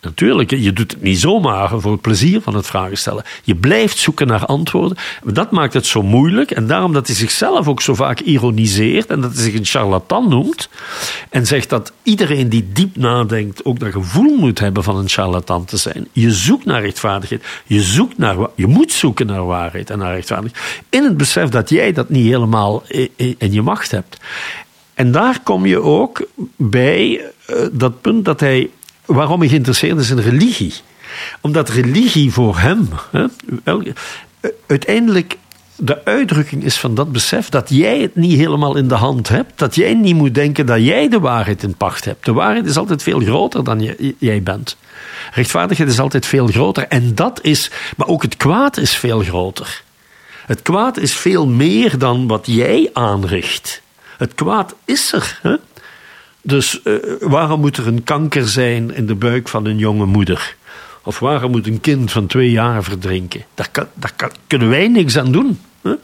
Natuurlijk, 0.00 0.50
je 0.50 0.72
doet 0.72 0.92
het 0.92 1.02
niet 1.02 1.20
zomaar 1.20 1.80
voor 1.80 1.92
het 1.92 2.00
plezier 2.00 2.40
van 2.40 2.54
het 2.54 2.66
vragen 2.66 2.98
stellen. 2.98 3.24
Je 3.44 3.54
blijft 3.54 3.98
zoeken 3.98 4.26
naar 4.26 4.46
antwoorden. 4.46 4.96
Dat 5.24 5.50
maakt 5.50 5.74
het 5.74 5.86
zo 5.86 6.02
moeilijk. 6.02 6.50
En 6.50 6.66
daarom 6.66 6.92
dat 6.92 7.06
hij 7.06 7.16
zichzelf 7.16 7.68
ook 7.68 7.82
zo 7.82 7.94
vaak 7.94 8.20
ironiseert 8.20 9.10
en 9.10 9.20
dat 9.20 9.34
hij 9.34 9.42
zich 9.42 9.54
een 9.54 9.64
charlatan 9.64 10.28
noemt. 10.28 10.68
En 11.30 11.46
zegt 11.46 11.70
dat 11.70 11.92
iedereen 12.02 12.48
die 12.48 12.68
diep 12.72 12.96
nadenkt 12.96 13.64
ook 13.64 13.78
dat 13.78 13.92
gevoel 13.92 14.36
moet 14.36 14.58
hebben 14.58 14.82
van 14.82 14.96
een 14.96 15.08
charlatan 15.08 15.64
te 15.64 15.76
zijn. 15.76 16.08
Je 16.12 16.32
zoekt 16.32 16.64
naar 16.64 16.82
rechtvaardigheid. 16.82 17.44
Je, 17.66 17.82
zoekt 17.82 18.18
naar, 18.18 18.36
je 18.54 18.66
moet 18.66 18.92
zoeken 18.92 19.26
naar 19.26 19.46
waarheid 19.46 19.90
en 19.90 19.98
naar 19.98 20.14
rechtvaardigheid. 20.14 20.82
In 20.88 21.04
het 21.04 21.16
besef 21.16 21.48
dat 21.48 21.70
jij 21.70 21.92
dat 21.92 22.08
niet 22.08 22.26
helemaal 22.26 22.82
in 23.16 23.52
je 23.52 23.62
macht 23.62 23.90
hebt. 23.90 24.16
En 24.94 25.12
daar 25.12 25.40
kom 25.42 25.66
je 25.66 25.80
ook 25.80 26.26
bij 26.56 27.20
eh, 27.46 27.66
dat 27.72 28.00
punt 28.00 28.24
dat 28.24 28.40
hij 28.40 28.70
waarom 29.08 29.40
hij 29.40 29.48
geïnteresseerd 29.48 29.98
is 29.98 30.10
in 30.10 30.18
religie. 30.18 30.74
Omdat 31.40 31.68
religie 31.68 32.32
voor 32.32 32.58
hem 32.58 32.88
hè, 33.10 33.26
uiteindelijk 34.66 35.36
de 35.76 36.04
uitdrukking 36.04 36.64
is 36.64 36.78
van 36.78 36.94
dat 36.94 37.12
besef 37.12 37.48
dat 37.48 37.68
jij 37.68 37.98
het 38.00 38.14
niet 38.14 38.38
helemaal 38.38 38.76
in 38.76 38.88
de 38.88 38.94
hand 38.94 39.28
hebt. 39.28 39.58
Dat 39.58 39.74
jij 39.74 39.94
niet 39.94 40.14
moet 40.14 40.34
denken 40.34 40.66
dat 40.66 40.84
jij 40.84 41.08
de 41.08 41.20
waarheid 41.20 41.62
in 41.62 41.74
pacht 41.74 42.04
hebt. 42.04 42.24
De 42.24 42.32
waarheid 42.32 42.66
is 42.66 42.76
altijd 42.76 43.02
veel 43.02 43.20
groter 43.20 43.64
dan 43.64 43.94
jij 44.18 44.42
bent. 44.42 44.76
Rechtvaardigheid 45.32 45.90
is 45.90 46.00
altijd 46.00 46.26
veel 46.26 46.46
groter. 46.46 46.88
En 46.88 47.14
dat 47.14 47.38
is, 47.42 47.70
maar 47.96 48.06
ook 48.06 48.22
het 48.22 48.36
kwaad 48.36 48.76
is 48.76 48.96
veel 48.96 49.20
groter. 49.20 49.82
Het 50.46 50.62
kwaad 50.62 50.96
is 50.96 51.14
veel 51.14 51.46
meer 51.46 51.98
dan 51.98 52.26
wat 52.26 52.46
jij 52.46 52.90
aanricht. 52.92 53.82
Het 54.18 54.34
kwaad 54.34 54.74
is 54.84 55.12
er. 55.12 55.38
Hè? 55.42 55.56
Dus 56.48 56.80
uh, 56.84 56.94
waarom 57.20 57.60
moet 57.60 57.76
er 57.76 57.86
een 57.86 58.04
kanker 58.04 58.48
zijn 58.48 58.94
in 58.94 59.06
de 59.06 59.14
buik 59.14 59.48
van 59.48 59.66
een 59.66 59.78
jonge 59.78 60.06
moeder? 60.06 60.56
Of 61.02 61.18
waarom 61.18 61.50
moet 61.50 61.66
een 61.66 61.80
kind 61.80 62.12
van 62.12 62.26
twee 62.26 62.50
jaar 62.50 62.84
verdrinken? 62.84 63.44
Daar, 63.54 63.68
kan, 63.70 63.86
kan, 64.16 64.30
kunnen 64.46 64.68
wij 64.68 64.88
niks 64.88 65.18
aan 65.18 65.32
doen. 65.32 65.58
Hè? 65.82 65.94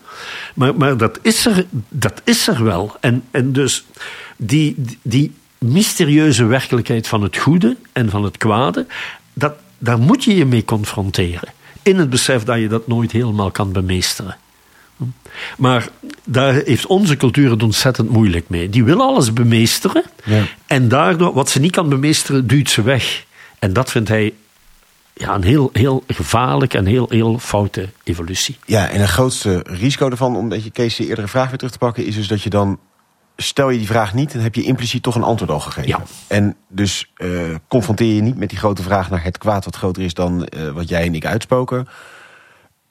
Maar, 0.55 0.75
maar 0.75 0.97
dat, 0.97 1.19
is 1.23 1.47
er, 1.47 1.67
dat 1.89 2.21
is 2.25 2.49
er 2.49 2.65
wel. 2.65 2.97
En, 3.01 3.25
en 3.31 3.53
dus 3.53 3.85
die, 4.37 4.77
die 5.03 5.33
mysterieuze 5.59 6.45
werkelijkheid 6.45 7.09
van 7.09 7.23
het 7.23 7.37
goede 7.37 7.77
en 7.93 8.11
van 8.11 8.25
het 8.25 8.37
kwade, 8.37 8.87
dat, 9.33 9.55
daar 9.79 9.99
moet 9.99 10.25
je 10.25 10.37
je 10.37 10.45
mee 10.45 10.65
confronteren. 10.65 11.53
In 11.83 11.99
het 11.99 12.11
besef 12.11 12.43
dat 12.43 12.59
je 12.59 12.69
dat 12.69 12.87
nooit 12.87 13.13
helemaal 13.13 13.51
kan 13.51 13.73
bemeesteren. 13.73 14.37
Maar 15.57 15.89
daar 16.25 16.55
heeft 16.55 16.87
onze 16.87 17.17
cultuur 17.17 17.51
het 17.51 17.63
ontzettend 17.63 18.11
moeilijk 18.11 18.49
mee. 18.49 18.69
Die 18.69 18.85
wil 18.85 19.01
alles 19.01 19.33
bemeesteren. 19.33 20.03
Ja. 20.25 20.43
En 20.67 20.89
daardoor, 20.89 21.35
wat 21.35 21.51
ze 21.51 21.61
niet 21.61 21.73
kan 21.73 21.89
bemeesteren, 21.89 22.47
duwt 22.47 22.71
ze 22.71 22.83
weg. 22.83 23.25
En 23.59 23.73
dat 23.73 23.91
vindt 23.91 24.09
hij 24.09 24.33
ja, 25.15 25.35
een 25.35 25.45
heel, 25.45 25.71
heel 25.73 26.05
gevaarlijk 26.07 26.75
en 26.75 26.87
heel, 26.87 27.07
heel 27.09 27.39
foute 27.39 27.89
evolutie. 28.05 28.57
Ja, 28.67 28.89
en 28.89 29.01
het 29.01 29.11
grootste 29.11 29.65
risico 29.67 30.11
ervan, 30.11 30.37
om 30.37 30.53
je 30.53 30.71
Kees 30.71 30.97
de 30.97 31.07
eerdere 31.07 31.29
vraag 31.29 31.49
weer 31.49 31.59
terug 31.59 31.73
te 31.73 31.79
pakken, 31.79 32.07
is 32.07 32.15
dus 32.15 32.29
dat 32.29 32.43
je 32.43 32.51
dan, 32.51 32.79
stel 33.37 33.71
je 33.71 33.79
die 33.79 33.87
vraag 33.87 34.15
niet, 34.15 34.33
dan 34.33 34.43
heb 34.43 34.55
je 34.55 34.63
impliciet 34.63 35.03
toch 35.03 35.15
een 35.15 35.23
antwoord 35.23 35.51
al 35.51 35.61
gegeven. 35.61 35.89
Ja. 35.89 36.03
En 36.27 36.57
dus 36.69 37.13
uh, 37.17 37.55
confronteer 37.69 38.15
je 38.15 38.23
niet 38.23 38.39
met 38.39 38.49
die 38.49 38.59
grote 38.59 38.83
vraag 38.83 39.11
naar 39.11 39.25
het 39.25 39.39
kwaad 39.39 39.65
wat 39.65 39.77
groter 39.77 40.03
is 40.03 40.15
dan 40.15 40.49
uh, 40.57 40.71
wat 40.71 40.89
jij 40.89 41.07
en 41.07 41.15
ik 41.15 41.27
uitspoken 41.27 41.89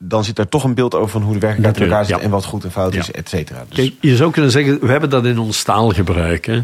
dan 0.07 0.23
zit 0.23 0.39
er 0.39 0.49
toch 0.49 0.63
een 0.63 0.73
beeld 0.73 0.95
over 0.95 1.09
van 1.09 1.21
hoe 1.21 1.33
de 1.33 1.39
werkelijkheid 1.39 1.77
in 1.77 1.91
elkaar 1.91 2.05
zit... 2.05 2.19
en 2.19 2.29
wat 2.29 2.45
goed 2.45 2.63
en 2.63 2.71
fout 2.71 2.95
is, 2.95 3.11
et 3.11 3.29
cetera. 3.29 3.65
Dus... 3.67 3.77
Kijk, 3.77 3.93
je 3.99 4.15
zou 4.15 4.31
kunnen 4.31 4.51
zeggen, 4.51 4.79
we 4.79 4.91
hebben 4.91 5.09
dat 5.09 5.25
in 5.25 5.39
ons 5.39 5.63
taalgebruik. 5.63 6.45
Hè. 6.45 6.63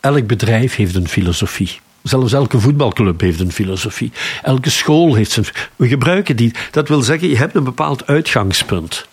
Elk 0.00 0.26
bedrijf 0.26 0.76
heeft 0.76 0.94
een 0.94 1.08
filosofie. 1.08 1.80
Zelfs 2.02 2.32
elke 2.32 2.60
voetbalclub 2.60 3.20
heeft 3.20 3.40
een 3.40 3.52
filosofie. 3.52 4.12
Elke 4.42 4.70
school 4.70 5.14
heeft 5.14 5.30
zijn... 5.30 5.46
We 5.76 5.88
gebruiken 5.88 6.36
die. 6.36 6.54
Dat 6.70 6.88
wil 6.88 7.02
zeggen, 7.02 7.28
je 7.28 7.36
hebt 7.36 7.54
een 7.54 7.64
bepaald 7.64 8.06
uitgangspunt. 8.06 9.06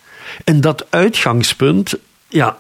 En 0.44 0.62
dat 0.62 0.86
uitgangspunt, 0.90 1.98
ja, 2.28 2.58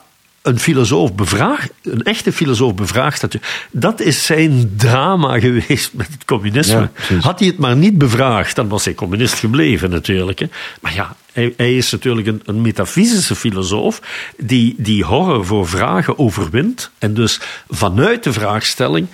een 0.47 0.59
filosoof 0.59 1.13
bevraagt, 1.13 1.71
een 1.81 2.03
echte 2.03 2.33
filosoof 2.33 2.75
bevraagt 2.75 3.21
dat. 3.21 3.37
Dat 3.71 3.99
is 3.99 4.25
zijn 4.25 4.73
drama 4.77 5.39
geweest 5.39 5.93
met 5.93 6.07
het 6.11 6.25
communisme. 6.25 6.89
Had 7.19 7.39
hij 7.39 7.47
het 7.47 7.57
maar 7.57 7.75
niet 7.75 7.97
bevraagd, 7.97 8.55
dan 8.55 8.67
was 8.67 8.85
hij 8.85 8.93
communist 8.93 9.33
gebleven 9.33 9.89
natuurlijk. 9.89 10.39
Hè. 10.39 10.45
Maar 10.81 10.93
ja, 10.93 11.15
hij, 11.33 11.53
hij, 11.57 11.77
is 11.77 11.91
natuurlijk 11.91 12.27
een, 12.27 12.41
een 12.45 12.61
metafysische 12.61 13.35
filosoof 13.35 14.01
die, 14.37 14.75
die 14.77 15.03
horror 15.03 15.45
voor 15.45 15.67
vragen 15.67 16.19
overwint. 16.19 16.91
En 16.97 17.13
dus 17.13 17.39
vanuit 17.69 18.23
de 18.23 18.33
vraagstelling 18.33 19.07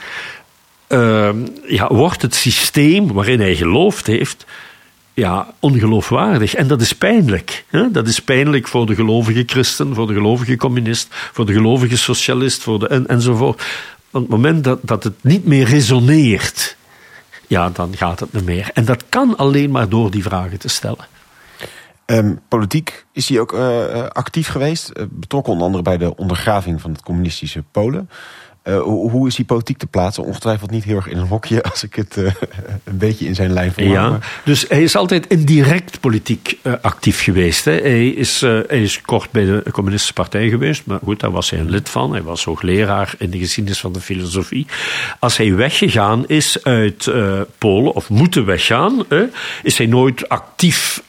uh, 0.89 1.29
ja, 1.67 1.87
wordt 1.87 2.21
het 2.21 2.35
systeem 2.35 3.13
waarin 3.13 3.39
hij 3.39 3.55
geloofd 3.55 4.07
heeft 4.07 4.45
ja, 5.13 5.53
ongeloofwaardig. 5.59 6.55
En 6.55 6.67
dat 6.67 6.81
is 6.81 6.93
pijnlijk. 6.93 7.65
Hè? 7.67 7.91
Dat 7.91 8.07
is 8.07 8.19
pijnlijk 8.19 8.67
voor 8.67 8.85
de 8.85 8.95
gelovige 8.95 9.43
christen, 9.45 9.95
voor 9.95 10.07
de 10.07 10.13
gelovige 10.13 10.57
communist, 10.57 11.07
voor 11.09 11.45
de 11.45 11.53
gelovige 11.53 11.97
socialist 11.97 12.61
voor 12.61 12.79
de, 12.79 12.87
en, 12.87 13.07
enzovoort. 13.07 13.61
Op 14.11 14.21
het 14.21 14.29
moment 14.29 14.63
dat, 14.63 14.79
dat 14.81 15.03
het 15.03 15.23
niet 15.23 15.45
meer 15.45 15.67
resoneert, 15.67 16.75
ja, 17.47 17.69
dan 17.69 17.95
gaat 17.95 18.19
het 18.19 18.33
niet 18.33 18.45
meer. 18.45 18.69
En 18.73 18.85
dat 18.85 19.03
kan 19.09 19.37
alleen 19.37 19.71
maar 19.71 19.89
door 19.89 20.11
die 20.11 20.23
vragen 20.23 20.59
te 20.59 20.67
stellen. 20.67 21.07
Um, 22.05 22.39
politiek 22.47 23.05
is 23.11 23.29
hij 23.29 23.39
ook 23.39 23.53
uh, 23.53 24.03
actief 24.07 24.47
geweest. 24.47 24.91
Uh, 24.93 25.03
betrokken 25.09 25.51
onder 25.51 25.65
andere 25.65 25.83
bij 25.83 25.97
de 25.97 26.15
ondergraving 26.15 26.81
van 26.81 26.91
het 26.91 27.01
communistische 27.01 27.63
Polen. 27.71 28.09
Uh, 28.63 28.81
hoe, 28.81 29.27
is 29.27 29.35
die 29.35 29.45
politiek 29.45 29.77
te 29.77 29.87
plaatsen? 29.87 30.23
Ongetwijfeld 30.23 30.71
niet 30.71 30.83
heel 30.83 30.95
erg 30.95 31.07
in 31.07 31.17
een 31.17 31.27
hokje 31.27 31.63
als 31.71 31.83
ik 31.83 31.95
het 31.95 32.17
uh, 32.17 32.25
een 32.83 32.97
beetje 32.97 33.25
in 33.25 33.35
zijn 33.35 33.53
lijn. 33.53 33.73
Ja, 33.75 34.19
dus 34.45 34.65
hij 34.69 34.83
is 34.83 34.95
altijd 34.95 35.27
indirect 35.27 35.99
politiek 35.99 36.57
uh, 36.63 36.73
actief 36.81 37.23
geweest. 37.23 37.65
Hè. 37.65 37.71
Hij, 37.71 38.07
is, 38.07 38.41
hij 38.41 38.81
is 38.81 39.01
kort 39.01 39.31
bij 39.31 39.45
de 39.45 39.63
Communistische 39.71 40.13
Partij 40.13 40.49
geweest, 40.49 40.85
maar 40.85 40.99
goed, 41.03 41.19
daar 41.19 41.31
was 41.31 41.49
hij 41.49 41.59
een 41.59 41.69
lid 41.69 41.89
van. 41.89 42.11
Hij 42.11 42.21
was 42.21 42.43
hoogleraar 42.43 43.13
in 43.17 43.29
de 43.29 43.37
geschiedenis 43.37 43.79
van 43.79 43.93
de 43.93 44.01
filosofie. 44.01 44.67
Als 45.19 45.37
hij 45.37 45.55
weggegaan 45.55 46.27
is 46.27 46.63
uit 46.63 47.11
Polen, 47.57 47.93
of 47.93 48.09
moeten 48.09 48.45
weggaan, 48.45 49.05
is 49.63 49.77
hij 49.77 49.87
nooit 49.87 50.29
actief, 50.29 51.03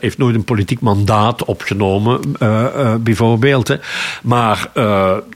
heeft 0.00 0.18
nooit 0.18 0.34
een 0.34 0.44
politiek 0.44 0.80
mandaat 0.80 1.44
opgenomen, 1.44 2.20
bijvoorbeeld. 3.02 3.68
Hè. 3.68 3.76
Maar 4.22 4.70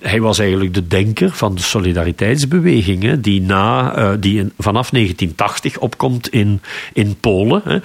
hij 0.00 0.20
was 0.20 0.38
eigenlijk 0.38 0.74
de 0.74 0.86
denker 0.86 1.17
van 1.26 1.54
de 1.54 1.62
solidariteitsbeweging, 1.62 3.20
die, 3.20 3.40
na, 3.40 3.98
uh, 3.98 4.10
die 4.20 4.38
in, 4.38 4.52
vanaf 4.58 4.90
1980 4.90 5.78
opkomt 5.78 6.28
in, 6.28 6.60
in 6.92 7.16
Polen. 7.20 7.62
Hè. 7.64 7.78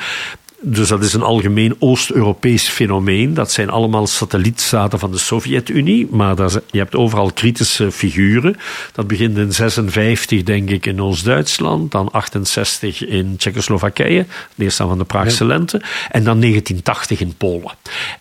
Dus 0.66 0.88
dat 0.88 1.04
is 1.04 1.14
een 1.14 1.22
algemeen 1.22 1.76
Oost-Europees 1.80 2.68
fenomeen. 2.68 3.34
Dat 3.34 3.52
zijn 3.52 3.70
allemaal 3.70 4.08
satellietstaten 4.08 5.00
van 5.00 5.12
de 5.12 5.18
Sovjet-Unie. 5.18 6.08
Maar 6.12 6.36
daar, 6.36 6.52
je 6.72 6.78
hebt 6.78 6.96
overal 6.96 7.32
kritische 7.32 7.92
figuren. 7.92 8.56
Dat 8.92 9.08
begint 9.08 9.38
in 9.38 9.54
56, 9.54 10.44
denk 10.44 10.70
ik, 10.70 10.86
in 10.86 11.02
Oost-Duitsland. 11.02 11.92
Dan 11.92 12.12
68 12.12 13.06
in 13.06 13.38
Tsjechoslowakije. 13.38 14.26
Neerstaan 14.56 14.88
van 14.88 14.98
de 14.98 15.04
Praagse 15.04 15.46
lente. 15.46 15.82
En 16.12 16.24
dan 16.24 16.40
1980 16.40 17.20
in 17.20 17.34
Polen. 17.38 17.72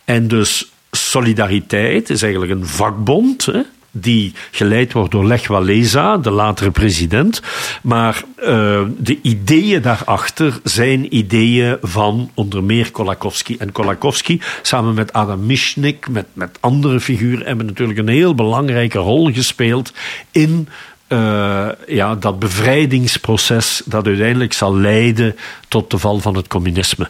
En 0.05 0.27
dus 0.27 0.71
solidariteit 0.91 2.09
is 2.09 2.21
eigenlijk 2.21 2.51
een 2.51 2.67
vakbond. 2.67 3.45
Hè, 3.45 3.61
die 3.95 4.33
geleid 4.51 4.93
wordt 4.93 5.11
door 5.11 5.25
Lech 5.25 5.47
Walesa, 5.47 6.17
de 6.17 6.29
latere 6.31 6.71
president. 6.71 7.41
Maar 7.81 8.23
uh, 8.39 8.81
de 8.97 9.19
ideeën 9.21 9.81
daarachter 9.81 10.59
zijn 10.63 11.15
ideeën 11.15 11.77
van 11.81 12.31
onder 12.33 12.63
meer 12.63 12.91
Kolakowski. 12.91 13.57
En 13.57 13.71
Kolakowski, 13.71 14.41
samen 14.61 14.93
met 14.93 15.13
Adam 15.13 15.45
Michnik, 15.45 16.07
met, 16.09 16.25
met 16.33 16.57
andere 16.59 16.99
figuren, 16.99 17.45
hebben 17.45 17.65
natuurlijk 17.65 17.99
een 17.99 18.07
heel 18.07 18.35
belangrijke 18.35 18.97
rol 18.97 19.31
gespeeld 19.33 19.93
in 20.31 20.67
uh, 21.13 21.67
ja, 21.87 22.15
dat 22.15 22.39
bevrijdingsproces 22.39 23.81
dat 23.85 24.05
uiteindelijk 24.05 24.53
zal 24.53 24.77
leiden 24.77 25.35
tot 25.73 25.91
de 25.91 25.97
val 25.97 26.19
van 26.19 26.35
het 26.35 26.47
communisme. 26.47 27.09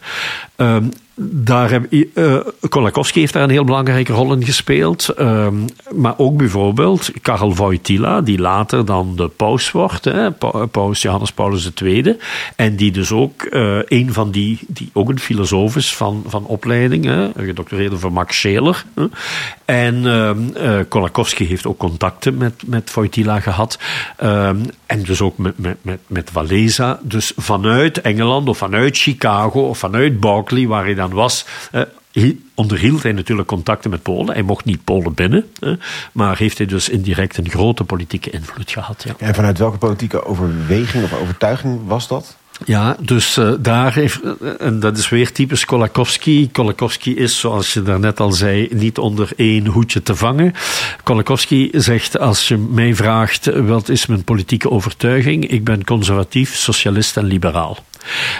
Uh, 0.57 0.77
daar 1.15 1.69
heb, 1.71 1.91
uh, 1.91 2.37
Kolakowski 2.69 3.19
heeft 3.19 3.33
daar 3.33 3.43
een 3.43 3.49
heel 3.49 3.63
belangrijke 3.63 4.13
rol 4.13 4.33
in 4.33 4.45
gespeeld. 4.45 5.09
Uh, 5.17 5.47
maar 5.95 6.13
ook 6.17 6.37
bijvoorbeeld 6.37 7.11
Karel 7.21 7.55
Wojtyla, 7.55 8.21
die 8.21 8.39
later 8.39 8.85
dan 8.85 9.15
de 9.15 9.27
paus 9.27 9.71
wordt, 9.71 10.05
hè, 10.05 10.31
paus 10.71 11.01
Johannes 11.01 11.31
Paulus 11.31 11.71
II. 11.81 12.17
En 12.55 12.75
die 12.75 12.91
dus 12.91 13.11
ook 13.11 13.47
uh, 13.49 13.77
een 13.87 14.13
van 14.13 14.31
die, 14.31 14.59
die 14.67 14.89
ook 14.93 15.09
een 15.09 15.19
filosoof 15.19 15.75
is 15.75 15.95
van, 15.95 16.23
van 16.27 16.45
opleiding, 16.45 17.05
hè, 17.05 17.29
gedoctoreerde 17.37 17.97
voor 17.97 18.13
Max 18.13 18.37
Scheler. 18.37 18.85
Hè. 18.95 19.05
En 19.65 20.03
uh, 20.57 20.79
Kolakowski 20.89 21.45
heeft 21.45 21.65
ook 21.65 21.77
contacten 21.77 22.37
met, 22.37 22.53
met 22.65 22.93
Wojtyla 22.93 23.39
gehad. 23.39 23.79
Ehm, 24.17 24.57
en 24.85 25.03
dus 25.03 25.21
ook 25.21 25.37
met, 25.37 25.57
met, 25.57 25.77
met, 25.81 25.99
met 26.07 26.31
Walesa. 26.31 26.99
Dus 27.01 27.33
vanuit 27.37 28.01
Engeland 28.01 28.45
of 28.53 28.59
vanuit 28.59 28.97
Chicago 28.97 29.67
of 29.67 29.77
vanuit 29.77 30.19
Berkeley, 30.19 30.67
waar 30.67 30.83
hij 30.83 30.93
dan 30.93 31.13
was, 31.13 31.45
uh, 31.71 32.29
onderhield 32.55 33.03
hij 33.03 33.11
natuurlijk 33.11 33.47
contacten 33.47 33.89
met 33.89 34.01
Polen. 34.01 34.33
Hij 34.33 34.43
mocht 34.43 34.65
niet 34.65 34.83
Polen 34.83 35.13
binnen, 35.13 35.45
maar 36.11 36.37
heeft 36.37 36.57
hij 36.57 36.67
dus 36.67 36.89
indirect 36.89 37.37
een 37.37 37.49
grote 37.49 37.83
politieke 37.83 38.29
invloed 38.29 38.71
gehad. 38.71 39.03
Ja. 39.07 39.13
En 39.17 39.35
vanuit 39.35 39.57
welke 39.57 39.77
politieke 39.77 40.25
overweging 40.25 41.03
of 41.03 41.13
overtuiging 41.13 41.87
was 41.87 42.07
dat? 42.07 42.37
Ja, 42.65 42.95
dus 42.99 43.37
uh, 43.37 43.53
daar 43.59 43.93
heeft, 43.93 44.19
en 44.59 44.79
dat 44.79 44.97
is 44.97 45.09
weer 45.09 45.31
typisch 45.31 45.65
Kolakowski. 45.65 46.49
Kolakowski 46.51 47.15
is, 47.15 47.39
zoals 47.39 47.73
je 47.73 47.81
daarnet 47.81 48.19
al 48.19 48.31
zei, 48.31 48.67
niet 48.71 48.97
onder 48.97 49.29
één 49.35 49.65
hoedje 49.65 50.03
te 50.03 50.15
vangen. 50.15 50.53
Kolakowski 51.03 51.69
zegt, 51.71 52.19
als 52.19 52.47
je 52.47 52.57
mij 52.57 52.95
vraagt, 52.95 53.49
wat 53.55 53.89
is 53.89 54.05
mijn 54.05 54.23
politieke 54.23 54.69
overtuiging? 54.69 55.49
Ik 55.49 55.63
ben 55.63 55.83
conservatief, 55.83 56.55
socialist 56.55 57.17
en 57.17 57.25
liberaal. 57.25 57.77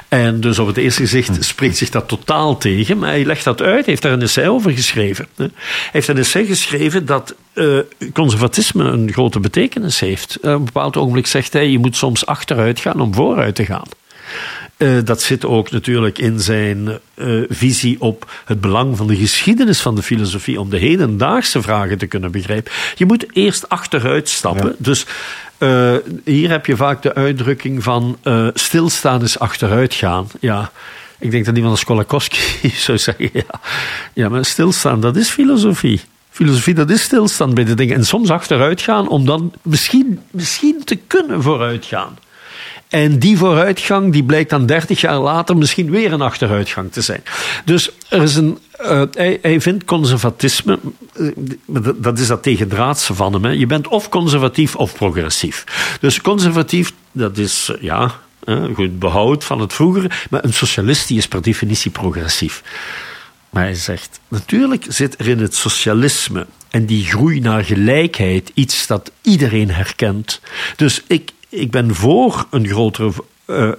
En 0.08 0.42
dus 0.42 0.60
op 0.60 0.68
het 0.68 0.78
eerste 0.78 1.02
gezicht 1.02 1.44
spreekt 1.46 1.78
zich 1.78 1.90
dat 1.90 2.08
totaal 2.08 2.58
tegen, 2.58 2.98
maar 2.98 3.10
hij 3.10 3.26
legt 3.26 3.44
dat 3.44 3.62
uit, 3.62 3.86
heeft 3.86 4.02
daar 4.02 4.12
een 4.12 4.22
essay 4.22 4.48
over 4.48 4.72
geschreven. 4.72 5.28
Hij 5.36 5.50
heeft 5.92 6.08
een 6.08 6.18
essay 6.18 6.46
geschreven 6.46 7.06
dat 7.06 7.36
uh, 7.54 7.80
conservatisme 8.14 8.84
een 8.84 9.12
grote 9.12 9.40
betekenis 9.40 10.00
heeft. 10.00 10.38
Op 10.38 10.44
een 10.44 10.66
bepaald 10.66 10.98
ogenblik 10.98 11.28
zegt 11.28 11.54
hij, 11.54 11.70
je 11.70 11.80
moet 11.80 11.96
soms 11.96 12.26
achteruit 12.26 12.80
gaan 12.80 13.00
om 13.00 13.14
vooruit 13.14 13.56
te 13.56 13.66
gaan. 13.66 13.88
Uh, 14.78 14.98
dat 15.04 15.22
zit 15.22 15.46
ook 15.46 15.72
natuurlijk 15.72 16.18
in 16.18 16.40
zijn 16.40 17.00
visie 17.50 18.02
op 18.02 18.32
het 18.46 18.62
belang 18.62 18.98
van 18.98 19.08
de 19.08 19.16
geschiedenis 19.16 19.82
van 19.82 19.96
de 19.96 20.04
filosofie 20.04 20.60
om 20.60 20.70
de 20.70 20.78
hedendaagse 20.78 21.62
vragen 21.62 21.98
te 21.98 22.06
kunnen 22.06 22.32
begrijpen. 22.32 22.72
Je 22.96 23.06
moet 23.06 23.26
eerst 23.36 23.70
achteruit 23.70 24.30
stappen. 24.30 24.68
Ja. 24.68 24.76
Dus 24.78 25.06
hier 26.24 26.50
heb 26.50 26.66
je 26.66 26.76
vaak 26.76 27.02
de 27.02 27.14
uitdrukking 27.14 27.84
van 27.84 28.18
stilstaan 28.54 29.24
is 29.24 29.40
achteruit 29.40 29.94
gaan. 29.94 30.28
Ja. 30.40 30.72
Ik 31.24 31.32
denk 31.32 31.46
dat 31.46 31.56
iemand 31.56 31.74
als 31.74 31.84
Kolakowski 31.84 32.70
zou 32.88 32.98
zeggen: 32.98 33.30
ja, 33.34 33.60
ja, 34.14 34.30
maar 34.30 34.46
stilstaan, 34.46 35.02
dat 35.02 35.16
is 35.16 35.30
filosofie. 35.30 36.02
Filosofie, 36.34 36.74
dat 36.74 36.90
is 36.90 37.02
stilstaan 37.02 37.54
bij 37.54 37.64
de 37.64 37.74
dingen. 37.74 37.96
En 37.96 38.06
soms 38.06 38.30
achteruit 38.30 38.82
gaan 38.82 39.08
om 39.08 39.26
dan 39.26 39.54
misschien, 39.62 40.20
misschien 40.32 40.82
te 40.84 40.96
kunnen 40.96 41.42
vooruitgaan. 41.42 42.18
En 42.90 43.20
die 43.20 43.38
vooruitgang 43.38 44.12
die 44.12 44.24
blijkt 44.24 44.50
dan 44.50 44.66
30 44.66 45.02
jaar 45.02 45.20
later 45.20 45.58
misschien 45.58 45.90
weer 45.90 46.14
een 46.14 46.22
achteruitgang 46.22 46.92
te 46.92 47.02
zijn. 47.02 47.24
Dus 47.66 47.92
er 48.10 48.22
is 48.22 48.36
een, 48.36 48.58
uh, 48.82 49.02
hij, 49.12 49.40
hij, 49.42 49.62
vindt 49.62 49.86
conservatisme, 49.86 50.80
uh, 51.16 51.32
dat 51.96 52.20
is 52.20 52.28
dat 52.28 52.44
tegendraadse 52.44 53.14
van 53.14 53.34
hem. 53.34 53.44
Hè. 53.44 53.52
Je 53.52 53.66
bent 53.66 53.88
of 53.88 54.10
conservatief 54.10 54.76
of 54.76 54.96
progressief. 54.96 55.64
Dus 56.00 56.22
conservatief, 56.22 56.94
dat 57.12 57.38
is, 57.38 57.70
uh, 57.72 57.82
ja, 57.82 58.20
goed 58.74 59.00
behoud 59.00 59.44
van 59.44 59.60
het 59.60 59.74
vroegere. 59.74 60.10
Maar 60.30 60.44
een 60.44 60.54
socialist 60.54 61.08
die 61.08 61.18
is 61.18 61.28
per 61.28 61.42
definitie 61.42 61.92
progressief. 61.92 62.64
Maar 63.54 63.64
hij 63.64 63.74
zegt, 63.74 64.20
natuurlijk 64.28 64.86
zit 64.88 65.20
er 65.20 65.28
in 65.28 65.40
het 65.40 65.56
socialisme 65.56 66.46
en 66.70 66.86
die 66.86 67.06
groei 67.06 67.40
naar 67.40 67.64
gelijkheid 67.64 68.52
iets 68.54 68.88
dat 68.88 69.12
iedereen 69.22 69.72
herkent. 69.72 70.42
Dus 70.76 71.04
ik, 71.08 71.32
ik 71.50 71.72
ben 71.72 71.96
voor 71.96 72.48
een 72.50 72.68
grotere 72.68 73.12
uh, 73.48 73.72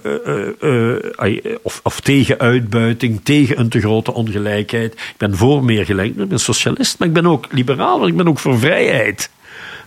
uh, 0.61 0.97
uh, 1.23 1.55
of, 1.61 1.79
of, 1.83 1.99
tegen 1.99 2.39
uitbuiting, 2.39 3.19
tegen 3.23 3.59
een 3.59 3.69
te 3.69 3.79
grote 3.79 4.13
ongelijkheid. 4.13 4.93
Ik 4.93 5.15
ben 5.17 5.37
voor 5.37 5.63
meer 5.63 5.85
gelijkheid. 5.85 6.23
Ik 6.23 6.29
ben 6.29 6.39
socialist, 6.39 6.99
maar 6.99 7.07
ik 7.07 7.13
ben 7.13 7.25
ook 7.25 7.47
liberaal, 7.51 7.99
maar 7.99 8.07
ik 8.07 8.17
ben 8.17 8.27
ook 8.27 8.39
voor 8.39 8.59
vrijheid. 8.59 9.29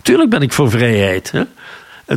Tuurlijk 0.01 0.29
ben 0.29 0.41
ik 0.41 0.53
voor 0.53 0.69
vrijheid. 0.69 1.31
Hè? 1.31 1.43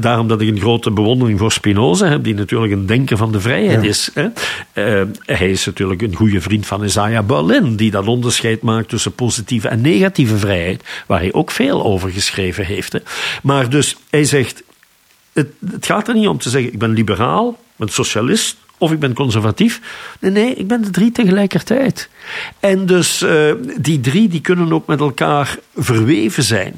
Daarom 0.01 0.29
dat 0.29 0.41
ik 0.41 0.49
een 0.49 0.61
grote 0.61 0.91
bewondering 0.91 1.39
voor 1.39 1.53
Spinoza 1.53 2.09
heb, 2.09 2.25
die 2.25 2.35
natuurlijk 2.35 2.73
een 2.73 2.87
denker 2.87 3.17
van 3.17 3.33
de 3.33 3.41
vrijheid 3.41 3.83
ja. 3.83 3.89
is. 3.89 4.11
Hè. 4.15 4.29
Uh, 4.75 5.09
hij 5.25 5.51
is 5.51 5.67
natuurlijk 5.67 6.03
een 6.03 6.15
goede 6.15 6.41
vriend 6.41 6.67
van 6.67 6.85
Isaiah 6.85 7.27
Berlin, 7.27 7.77
die 7.77 7.91
dat 7.91 8.07
onderscheid 8.07 8.63
maakt 8.63 8.89
tussen 8.89 9.13
positieve 9.13 9.69
en 9.69 9.81
negatieve 9.81 10.37
vrijheid, 10.37 10.83
waar 11.07 11.21
hij 11.21 11.33
ook 11.33 11.51
veel 11.51 11.85
over 11.85 12.11
geschreven 12.11 12.65
heeft. 12.65 12.93
Hè. 12.93 12.99
Maar 13.43 13.71
dus, 13.71 13.97
hij 14.11 14.25
zegt, 14.25 14.63
het, 15.33 15.49
het, 15.71 15.87
gaat 15.87 16.09
er 16.09 16.15
niet 16.15 16.29
om 16.29 16.39
te 16.39 16.51
zeggen: 16.51 16.73
ik 16.73 16.79
ben 16.79 16.91
liberaal, 16.91 17.49
ik 17.51 17.77
ben 17.77 17.89
socialist 17.89 18.57
of 18.79 18.93
ik 18.93 18.99
ben 18.99 19.15
conservatief. 19.15 19.81
Nee, 20.21 20.31
nee, 20.31 20.55
ik 20.55 20.67
ben 20.67 20.83
de 20.83 20.91
drie 20.91 21.13
tegelijkertijd. 21.13 22.09
En 22.61 22.87
dus 22.87 23.23
uh, 23.23 23.53
die 23.81 24.01
drie 24.01 24.29
die 24.29 24.41
kunnen 24.41 24.73
ook 24.73 24.87
met 24.87 25.01
elkaar 25.01 25.57
verweven 25.75 26.43
zijn. 26.43 26.75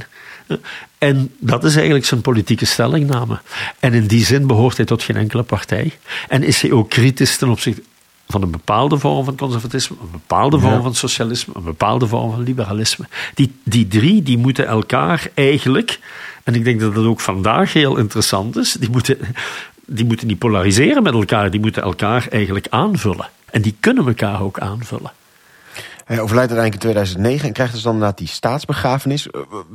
En 0.98 1.30
dat 1.38 1.64
is 1.64 1.74
eigenlijk 1.74 2.06
zijn 2.06 2.20
politieke 2.20 2.64
stellingname. 2.64 3.40
En 3.78 3.92
in 3.92 4.06
die 4.06 4.24
zin 4.24 4.46
behoort 4.46 4.76
hij 4.76 4.86
tot 4.86 5.02
geen 5.02 5.16
enkele 5.16 5.42
partij. 5.42 5.98
En 6.28 6.42
is 6.42 6.62
hij 6.62 6.72
ook 6.72 6.90
kritisch 6.90 7.36
ten 7.36 7.48
opzichte 7.48 7.82
van 8.28 8.42
een 8.42 8.50
bepaalde 8.50 8.98
vorm 8.98 9.24
van 9.24 9.36
conservatisme, 9.36 9.96
een 10.00 10.10
bepaalde 10.10 10.58
vorm 10.58 10.74
ja. 10.74 10.82
van 10.82 10.94
socialisme, 10.94 11.54
een 11.56 11.64
bepaalde 11.64 12.06
vorm 12.06 12.30
van 12.30 12.42
liberalisme. 12.42 13.06
Die, 13.34 13.52
die 13.62 13.88
drie 13.88 14.22
die 14.22 14.38
moeten 14.38 14.66
elkaar 14.66 15.28
eigenlijk 15.34 15.98
en 16.44 16.54
ik 16.54 16.64
denk 16.64 16.80
dat 16.80 16.94
dat 16.94 17.04
ook 17.04 17.20
vandaag 17.20 17.72
heel 17.72 17.96
interessant 17.96 18.56
is. 18.56 18.72
Die 18.72 18.90
moeten, 18.90 19.18
die 19.86 20.04
moeten 20.04 20.26
niet 20.26 20.38
polariseren 20.38 21.02
met 21.02 21.12
elkaar, 21.12 21.50
die 21.50 21.60
moeten 21.60 21.82
elkaar 21.82 22.26
eigenlijk 22.30 22.66
aanvullen. 22.70 23.28
En 23.50 23.62
die 23.62 23.76
kunnen 23.80 24.06
elkaar 24.06 24.42
ook 24.42 24.58
aanvullen. 24.58 25.12
Hij 26.04 26.20
overlijdt 26.20 26.50
uiteindelijk 26.50 26.74
in 26.74 26.90
2009 26.90 27.46
en 27.46 27.52
krijgt 27.52 27.72
dus 27.72 27.82
dan 27.82 27.92
inderdaad 27.92 28.18
die 28.18 28.28
staatsbegrafenis. 28.28 29.28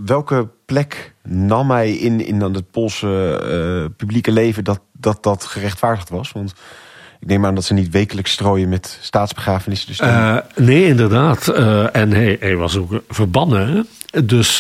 Welke 0.05 0.47
plek 0.65 1.13
nam 1.23 1.71
hij 1.71 1.91
in, 1.91 2.25
in 2.25 2.39
dan 2.39 2.53
het 2.53 2.71
Poolse 2.71 3.41
uh, 3.43 3.95
publieke 3.97 4.31
leven 4.31 4.63
dat, 4.63 4.79
dat 4.91 5.23
dat 5.23 5.45
gerechtvaardigd 5.45 6.09
was? 6.09 6.31
Want 6.31 6.53
ik 7.19 7.27
neem 7.27 7.45
aan 7.45 7.55
dat 7.55 7.63
ze 7.63 7.73
niet 7.73 7.89
wekelijks 7.89 8.31
strooien 8.31 8.69
met 8.69 8.97
staatsbegrafenissen. 9.01 9.87
Dus 9.87 9.99
uh, 9.99 10.37
nee, 10.55 10.85
inderdaad. 10.85 11.47
En 11.91 12.11
hij, 12.11 12.37
hij 12.39 12.55
was 12.55 12.77
ook 12.77 13.01
verbannen. 13.09 13.87
Dus 14.23 14.57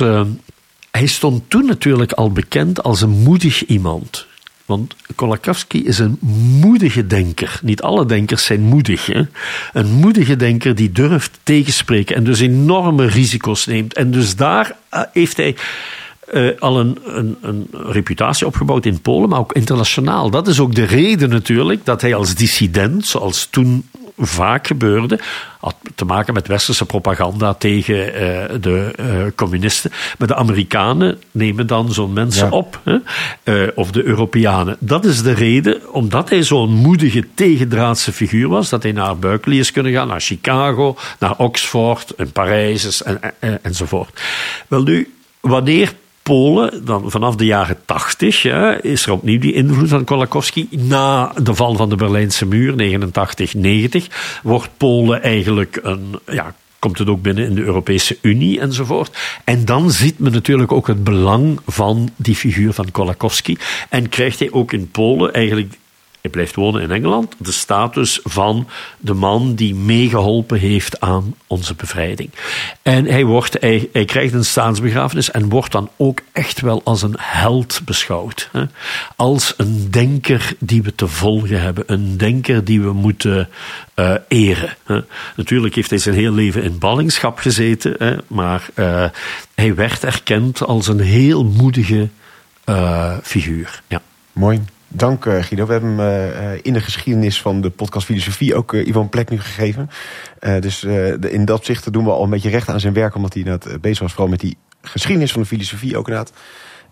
hij 0.91 1.05
stond 1.05 1.49
toen 1.49 1.65
natuurlijk 1.65 2.11
al 2.11 2.31
bekend 2.31 2.83
als 2.83 3.01
een 3.01 3.09
moedig 3.09 3.65
iemand. 3.65 4.27
Want 4.69 4.95
Kolakowski 5.15 5.85
is 5.85 5.99
een 5.99 6.17
moedige 6.61 7.07
denker. 7.07 7.59
Niet 7.63 7.81
alle 7.81 8.05
denkers 8.05 8.45
zijn 8.45 8.61
moedig. 8.61 9.05
Hè? 9.05 9.21
Een 9.73 9.91
moedige 9.91 10.35
denker 10.35 10.75
die 10.75 10.91
durft 10.91 11.39
tegenspreken 11.43 12.15
en 12.15 12.23
dus 12.23 12.39
enorme 12.39 13.05
risico's 13.05 13.65
neemt. 13.65 13.93
En 13.93 14.11
dus 14.11 14.35
daar 14.35 14.75
eh, 14.89 15.01
heeft 15.13 15.37
hij 15.37 15.55
uh, 16.33 16.59
al 16.59 16.79
een, 16.79 16.97
een, 17.05 17.37
een, 17.41 17.67
reputatie 17.71 18.47
opgebouwd 18.47 18.85
in 18.85 19.01
Polen, 19.01 19.29
maar 19.29 19.39
ook 19.39 19.53
internationaal. 19.53 20.29
Dat 20.29 20.47
is 20.47 20.59
ook 20.59 20.75
de 20.75 20.85
reden 20.85 21.29
natuurlijk 21.29 21.85
dat 21.85 22.01
hij 22.01 22.15
als 22.15 22.35
dissident, 22.35 23.05
zoals 23.05 23.47
toen 23.49 23.89
vaak 24.19 24.67
gebeurde, 24.67 25.19
had 25.59 25.75
te 25.95 26.05
maken 26.05 26.33
met 26.33 26.47
westerse 26.47 26.85
propaganda 26.85 27.53
tegen 27.53 27.95
uh, 27.95 28.13
de 28.61 28.93
uh, 28.99 29.25
communisten. 29.35 29.91
Maar 30.17 30.27
de 30.27 30.35
Amerikanen 30.35 31.21
nemen 31.31 31.67
dan 31.67 31.93
zo'n 31.93 32.13
mensen 32.13 32.45
ja. 32.45 32.51
op, 32.51 32.81
hè? 32.83 33.67
of 33.75 33.91
de 33.91 34.03
Europeanen. 34.03 34.77
Dat 34.79 35.05
is 35.05 35.21
de 35.21 35.33
reden, 35.33 35.93
omdat 35.93 36.29
hij 36.29 36.43
zo'n 36.43 36.73
moedige 36.73 37.27
tegendraadse 37.33 38.11
figuur 38.11 38.47
was, 38.47 38.69
dat 38.69 38.83
hij 38.83 38.91
naar 38.91 39.17
Berkeley 39.17 39.57
is 39.57 39.71
kunnen 39.71 39.91
gaan, 39.91 40.07
naar 40.07 40.21
Chicago, 40.21 40.97
naar 41.19 41.37
Oxford, 41.37 42.15
en 42.15 42.31
Parijs 42.31 43.03
en, 43.03 43.19
en, 43.39 43.59
enzovoort. 43.63 44.21
Wel 44.67 44.83
nu, 44.83 45.13
wanneer 45.39 45.93
Polen, 46.29 46.85
dan 46.85 47.11
vanaf 47.11 47.35
de 47.35 47.45
jaren 47.45 47.77
tachtig, 47.85 48.45
is 48.81 49.05
er 49.05 49.11
opnieuw 49.11 49.39
die 49.39 49.53
invloed 49.53 49.89
van 49.89 50.03
Kolakowski. 50.03 50.67
Na 50.71 51.33
de 51.43 51.55
val 51.55 51.75
van 51.75 51.89
de 51.89 51.95
Berlijnse 51.95 52.45
muur, 52.45 52.73
89-90, 54.01 54.13
wordt 54.43 54.69
Polen 54.77 55.23
eigenlijk 55.23 55.79
een 55.81 56.19
ja, 56.25 56.55
komt 56.79 56.97
het 56.97 57.07
ook 57.07 57.21
binnen 57.21 57.45
in 57.45 57.55
de 57.55 57.61
Europese 57.61 58.17
Unie 58.21 58.59
enzovoort. 58.59 59.17
En 59.43 59.65
dan 59.65 59.91
ziet 59.91 60.19
men 60.19 60.31
natuurlijk 60.31 60.71
ook 60.71 60.87
het 60.87 61.03
belang 61.03 61.59
van 61.65 62.09
die 62.15 62.35
figuur 62.35 62.73
van 62.73 62.91
Kolakowski. 62.91 63.57
En 63.89 64.09
krijgt 64.09 64.39
hij 64.39 64.51
ook 64.51 64.73
in 64.73 64.91
Polen 64.91 65.33
eigenlijk 65.33 65.73
hij 66.21 66.31
blijft 66.31 66.55
wonen 66.55 66.81
in 66.81 66.91
Engeland, 66.91 67.35
de 67.37 67.51
status 67.51 68.19
van 68.23 68.67
de 68.97 69.13
man 69.13 69.55
die 69.55 69.75
meegeholpen 69.75 70.59
heeft 70.59 70.99
aan 70.99 71.35
onze 71.47 71.73
bevrijding. 71.75 72.29
En 72.81 73.05
hij, 73.05 73.25
wordt, 73.25 73.57
hij, 73.59 74.05
krijgt 74.05 74.33
een 74.33 74.45
staatsbegrafenis 74.45 75.31
en 75.31 75.49
wordt 75.49 75.71
dan 75.71 75.89
ook 75.97 76.21
echt 76.31 76.61
wel 76.61 76.81
als 76.83 77.01
een 77.01 77.15
held 77.17 77.81
beschouwd. 77.85 78.49
Hè? 78.51 78.63
Als 79.15 79.53
een 79.57 79.91
denker 79.91 80.53
die 80.59 80.83
we 80.83 80.95
te 80.95 81.07
volgen 81.07 81.61
hebben, 81.61 81.83
een 81.87 82.17
denker 82.17 82.63
die 82.63 82.81
we 82.81 82.93
moeten 82.93 83.49
uh, 83.95 84.13
eren. 84.27 84.75
Hè? 84.85 84.99
Natuurlijk 85.35 85.75
heeft 85.75 85.89
hij 85.89 85.99
zijn 85.99 86.15
heel 86.15 86.33
leven 86.33 86.63
in 86.63 86.77
ballingschap 86.77 87.37
gezeten, 87.37 87.95
hè? 87.97 88.15
maar 88.27 88.69
uh, 88.75 89.05
hij 89.55 89.75
werd 89.75 90.03
erkend 90.03 90.63
als 90.63 90.87
een 90.87 90.99
heel 90.99 91.45
moedige 91.45 92.09
uh, 92.65 93.17
figuur. 93.23 93.81
Ja. 93.87 94.01
Mooi. 94.33 94.61
Dank 94.91 95.25
uh, 95.25 95.43
Guido. 95.43 95.65
We 95.65 95.71
hebben 95.71 95.97
hem 95.97 96.33
uh, 96.43 96.59
in 96.61 96.73
de 96.73 96.79
geschiedenis 96.79 97.41
van 97.41 97.61
de 97.61 97.69
podcast 97.69 98.05
Filosofie 98.05 98.55
ook 98.55 98.73
Ivan 98.73 99.09
Plek 99.09 99.29
nu 99.29 99.39
gegeven. 99.39 99.89
dus 100.59 100.83
in 101.21 101.45
dat 101.45 101.57
opzicht 101.57 101.93
doen 101.93 102.03
we 102.03 102.11
al 102.11 102.23
een 102.23 102.29
beetje 102.29 102.49
recht 102.49 102.69
aan 102.69 102.79
zijn 102.79 102.93
werk, 102.93 103.15
omdat 103.15 103.33
hij 103.33 103.43
inderdaad 103.43 103.81
bezig 103.81 103.99
was, 103.99 104.11
vooral 104.11 104.29
met 104.29 104.39
die 104.39 104.57
geschiedenis 104.81 105.31
van 105.31 105.41
de 105.41 105.47
filosofie 105.47 105.97
ook 105.97 106.07
inderdaad. 106.07 106.33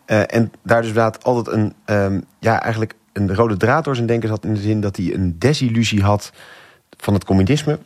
en 0.05 0.51
daar 0.63 0.81
dus 0.81 0.89
inderdaad 0.89 1.23
altijd 1.23 1.55
een, 1.55 1.73
um, 1.85 2.23
ja, 2.39 2.61
eigenlijk 2.61 2.93
een 3.13 3.35
rode 3.35 3.57
draad 3.57 3.83
door 3.83 3.95
zijn 3.95 4.07
denken 4.07 4.29
zat 4.29 4.45
in 4.45 4.53
de 4.53 4.61
zin 4.61 4.81
dat 4.81 4.95
hij 4.95 5.13
een 5.13 5.35
desillusie 5.39 6.01
had 6.01 6.31
van 6.97 7.13
het 7.13 7.23
communisme. 7.23 7.79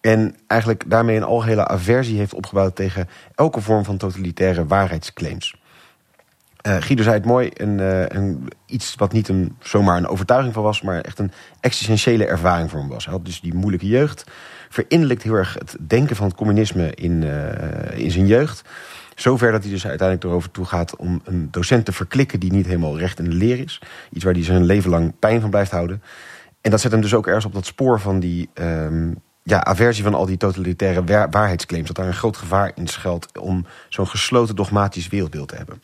En 0.00 0.36
eigenlijk 0.46 0.84
daarmee 0.86 1.16
een 1.16 1.22
algehele 1.22 1.68
aversie 1.68 2.18
heeft 2.18 2.34
opgebouwd 2.34 2.76
tegen 2.76 3.08
elke 3.34 3.60
vorm 3.60 3.84
van 3.84 3.96
totalitaire 3.96 4.66
waarheidsclaims. 4.66 5.54
Uh, 6.68 6.76
Guido 6.80 7.02
zei 7.02 7.14
het 7.16 7.24
mooi, 7.24 7.50
een, 7.54 7.78
uh, 7.78 8.06
een, 8.06 8.48
iets 8.66 8.94
wat 8.94 9.12
niet 9.12 9.28
een, 9.28 9.56
zomaar 9.60 9.96
een 9.96 10.06
overtuiging 10.06 10.54
van 10.54 10.62
was... 10.62 10.82
maar 10.82 11.00
echt 11.00 11.18
een 11.18 11.32
existentiële 11.60 12.26
ervaring 12.26 12.70
voor 12.70 12.78
hem 12.78 12.88
was. 12.88 13.04
Hij 13.04 13.14
had 13.14 13.24
dus 13.24 13.40
die 13.40 13.54
moeilijke 13.54 13.86
jeugd. 13.86 14.24
Verinnerlijkt 14.68 15.22
heel 15.22 15.34
erg 15.34 15.54
het 15.54 15.76
denken 15.80 16.16
van 16.16 16.26
het 16.26 16.36
communisme 16.36 16.94
in, 16.94 17.22
uh, 17.22 17.98
in 17.98 18.10
zijn 18.10 18.26
jeugd. 18.26 18.62
Zover 19.14 19.52
dat 19.52 19.62
hij 19.62 19.70
dus 19.70 19.86
uiteindelijk 19.86 20.28
erover 20.28 20.50
toe 20.50 20.64
gaat 20.64 20.96
om 20.96 21.20
een 21.24 21.48
docent 21.50 21.84
te 21.84 21.92
verklikken... 21.92 22.40
die 22.40 22.52
niet 22.52 22.66
helemaal 22.66 22.98
recht 22.98 23.18
in 23.18 23.24
de 23.24 23.36
leer 23.36 23.58
is. 23.58 23.80
Iets 24.12 24.24
waar 24.24 24.34
hij 24.34 24.44
zijn 24.44 24.64
leven 24.64 24.90
lang 24.90 25.18
pijn 25.18 25.40
van 25.40 25.50
blijft 25.50 25.70
houden. 25.70 26.02
En 26.60 26.70
dat 26.70 26.80
zet 26.80 26.92
hem 26.92 27.00
dus 27.00 27.14
ook 27.14 27.26
ergens 27.26 27.44
op 27.44 27.54
dat 27.54 27.66
spoor 27.66 28.00
van 28.00 28.20
die... 28.20 28.48
Um, 28.54 29.16
ja, 29.42 29.64
aversie 29.64 30.04
van 30.04 30.14
al 30.14 30.26
die 30.26 30.36
totalitaire 30.36 31.28
waarheidsclaims. 31.30 31.86
Dat 31.86 31.96
daar 31.96 32.06
een 32.06 32.14
groot 32.14 32.36
gevaar 32.36 32.72
in 32.74 32.86
schuilt 32.86 33.38
om 33.38 33.66
zo'n 33.88 34.08
gesloten 34.08 34.56
dogmatisch 34.56 35.08
wereldbeeld 35.08 35.48
te 35.48 35.56
hebben. 35.56 35.82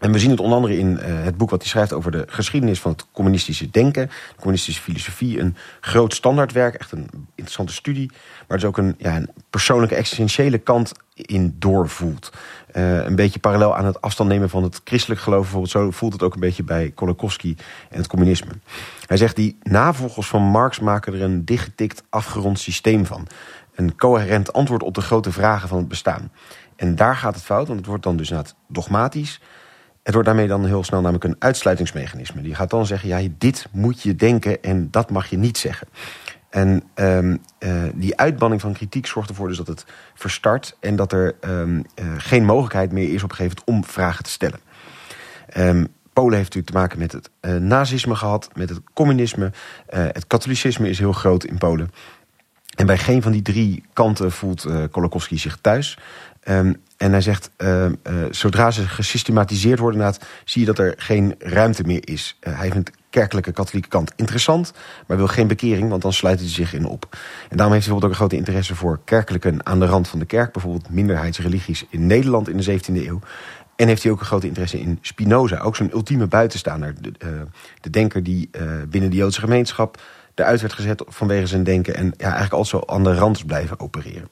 En 0.00 0.12
we 0.12 0.18
zien 0.18 0.30
het 0.30 0.40
onder 0.40 0.56
andere 0.56 0.78
in 0.78 0.90
uh, 0.90 1.24
het 1.24 1.36
boek 1.36 1.50
wat 1.50 1.60
hij 1.60 1.70
schrijft 1.70 1.92
over 1.92 2.10
de 2.10 2.24
geschiedenis 2.26 2.80
van 2.80 2.90
het 2.90 3.06
communistische 3.12 3.70
denken, 3.70 4.06
de 4.06 4.34
communistische 4.36 4.82
filosofie. 4.82 5.40
Een 5.40 5.56
groot 5.80 6.14
standaardwerk, 6.14 6.74
echt 6.74 6.92
een 6.92 7.08
interessante 7.28 7.72
studie, 7.72 8.10
maar 8.48 8.58
dus 8.58 8.66
ook 8.66 8.78
een, 8.78 8.94
ja, 8.98 9.16
een 9.16 9.30
persoonlijke 9.50 9.94
existentiële 9.94 10.58
kant 10.58 10.92
in 11.14 11.56
doorvoelt. 11.58 12.32
Uh, 12.72 13.04
een 13.04 13.16
beetje 13.16 13.38
parallel 13.38 13.76
aan 13.76 13.84
het 13.84 14.00
afstand 14.00 14.30
nemen 14.30 14.50
van 14.50 14.62
het 14.62 14.80
christelijk 14.84 15.20
geloof. 15.20 15.40
Bijvoorbeeld 15.40 15.72
zo 15.72 15.90
voelt 15.90 16.12
het 16.12 16.22
ook 16.22 16.34
een 16.34 16.40
beetje 16.40 16.64
bij 16.64 16.90
Kolakowski 16.90 17.56
en 17.90 17.98
het 17.98 18.06
communisme. 18.06 18.52
Hij 19.06 19.16
zegt, 19.16 19.36
die 19.36 19.58
navolgers 19.62 20.26
van 20.26 20.42
Marx 20.42 20.80
maken 20.80 21.14
er 21.14 21.22
een 21.22 21.44
dichtgetikt 21.44 22.02
afgerond 22.08 22.58
systeem 22.58 23.06
van. 23.06 23.26
Een 23.74 23.96
coherent 23.96 24.52
antwoord 24.52 24.82
op 24.82 24.94
de 24.94 25.00
grote 25.00 25.32
vragen 25.32 25.68
van 25.68 25.78
het 25.78 25.88
bestaan. 25.88 26.32
En 26.76 26.94
daar 26.94 27.16
gaat 27.16 27.34
het 27.34 27.44
fout, 27.44 27.66
want 27.66 27.78
het 27.78 27.88
wordt 27.88 28.02
dan 28.02 28.16
dus 28.16 28.32
dogmatisch 28.68 29.40
het 30.04 30.14
wordt 30.14 30.28
daarmee 30.28 30.48
dan 30.48 30.66
heel 30.66 30.84
snel 30.84 31.00
namelijk 31.00 31.24
een 31.24 31.36
uitsluitingsmechanisme. 31.38 32.42
Die 32.42 32.54
gaat 32.54 32.70
dan 32.70 32.86
zeggen, 32.86 33.08
ja, 33.08 33.28
dit 33.38 33.66
moet 33.70 34.02
je 34.02 34.16
denken 34.16 34.62
en 34.62 34.90
dat 34.90 35.10
mag 35.10 35.26
je 35.26 35.36
niet 35.36 35.58
zeggen. 35.58 35.88
En 36.50 36.82
um, 36.94 37.40
uh, 37.58 37.82
die 37.94 38.16
uitbanning 38.16 38.60
van 38.60 38.72
kritiek 38.72 39.06
zorgt 39.06 39.28
ervoor 39.28 39.48
dus 39.48 39.56
dat 39.56 39.66
het 39.66 39.84
verstart... 40.14 40.76
en 40.80 40.96
dat 40.96 41.12
er 41.12 41.34
um, 41.40 41.76
uh, 41.76 42.06
geen 42.16 42.44
mogelijkheid 42.44 42.92
meer 42.92 43.14
is 43.14 43.22
op 43.22 43.34
om 43.64 43.84
vragen 43.84 44.24
te 44.24 44.30
stellen. 44.30 44.58
Um, 45.56 45.88
Polen 46.12 46.36
heeft 46.36 46.54
natuurlijk 46.54 46.72
te 46.72 46.78
maken 46.78 46.98
met 46.98 47.12
het 47.12 47.30
uh, 47.40 47.56
nazisme 47.56 48.14
gehad, 48.14 48.48
met 48.54 48.68
het 48.68 48.80
communisme. 48.92 49.52
het 49.86 50.26
katholicisme 50.26 50.88
is 50.88 50.98
heel 50.98 51.12
groot 51.12 51.44
in 51.44 51.58
Polen. 51.58 51.90
En 52.74 52.86
bij 52.86 52.98
geen 52.98 53.22
van 53.22 53.32
die 53.32 53.42
drie 53.42 53.84
kanten 53.92 54.32
voelt 54.32 54.66
Kolakowski 54.90 55.38
zich 55.38 55.58
thuis. 55.60 55.98
Um, 56.48 56.82
en 56.96 57.10
hij 57.10 57.20
zegt, 57.20 57.50
uh, 57.58 57.84
uh, 57.84 57.92
zodra 58.30 58.70
ze 58.70 58.88
gesystematiseerd 58.88 59.78
worden, 59.78 60.14
zie 60.44 60.60
je 60.60 60.66
dat 60.66 60.78
er 60.78 60.94
geen 60.96 61.34
ruimte 61.38 61.82
meer 61.82 62.08
is. 62.08 62.38
Uh, 62.40 62.58
hij 62.58 62.70
vindt 62.70 62.90
kerkelijke 63.10 63.52
katholieke 63.52 63.88
kant 63.88 64.12
interessant, 64.16 64.72
maar 65.06 65.16
wil 65.16 65.26
geen 65.26 65.46
bekering, 65.46 65.88
want 65.88 66.02
dan 66.02 66.12
sluit 66.12 66.38
hij 66.38 66.48
zich 66.48 66.74
in 66.74 66.86
op. 66.86 67.06
En 67.48 67.56
daarom 67.56 67.74
heeft 67.74 67.86
hij 67.86 67.94
bijvoorbeeld 67.94 68.04
ook 68.04 68.10
een 68.10 68.16
grote 68.16 68.36
interesse 68.36 68.74
voor 68.74 69.00
kerkelijken 69.04 69.66
aan 69.66 69.80
de 69.80 69.86
rand 69.86 70.08
van 70.08 70.18
de 70.18 70.24
kerk, 70.24 70.52
bijvoorbeeld 70.52 70.90
minderheidsreligies 70.90 71.86
in 71.90 72.06
Nederland 72.06 72.48
in 72.48 72.56
de 72.56 72.78
17e 72.80 73.06
eeuw. 73.06 73.20
En 73.76 73.88
heeft 73.88 74.02
hij 74.02 74.12
ook 74.12 74.20
een 74.20 74.26
grote 74.26 74.46
interesse 74.46 74.80
in 74.80 74.98
Spinoza, 75.00 75.58
ook 75.58 75.76
zo'n 75.76 75.92
ultieme 75.92 76.26
buitenstaander. 76.26 76.94
De, 77.00 77.12
de 77.80 77.90
denker 77.90 78.22
die 78.22 78.50
binnen 78.88 79.10
de 79.10 79.16
Joodse 79.16 79.40
gemeenschap 79.40 80.02
eruit 80.34 80.60
werd 80.60 80.72
gezet 80.72 81.04
vanwege 81.06 81.46
zijn 81.46 81.64
denken 81.64 81.94
en 81.94 82.06
ja, 82.16 82.24
eigenlijk 82.24 82.52
altijd 82.52 82.68
zo 82.68 82.92
aan 82.92 83.04
de 83.04 83.14
rand 83.14 83.46
blijven 83.46 83.80
opereren. 83.80 84.28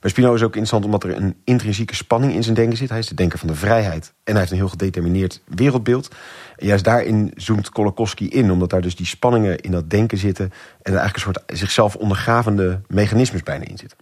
Bij 0.00 0.10
Spinoza 0.10 0.34
is 0.34 0.42
ook 0.42 0.56
interessant 0.56 0.84
omdat 0.84 1.04
er 1.04 1.16
een 1.16 1.36
intrinsieke 1.44 1.94
spanning 1.94 2.32
in 2.32 2.42
zijn 2.42 2.54
denken 2.54 2.76
zit. 2.76 2.88
Hij 2.88 2.98
is 2.98 3.08
de 3.08 3.14
denker 3.14 3.38
van 3.38 3.48
de 3.48 3.54
vrijheid 3.54 4.12
en 4.24 4.32
hij 4.32 4.38
heeft 4.38 4.50
een 4.50 4.58
heel 4.58 4.68
gedetermineerd 4.68 5.42
wereldbeeld. 5.46 6.08
Juist 6.56 6.84
daarin 6.84 7.32
zoomt 7.36 7.68
Kolakowski 7.68 8.28
in, 8.28 8.50
omdat 8.50 8.70
daar 8.70 8.80
dus 8.80 8.96
die 8.96 9.06
spanningen 9.06 9.60
in 9.60 9.70
dat 9.70 9.90
denken 9.90 10.18
zitten... 10.18 10.44
en 10.82 10.92
er 10.92 10.98
eigenlijk 10.98 11.16
een 11.16 11.32
soort 11.34 11.58
zichzelf 11.58 11.96
ondergravende 11.96 12.80
mechanismes 12.88 13.42
bijna 13.42 13.64
in 13.64 13.78
zitten. 13.78 13.98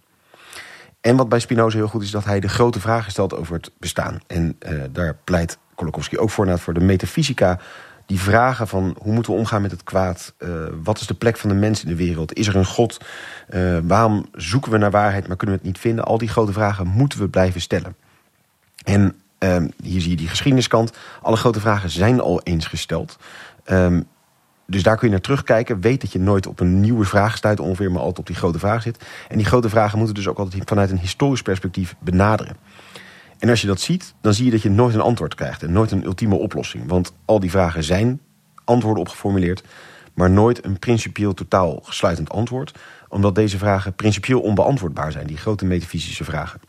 En 1.01 1.15
wat 1.15 1.29
bij 1.29 1.39
Spinoza 1.39 1.77
heel 1.77 1.87
goed 1.87 2.03
is, 2.03 2.11
dat 2.11 2.25
hij 2.25 2.39
de 2.39 2.49
grote 2.49 2.79
vragen 2.79 3.11
stelt 3.11 3.35
over 3.35 3.53
het 3.53 3.71
bestaan. 3.77 4.19
En 4.27 4.57
uh, 4.59 4.83
daar 4.91 5.17
pleit 5.23 5.57
Kolakowski 5.75 6.17
ook 6.17 6.29
voor, 6.29 6.59
voor 6.59 6.73
de 6.73 6.79
metafysica 6.79 7.59
die 8.09 8.19
vragen 8.19 8.67
van 8.67 8.95
hoe 9.01 9.13
moeten 9.13 9.31
we 9.31 9.37
omgaan 9.37 9.61
met 9.61 9.71
het 9.71 9.83
kwaad? 9.83 10.33
Uh, 10.39 10.49
wat 10.83 10.99
is 10.99 11.07
de 11.07 11.13
plek 11.13 11.37
van 11.37 11.49
de 11.49 11.55
mens 11.55 11.83
in 11.83 11.89
de 11.89 11.95
wereld? 11.95 12.33
Is 12.33 12.47
er 12.47 12.55
een 12.55 12.65
God? 12.65 12.97
Uh, 13.49 13.77
waarom 13.83 14.25
zoeken 14.33 14.71
we 14.71 14.77
naar 14.77 14.91
waarheid, 14.91 15.27
maar 15.27 15.37
kunnen 15.37 15.55
we 15.55 15.61
het 15.61 15.71
niet 15.71 15.81
vinden? 15.81 16.05
Al 16.05 16.17
die 16.17 16.27
grote 16.27 16.53
vragen 16.53 16.87
moeten 16.87 17.19
we 17.19 17.29
blijven 17.29 17.61
stellen. 17.61 17.95
En 18.83 19.15
uh, 19.39 19.57
hier 19.83 20.01
zie 20.01 20.09
je 20.09 20.17
die 20.17 20.27
geschiedeniskant. 20.27 20.97
Alle 21.21 21.35
grote 21.35 21.59
vragen 21.59 21.89
zijn 21.89 22.19
al 22.19 22.41
eens 22.41 22.67
gesteld. 22.67 23.17
Um, 23.65 24.07
dus 24.65 24.83
daar 24.83 24.97
kun 24.97 25.07
je 25.07 25.13
naar 25.13 25.23
terugkijken. 25.23 25.81
Weet 25.81 26.01
dat 26.01 26.11
je 26.11 26.19
nooit 26.19 26.47
op 26.47 26.59
een 26.59 26.79
nieuwe 26.79 27.05
vraag 27.05 27.37
stuit 27.37 27.59
ongeveer, 27.59 27.91
maar 27.91 27.99
altijd 27.99 28.19
op 28.19 28.27
die 28.27 28.35
grote 28.35 28.59
vraag 28.59 28.81
zit. 28.81 29.05
En 29.27 29.37
die 29.37 29.45
grote 29.45 29.69
vragen 29.69 29.97
moeten 29.97 30.15
dus 30.15 30.27
ook 30.27 30.37
altijd 30.37 30.63
vanuit 30.65 30.91
een 30.91 30.99
historisch 30.99 31.41
perspectief 31.41 31.95
benaderen. 31.99 32.55
En 33.39 33.49
als 33.49 33.61
je 33.61 33.67
dat 33.67 33.79
ziet, 33.79 34.13
dan 34.21 34.33
zie 34.33 34.45
je 34.45 34.51
dat 34.51 34.61
je 34.61 34.69
nooit 34.69 34.93
een 34.93 35.01
antwoord 35.01 35.35
krijgt 35.35 35.63
en 35.63 35.71
nooit 35.71 35.91
een 35.91 36.03
ultieme 36.05 36.35
oplossing. 36.35 36.83
Want 36.87 37.13
al 37.25 37.39
die 37.39 37.49
vragen 37.49 37.83
zijn 37.83 38.21
antwoorden 38.63 39.01
op 39.03 39.09
geformuleerd, 39.09 39.63
maar 40.13 40.29
nooit 40.29 40.65
een 40.65 40.79
principieel 40.79 41.33
totaal 41.33 41.79
gesluitend 41.83 42.29
antwoord, 42.29 42.79
omdat 43.09 43.35
deze 43.35 43.57
vragen 43.57 43.93
principieel 43.93 44.41
onbeantwoordbaar 44.41 45.11
zijn, 45.11 45.27
die 45.27 45.37
grote 45.37 45.65
metafysische 45.65 46.23
vragen. 46.23 46.61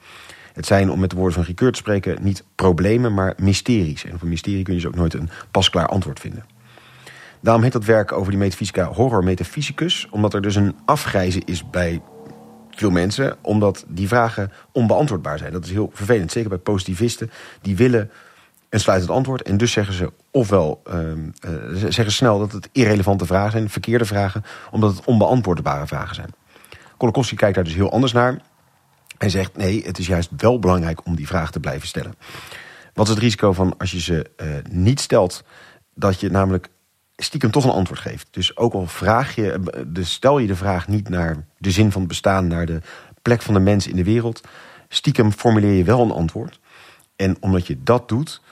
Het 0.52 0.66
zijn, 0.66 0.90
om 0.90 1.00
met 1.00 1.10
de 1.10 1.16
woorden 1.16 1.34
van 1.34 1.44
Ricoeur 1.44 1.72
te 1.72 1.78
spreken, 1.78 2.18
niet 2.22 2.44
problemen, 2.54 3.14
maar 3.14 3.34
mysteries. 3.36 4.04
En 4.04 4.14
op 4.14 4.22
een 4.22 4.28
mysterie 4.28 4.62
kun 4.62 4.74
je 4.74 4.80
dus 4.80 4.88
ook 4.88 4.96
nooit 4.96 5.14
een 5.14 5.30
pasklaar 5.50 5.86
antwoord 5.86 6.20
vinden. 6.20 6.44
Daarom 7.40 7.62
heet 7.62 7.72
dat 7.72 7.84
werk 7.84 8.12
over 8.12 8.30
die 8.30 8.40
metafysica 8.40 8.84
horror 8.84 9.24
metafysicus, 9.24 10.08
omdat 10.10 10.34
er 10.34 10.42
dus 10.42 10.54
een 10.54 10.76
afgrijzen 10.84 11.44
is 11.44 11.70
bij 11.70 12.00
veel 12.80 12.90
mensen, 12.90 13.36
omdat 13.40 13.84
die 13.88 14.08
vragen 14.08 14.52
onbeantwoordbaar 14.72 15.38
zijn. 15.38 15.52
Dat 15.52 15.64
is 15.64 15.70
heel 15.70 15.90
vervelend, 15.94 16.32
zeker 16.32 16.48
bij 16.48 16.58
positivisten. 16.58 17.30
Die 17.62 17.76
willen 17.76 18.10
een 18.68 18.80
sluitend 18.80 19.10
antwoord 19.10 19.42
en 19.42 19.56
dus 19.56 19.72
zeggen 19.72 19.94
ze 19.94 20.12
ofwel 20.30 20.82
uh, 20.92 21.12
zeggen 21.88 22.12
snel 22.12 22.38
dat 22.38 22.52
het 22.52 22.68
irrelevante 22.72 23.26
vragen 23.26 23.50
zijn, 23.50 23.70
verkeerde 23.70 24.04
vragen, 24.04 24.44
omdat 24.70 24.96
het 24.96 25.04
onbeantwoordbare 25.04 25.86
vragen 25.86 26.14
zijn. 26.14 26.34
Kolakowski 26.96 27.36
kijkt 27.36 27.54
daar 27.54 27.64
dus 27.64 27.74
heel 27.74 27.92
anders 27.92 28.12
naar. 28.12 28.40
En 29.18 29.30
zegt 29.30 29.56
nee, 29.56 29.82
het 29.84 29.98
is 29.98 30.06
juist 30.06 30.30
wel 30.36 30.58
belangrijk 30.58 31.06
om 31.06 31.16
die 31.16 31.26
vraag 31.26 31.50
te 31.50 31.60
blijven 31.60 31.88
stellen. 31.88 32.14
Wat 32.94 33.06
is 33.06 33.12
het 33.12 33.22
risico 33.22 33.52
van 33.52 33.74
als 33.78 33.90
je 33.90 34.00
ze 34.00 34.30
uh, 34.36 34.46
niet 34.70 35.00
stelt, 35.00 35.44
dat 35.94 36.20
je 36.20 36.30
namelijk 36.30 36.68
stiekem 37.22 37.50
toch 37.50 37.64
een 37.64 37.70
antwoord 37.70 38.00
geeft. 38.00 38.28
Dus 38.30 38.56
ook 38.56 38.72
al 38.72 38.86
vraag 38.86 39.34
je, 39.34 39.60
dus 39.86 40.12
stel 40.12 40.38
je 40.38 40.46
de 40.46 40.56
vraag 40.56 40.88
niet 40.88 41.08
naar 41.08 41.46
de 41.58 41.70
zin 41.70 41.92
van 41.92 42.00
het 42.00 42.10
bestaan, 42.10 42.46
naar 42.46 42.66
de 42.66 42.80
plek 43.22 43.42
van 43.42 43.54
de 43.54 43.60
mens 43.60 43.86
in 43.86 43.96
de 43.96 44.04
wereld, 44.04 44.40
stiekem 44.88 45.32
formuleer 45.32 45.72
je 45.72 45.84
wel 45.84 46.00
een 46.00 46.10
antwoord. 46.10 46.60
En 47.16 47.36
omdat 47.40 47.66
je 47.66 47.82
dat 47.82 48.08
doet, 48.08 48.42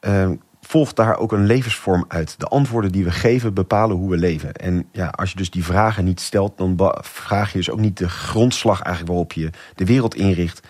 uh, 0.00 0.30
volgt 0.60 0.96
daar 0.96 1.16
ook 1.16 1.32
een 1.32 1.46
levensvorm 1.46 2.04
uit. 2.08 2.40
De 2.40 2.46
antwoorden 2.46 2.92
die 2.92 3.04
we 3.04 3.10
geven 3.10 3.54
bepalen 3.54 3.96
hoe 3.96 4.10
we 4.10 4.16
leven. 4.16 4.52
En 4.52 4.88
ja, 4.92 5.06
als 5.06 5.30
je 5.30 5.36
dus 5.36 5.50
die 5.50 5.64
vragen 5.64 6.04
niet 6.04 6.20
stelt, 6.20 6.58
dan 6.58 6.94
vraag 7.00 7.52
je 7.52 7.58
dus 7.58 7.70
ook 7.70 7.80
niet 7.80 7.98
de 7.98 8.08
grondslag 8.08 8.80
eigenlijk 8.80 9.08
waarop 9.08 9.32
je 9.32 9.50
de 9.74 9.84
wereld 9.84 10.14
inricht. 10.14 10.66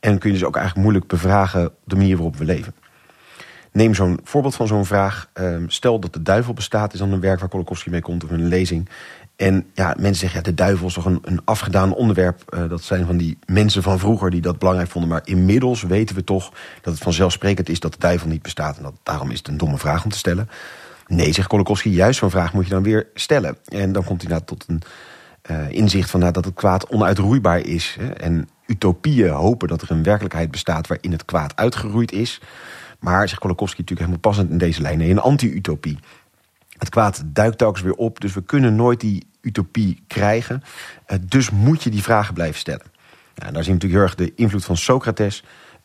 En 0.00 0.18
kun 0.18 0.30
je 0.30 0.38
dus 0.38 0.46
ook 0.46 0.56
eigenlijk 0.56 0.86
moeilijk 0.86 1.10
bevragen 1.10 1.72
de 1.84 1.96
manier 1.96 2.16
waarop 2.16 2.36
we 2.36 2.44
leven. 2.44 2.74
Neem 3.72 3.94
zo'n 3.94 4.20
voorbeeld 4.24 4.54
van 4.54 4.66
zo'n 4.66 4.86
vraag. 4.86 5.28
Ehm, 5.32 5.68
stel 5.68 5.98
dat 5.98 6.12
de 6.12 6.22
duivel 6.22 6.52
bestaat, 6.52 6.92
is 6.92 6.98
dan 6.98 7.12
een 7.12 7.20
werk 7.20 7.40
waar 7.40 7.48
Kolakowski 7.48 7.90
mee 7.90 8.00
komt 8.00 8.24
of 8.24 8.30
een 8.30 8.48
lezing. 8.48 8.88
En 9.36 9.66
ja, 9.74 9.94
mensen 9.98 10.16
zeggen, 10.16 10.38
ja, 10.38 10.44
de 10.44 10.54
duivel 10.54 10.86
is 10.86 10.94
toch 10.94 11.04
een, 11.04 11.40
afgedaan 11.44 11.94
onderwerp. 11.94 12.54
Uh, 12.54 12.68
dat 12.68 12.82
zijn 12.82 13.06
van 13.06 13.16
die 13.16 13.38
mensen 13.46 13.82
van 13.82 13.98
vroeger 13.98 14.30
die 14.30 14.40
dat 14.40 14.58
belangrijk 14.58 14.90
vonden. 14.90 15.10
Maar 15.10 15.22
inmiddels 15.24 15.82
weten 15.82 16.16
we 16.16 16.24
toch 16.24 16.52
dat 16.80 16.92
het 16.92 17.02
vanzelfsprekend 17.02 17.68
is 17.68 17.80
dat 17.80 17.92
de 17.92 17.98
duivel 17.98 18.28
niet 18.28 18.42
bestaat. 18.42 18.76
En 18.76 18.82
dat, 18.82 18.94
daarom 19.02 19.30
is 19.30 19.38
het 19.38 19.48
een 19.48 19.56
domme 19.56 19.78
vraag 19.78 20.04
om 20.04 20.10
te 20.10 20.18
stellen. 20.18 20.48
Nee, 21.06 21.32
zegt 21.32 21.48
Kolakowski, 21.48 21.90
juist 21.90 22.18
zo'n 22.18 22.30
vraag 22.30 22.52
moet 22.52 22.64
je 22.64 22.70
dan 22.70 22.82
weer 22.82 23.06
stellen. 23.14 23.56
En 23.64 23.92
dan 23.92 24.04
komt 24.04 24.22
hij 24.22 24.30
nou 24.30 24.42
tot 24.44 24.64
een 24.68 24.82
uh, 25.50 25.70
inzicht 25.70 26.10
van 26.10 26.20
nou, 26.20 26.32
dat 26.32 26.44
het 26.44 26.54
kwaad 26.54 26.88
onuitroeibaar 26.88 27.60
is. 27.60 27.96
Hè, 28.00 28.08
en 28.08 28.48
utopieën 28.66 29.30
hopen 29.30 29.68
dat 29.68 29.82
er 29.82 29.90
een 29.90 30.02
werkelijkheid 30.02 30.50
bestaat 30.50 30.86
waarin 30.86 31.12
het 31.12 31.24
kwaad 31.24 31.56
uitgeroeid 31.56 32.12
is. 32.12 32.40
Maar, 33.02 33.28
zegt 33.28 33.40
Kolakowski 33.40 33.80
natuurlijk 33.80 34.08
helemaal 34.08 34.30
passend 34.30 34.50
in 34.50 34.58
deze 34.58 34.82
lijn, 34.82 34.98
nee, 34.98 35.10
een 35.10 35.18
anti-utopie. 35.18 35.98
Het 36.78 36.88
kwaad 36.88 37.22
duikt 37.26 37.58
telkens 37.58 37.82
weer 37.82 37.94
op, 37.94 38.20
dus 38.20 38.34
we 38.34 38.42
kunnen 38.42 38.76
nooit 38.76 39.00
die 39.00 39.26
utopie 39.40 40.02
krijgen. 40.06 40.62
Uh, 41.08 41.18
dus 41.28 41.50
moet 41.50 41.82
je 41.82 41.90
die 41.90 42.02
vragen 42.02 42.34
blijven 42.34 42.58
stellen. 42.58 42.86
Daar 43.34 43.46
zien 43.46 43.52
we 43.52 43.72
natuurlijk 43.72 43.92
heel 43.92 44.02
erg 44.02 44.14
de 44.14 44.32
invloed 44.34 44.64
van 44.64 44.76
Socrates. 44.76 45.44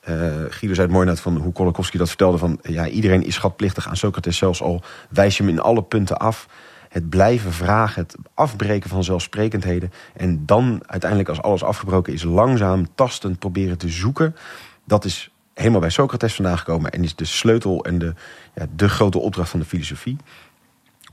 Uh, 0.10 0.16
Guido 0.50 0.74
zei 0.74 0.80
het 0.80 0.92
mooi 0.92 1.06
net 1.06 1.20
van 1.20 1.38
hoe 1.38 1.54
Kolakowski 1.54 1.98
dat 1.98 2.08
vertelde. 2.08 2.38
Van, 2.38 2.60
ja, 2.62 2.88
iedereen 2.88 3.26
is 3.26 3.34
schatplichtig 3.34 3.88
aan 3.88 3.98
Socrates, 3.98 4.38
zelfs 4.38 4.62
al 4.62 4.84
wijs 5.10 5.38
je 5.38 5.44
hem 5.44 5.52
in 5.52 5.60
alle 5.60 5.84
punten 5.84 6.18
af. 6.18 6.48
Het 6.90 7.10
blijven 7.10 7.54
vragen, 7.54 8.02
het 8.02 8.16
afbreken 8.34 8.90
van 8.90 9.04
zelfsprekendheden. 9.04 9.92
En 10.14 10.46
dan 10.46 10.82
uiteindelijk 10.86 11.30
als 11.30 11.42
alles 11.42 11.64
afgebroken 11.64 12.14
is, 12.14 12.24
langzaam 12.24 12.88
tastend 12.96 13.40
proberen 13.40 13.78
te 13.78 13.90
zoeken. 13.90 14.36
Dat 14.84 15.06
is 15.06 15.32
helemaal 15.58 15.80
bij 15.80 15.90
Socrates 15.90 16.34
vandaan 16.34 16.58
gekomen. 16.58 16.92
En 16.92 17.04
is 17.04 17.16
de 17.16 17.26
sleutel 17.26 17.86
en 17.86 18.00
de, 18.00 18.14
ja, 18.56 18.66
de 18.76 18.90
grote 18.90 19.20
opdracht 19.20 19.50
van 19.50 19.60
de 19.60 19.66
filosofie 19.66 20.18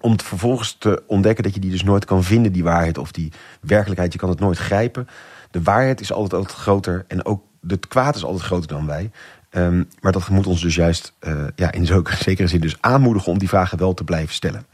om 0.01 0.12
het 0.12 0.22
vervolgens 0.22 0.76
te 0.78 1.03
ontdekken 1.07 1.45
dat 1.45 1.55
je 1.55 1.61
die 1.61 1.70
dus 1.70 1.84
nooit 1.84 2.05
kan 2.05 2.24
vinden, 2.24 2.53
die 2.53 2.64
waarheid 2.64 2.99
of 2.99 3.12
die 3.12 3.32
werkelijkheid. 3.61 4.12
Je 4.12 4.18
kan 4.18 4.28
het 4.28 4.40
nooit 4.40 4.59
grijpen. 4.59 5.09
De 5.51 5.62
waarheid 5.62 6.01
is 6.01 6.12
altijd, 6.12 6.32
altijd 6.32 6.59
groter 6.59 7.05
en 7.09 7.24
ook 7.24 7.42
het 7.66 7.88
kwaad 7.88 8.16
is 8.16 8.24
altijd 8.24 8.45
groter 8.45 8.68
dan 8.68 8.86
wij. 8.86 9.11
Um, 9.51 9.88
maar 10.01 10.12
dat 10.12 10.28
moet 10.28 10.47
ons 10.47 10.61
dus 10.61 10.74
juist 10.74 11.12
uh, 11.20 11.45
ja, 11.55 11.72
in 11.72 11.86
zekere 12.18 12.49
zin 12.49 12.61
dus 12.61 12.76
aanmoedigen 12.80 13.32
om 13.32 13.38
die 13.38 13.49
vragen 13.49 13.78
wel 13.78 13.95
te 13.95 14.05
blijven 14.05 14.34
stellen. 14.34 14.66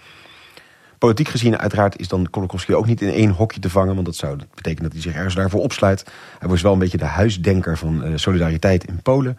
Politiek 1.01 1.29
gezien 1.29 1.59
uiteraard 1.59 1.99
is 1.99 2.09
dan 2.09 2.31
Kolakowski 2.31 2.75
ook 2.75 2.87
niet 2.87 3.01
in 3.01 3.13
één 3.13 3.31
hokje 3.31 3.61
te 3.61 3.71
vangen. 3.71 3.95
Want 3.95 4.07
dat 4.07 4.17
zou 4.17 4.39
betekenen 4.55 4.83
dat 4.83 4.93
hij 4.93 5.03
zich 5.03 5.15
ergens 5.15 5.35
daarvoor 5.35 5.61
opsluit. 5.61 6.05
Hij 6.39 6.49
was 6.49 6.63
wel 6.63 6.73
een 6.73 6.79
beetje 6.79 6.99
de 6.99 7.05
huisdenker 7.05 7.79
van 7.79 8.07
uh, 8.07 8.13
solidariteit 8.15 8.85
in 8.85 9.03
Polen. 9.03 9.39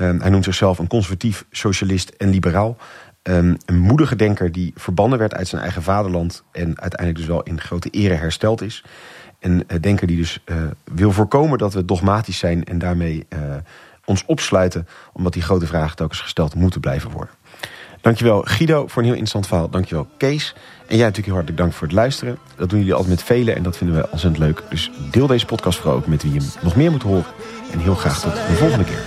Um, 0.00 0.20
hij 0.20 0.30
noemt 0.30 0.44
zichzelf 0.44 0.78
een 0.78 0.86
conservatief, 0.86 1.44
socialist 1.50 2.08
en 2.08 2.30
liberaal. 2.30 2.76
Um, 3.22 3.56
een 3.66 3.78
moedige 3.78 4.16
denker 4.16 4.52
die 4.52 4.72
verbannen 4.76 5.18
werd 5.18 5.34
uit 5.34 5.48
zijn 5.48 5.62
eigen 5.62 5.82
vaderland. 5.82 6.42
En 6.52 6.80
uiteindelijk 6.80 7.18
dus 7.18 7.26
wel 7.26 7.42
in 7.42 7.60
grote 7.60 7.90
ere 7.90 8.14
hersteld 8.14 8.62
is. 8.62 8.84
Een 9.40 9.64
uh, 9.68 9.80
denker 9.80 10.06
die 10.06 10.16
dus 10.16 10.42
uh, 10.44 10.56
wil 10.84 11.12
voorkomen 11.12 11.58
dat 11.58 11.74
we 11.74 11.84
dogmatisch 11.84 12.38
zijn. 12.38 12.64
En 12.64 12.78
daarmee 12.78 13.26
ons 14.04 14.24
opsluiten. 14.26 14.86
Omdat 15.12 15.32
die 15.32 15.42
grote 15.42 15.66
vragen 15.66 15.96
telkens 15.96 16.20
gesteld 16.20 16.54
moeten 16.54 16.80
blijven 16.80 17.10
worden. 17.10 17.34
Dankjewel 18.02 18.42
Guido 18.44 18.86
voor 18.86 19.02
een 19.02 19.08
heel 19.08 19.18
interessant 19.18 19.46
verhaal. 19.46 19.70
Dankjewel 19.70 20.06
Kees. 20.16 20.54
En 20.86 20.96
jij 20.96 21.06
natuurlijk 21.06 21.26
heel 21.26 21.34
hartelijk 21.34 21.60
dank 21.62 21.72
voor 21.72 21.86
het 21.86 21.96
luisteren. 21.96 22.38
Dat 22.56 22.70
doen 22.70 22.78
jullie 22.78 22.94
altijd 22.94 23.10
met 23.10 23.22
velen 23.22 23.56
en 23.56 23.62
dat 23.62 23.76
vinden 23.76 23.96
we 23.96 24.08
ontzettend 24.10 24.44
leuk. 24.44 24.62
Dus 24.70 24.90
deel 25.10 25.26
deze 25.26 25.46
podcast 25.46 25.78
vooral 25.78 25.96
ook 25.96 26.06
met 26.06 26.22
wie 26.22 26.32
je 26.32 26.48
nog 26.62 26.76
meer 26.76 26.90
moet 26.90 27.02
horen. 27.02 27.24
En 27.72 27.78
heel 27.78 27.94
graag 27.94 28.20
tot 28.20 28.34
de 28.34 28.54
volgende 28.54 28.84
keer. 28.84 29.02